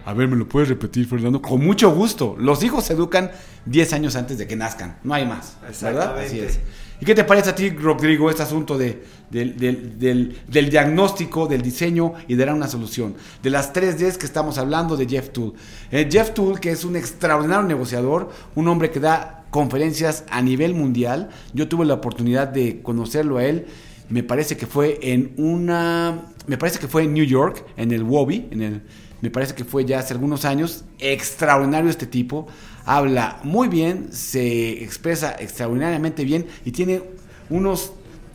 A 0.06 0.12
ver, 0.12 0.28
¿me 0.28 0.36
lo 0.36 0.46
puedes 0.48 0.68
repetir, 0.68 1.06
Fernando? 1.06 1.40
Con 1.40 1.64
mucho 1.64 1.90
gusto. 1.94 2.36
Los 2.38 2.62
hijos 2.62 2.84
se 2.84 2.92
educan 2.92 3.30
10 3.64 3.92
años 3.94 4.16
antes 4.16 4.36
de 4.36 4.46
que 4.46 4.54
nazcan. 4.56 4.98
No 5.02 5.14
hay 5.14 5.26
más. 5.26 5.56
¿Verdad? 5.94 6.18
Así 6.26 6.40
es. 6.40 6.60
¿Y 7.00 7.04
qué 7.06 7.14
te 7.14 7.24
parece 7.24 7.50
a 7.50 7.54
ti, 7.54 7.70
Rodrigo, 7.70 8.30
este 8.30 8.42
asunto 8.42 8.76
de, 8.78 9.02
del, 9.30 9.56
del- 9.56 9.98
del- 9.98 10.38
del 10.46 10.70
diagnóstico, 10.70 11.46
del 11.46 11.62
diseño 11.62 12.12
y 12.28 12.34
de 12.34 12.44
dar 12.44 12.54
una 12.54 12.68
solución? 12.68 13.14
De 13.42 13.50
las 13.50 13.72
tres 13.72 13.98
Ds 13.98 14.18
que 14.18 14.26
estamos 14.26 14.58
hablando 14.58 14.96
de 14.96 15.06
Jeff 15.08 15.30
Tool. 15.30 15.54
Eh, 15.90 16.08
Jeff 16.10 16.32
Tool, 16.34 16.60
que 16.60 16.70
es 16.70 16.84
un 16.84 16.96
extraordinario 16.96 17.66
negociador, 17.66 18.30
un 18.54 18.68
hombre 18.68 18.90
que 18.90 19.00
da 19.00 19.44
conferencias 19.50 20.24
a 20.30 20.42
nivel 20.42 20.74
mundial. 20.74 21.30
Yo 21.54 21.66
tuve 21.66 21.84
la 21.86 21.94
oportunidad 21.94 22.48
de 22.48 22.82
conocerlo 22.82 23.38
a 23.38 23.44
él. 23.44 23.66
Me 24.10 24.22
parece 24.22 24.56
que 24.58 24.66
fue 24.66 24.98
en 25.02 25.32
una. 25.38 26.26
Me 26.46 26.58
parece 26.58 26.78
que 26.78 26.88
fue 26.88 27.04
en 27.04 27.14
New 27.14 27.24
York, 27.24 27.64
en 27.78 27.90
el 27.90 28.02
Wobby, 28.02 28.48
en 28.50 28.62
el. 28.62 28.82
Me 29.24 29.30
parece 29.30 29.54
que 29.54 29.64
fue 29.64 29.86
ya 29.86 30.00
hace 30.00 30.12
algunos 30.12 30.44
años. 30.44 30.84
Extraordinario 30.98 31.88
este 31.88 32.06
tipo. 32.06 32.46
Habla 32.84 33.40
muy 33.42 33.68
bien, 33.68 34.12
se 34.12 34.84
expresa 34.84 35.34
extraordinariamente 35.38 36.24
bien 36.24 36.46
y 36.66 36.72
tiene 36.72 37.02
unos 37.48 37.94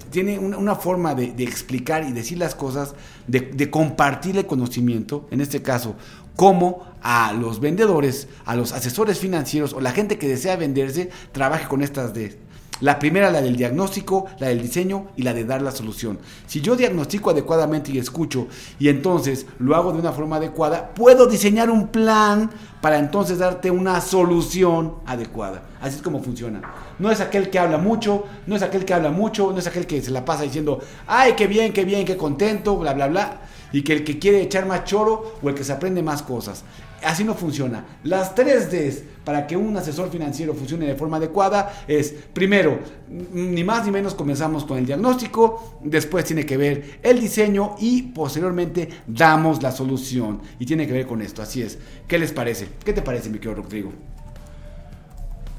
tiene 0.09 0.39
una, 0.39 0.73
forma 0.73 1.13
de, 1.13 1.25
explicar 1.43 2.03
y 2.03 2.11
decir 2.11 2.39
las 2.39 2.55
cosas, 2.55 2.95
de, 3.27 3.41
de 3.41 3.69
compartir 3.69 4.35
el 4.35 4.47
conocimiento, 4.47 5.27
en 5.29 5.41
este 5.41 5.61
caso, 5.61 5.95
cómo 6.35 6.87
a 7.03 7.31
los 7.33 7.59
vendedores, 7.59 8.27
a 8.45 8.55
los 8.55 8.71
asesores 8.71 9.19
financieros 9.19 9.73
o 9.73 9.81
la 9.81 9.91
gente 9.91 10.17
que 10.17 10.27
desea 10.27 10.55
venderse, 10.55 11.11
trabaje 11.31 11.67
con 11.67 11.83
estas 11.83 12.15
de... 12.15 12.39
La 12.81 12.97
primera, 12.97 13.29
la 13.29 13.41
del 13.41 13.57
diagnóstico, 13.57 14.27
la 14.39 14.47
del 14.47 14.61
diseño 14.61 15.07
y 15.17 15.23
la 15.23 15.33
de 15.33 15.43
dar 15.43 15.61
la 15.61 15.71
solución. 15.71 16.19
Si 16.47 16.61
yo 16.61 16.75
diagnostico 16.77 17.29
adecuadamente 17.29 17.91
y 17.91 17.97
escucho 17.97 18.47
y 18.79 18.87
entonces 18.87 19.45
lo 19.59 19.75
hago 19.75 19.91
de 19.91 19.99
una 19.99 20.13
forma 20.13 20.37
adecuada, 20.37 20.93
puedo 20.93 21.27
diseñar 21.27 21.69
un 21.69 21.87
plan 21.87 22.49
para 22.81 22.97
entonces 22.99 23.39
darte 23.39 23.69
una 23.69 23.99
solución 23.99 24.95
adecuada. 25.05 25.63
Así 25.81 25.97
es 25.97 26.01
como 26.01 26.23
funciona. 26.23 26.61
No 26.99 27.11
es 27.11 27.19
aquel 27.19 27.49
que 27.49 27.59
habla 27.59 27.77
mucho, 27.77 28.25
no 28.47 28.55
es 28.55 28.61
aquel 28.61 28.85
que 28.85 28.93
habla 28.93 29.11
mucho, 29.11 29.51
no 29.51 29.59
es 29.59 29.67
aquel 29.67 29.85
que 29.85 30.01
se 30.01 30.11
la 30.11 30.23
pasa 30.23 30.43
diciendo, 30.43 30.79
ay, 31.07 31.33
qué 31.33 31.47
bien, 31.47 31.73
qué 31.73 31.83
bien, 31.83 32.05
qué 32.05 32.15
contento, 32.15 32.77
bla, 32.77 32.93
bla, 32.93 33.07
bla. 33.07 33.41
Y 33.73 33.83
que 33.83 33.93
el 33.93 34.03
que 34.03 34.19
quiere 34.19 34.41
echar 34.41 34.65
más 34.65 34.85
choro 34.85 35.35
o 35.41 35.49
el 35.49 35.55
que 35.55 35.63
se 35.63 35.73
aprende 35.73 36.01
más 36.01 36.21
cosas. 36.21 36.63
Así 37.03 37.23
no 37.23 37.33
funciona. 37.33 37.85
Las 38.03 38.35
tres 38.35 38.71
Ds 38.71 39.03
para 39.23 39.45
que 39.45 39.55
un 39.55 39.75
asesor 39.77 40.09
financiero 40.09 40.53
funcione 40.53 40.87
de 40.87 40.95
forma 40.95 41.17
adecuada 41.17 41.83
es, 41.87 42.13
primero, 42.33 42.79
ni 43.09 43.63
más 43.63 43.85
ni 43.85 43.91
menos 43.91 44.15
comenzamos 44.15 44.65
con 44.65 44.77
el 44.77 44.85
diagnóstico, 44.85 45.79
después 45.83 46.25
tiene 46.25 46.45
que 46.45 46.57
ver 46.57 46.99
el 47.03 47.19
diseño 47.19 47.75
y 47.79 48.01
posteriormente 48.01 48.89
damos 49.07 49.61
la 49.61 49.71
solución. 49.71 50.41
Y 50.57 50.65
tiene 50.65 50.87
que 50.87 50.93
ver 50.93 51.05
con 51.05 51.21
esto, 51.21 51.41
así 51.41 51.61
es. 51.61 51.77
¿Qué 52.07 52.17
les 52.17 52.31
parece? 52.31 52.69
¿Qué 52.83 52.93
te 52.93 53.01
parece, 53.01 53.29
mi 53.29 53.39
querido 53.39 53.61
Rodrigo? 53.61 53.93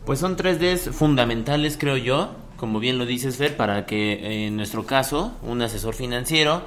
Pues 0.04 0.18
son 0.18 0.36
tres 0.36 0.58
Ds 0.58 0.90
fundamentales, 0.94 1.76
creo 1.78 1.96
yo, 1.96 2.34
como 2.56 2.80
bien 2.80 2.98
lo 2.98 3.06
dices, 3.06 3.36
Fer, 3.36 3.56
para 3.56 3.86
que 3.86 4.14
eh, 4.14 4.46
en 4.48 4.56
nuestro 4.56 4.84
caso, 4.84 5.32
un 5.42 5.62
asesor 5.62 5.94
financiero 5.94 6.62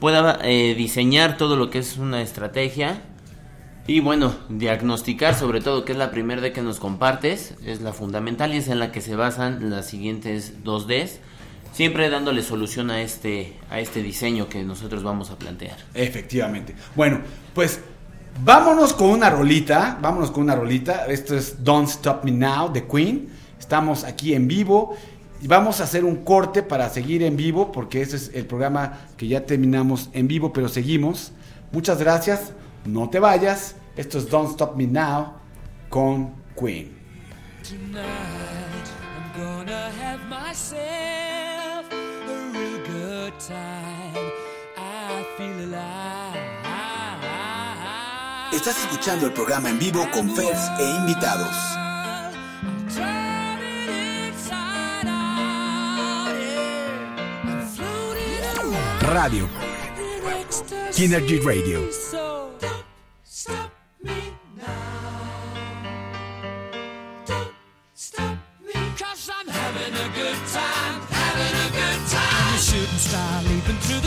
pueda 0.00 0.38
eh, 0.42 0.74
diseñar 0.74 1.36
todo 1.36 1.56
lo 1.56 1.70
que 1.70 1.78
es 1.78 1.96
una 1.96 2.20
estrategia 2.20 3.02
Y 3.86 3.98
bueno, 3.98 4.32
diagnosticar 4.48 5.34
sobre 5.34 5.60
todo, 5.60 5.84
que 5.84 5.92
es 5.92 5.98
la 5.98 6.12
primera 6.12 6.40
D 6.40 6.52
que 6.52 6.62
nos 6.62 6.78
compartes, 6.78 7.54
es 7.64 7.80
la 7.80 7.92
fundamental 7.92 8.54
y 8.54 8.58
es 8.58 8.68
en 8.68 8.78
la 8.78 8.92
que 8.92 9.00
se 9.00 9.16
basan 9.16 9.70
las 9.70 9.86
siguientes 9.86 10.62
dos 10.62 10.86
Ds, 10.86 11.18
siempre 11.72 12.08
dándole 12.08 12.42
solución 12.42 12.90
a 12.90 13.02
este, 13.02 13.58
a 13.70 13.80
este 13.80 14.02
diseño 14.02 14.48
que 14.48 14.62
nosotros 14.62 15.02
vamos 15.02 15.30
a 15.30 15.36
plantear. 15.36 15.78
Efectivamente. 15.94 16.76
Bueno, 16.94 17.22
pues 17.54 17.80
vámonos 18.44 18.92
con 18.92 19.10
una 19.10 19.30
rolita, 19.30 19.98
vámonos 20.00 20.30
con 20.30 20.44
una 20.44 20.54
rolita. 20.54 21.06
Esto 21.06 21.36
es 21.36 21.64
Don't 21.64 21.88
Stop 21.88 22.24
Me 22.24 22.30
Now 22.30 22.72
de 22.72 22.86
Queen. 22.86 23.30
Estamos 23.58 24.04
aquí 24.04 24.34
en 24.34 24.46
vivo. 24.46 24.96
Y 25.40 25.48
vamos 25.48 25.80
a 25.80 25.84
hacer 25.84 26.04
un 26.04 26.22
corte 26.22 26.62
para 26.62 26.88
seguir 26.88 27.24
en 27.24 27.36
vivo, 27.36 27.72
porque 27.72 28.00
ese 28.00 28.14
es 28.14 28.30
el 28.32 28.46
programa 28.46 29.00
que 29.16 29.26
ya 29.26 29.44
terminamos 29.44 30.08
en 30.12 30.28
vivo, 30.28 30.52
pero 30.52 30.68
seguimos. 30.68 31.32
Muchas 31.72 31.98
gracias. 31.98 32.52
No 32.84 33.08
te 33.08 33.18
vayas. 33.18 33.76
Esto 33.96 34.18
es 34.18 34.28
Don't 34.28 34.50
Stop 34.50 34.76
Me 34.76 34.86
Now 34.86 35.34
con 35.88 36.34
Queen. 36.58 36.98
Tonight 37.62 38.88
I'm 39.02 39.40
gonna 39.40 39.90
have 40.00 40.20
myself 40.28 41.86
a 41.92 42.50
real 42.52 42.78
good 42.86 43.32
time. 43.38 44.32
I 44.76 45.24
feel 45.36 45.64
alive. 45.64 46.52
Estás 48.52 48.76
escuchando 48.84 49.26
el 49.26 49.32
programa 49.32 49.70
en 49.70 49.78
vivo 49.78 50.06
con 50.12 50.28
Fers 50.36 50.70
e 50.78 50.90
invitados. 50.98 51.48
Radio. 59.00 59.48
Kinergy 60.94 61.38
Radio. 61.40 62.21
Shooting 72.72 72.98
star 72.98 73.42
leaping 73.42 73.76
through. 73.78 74.01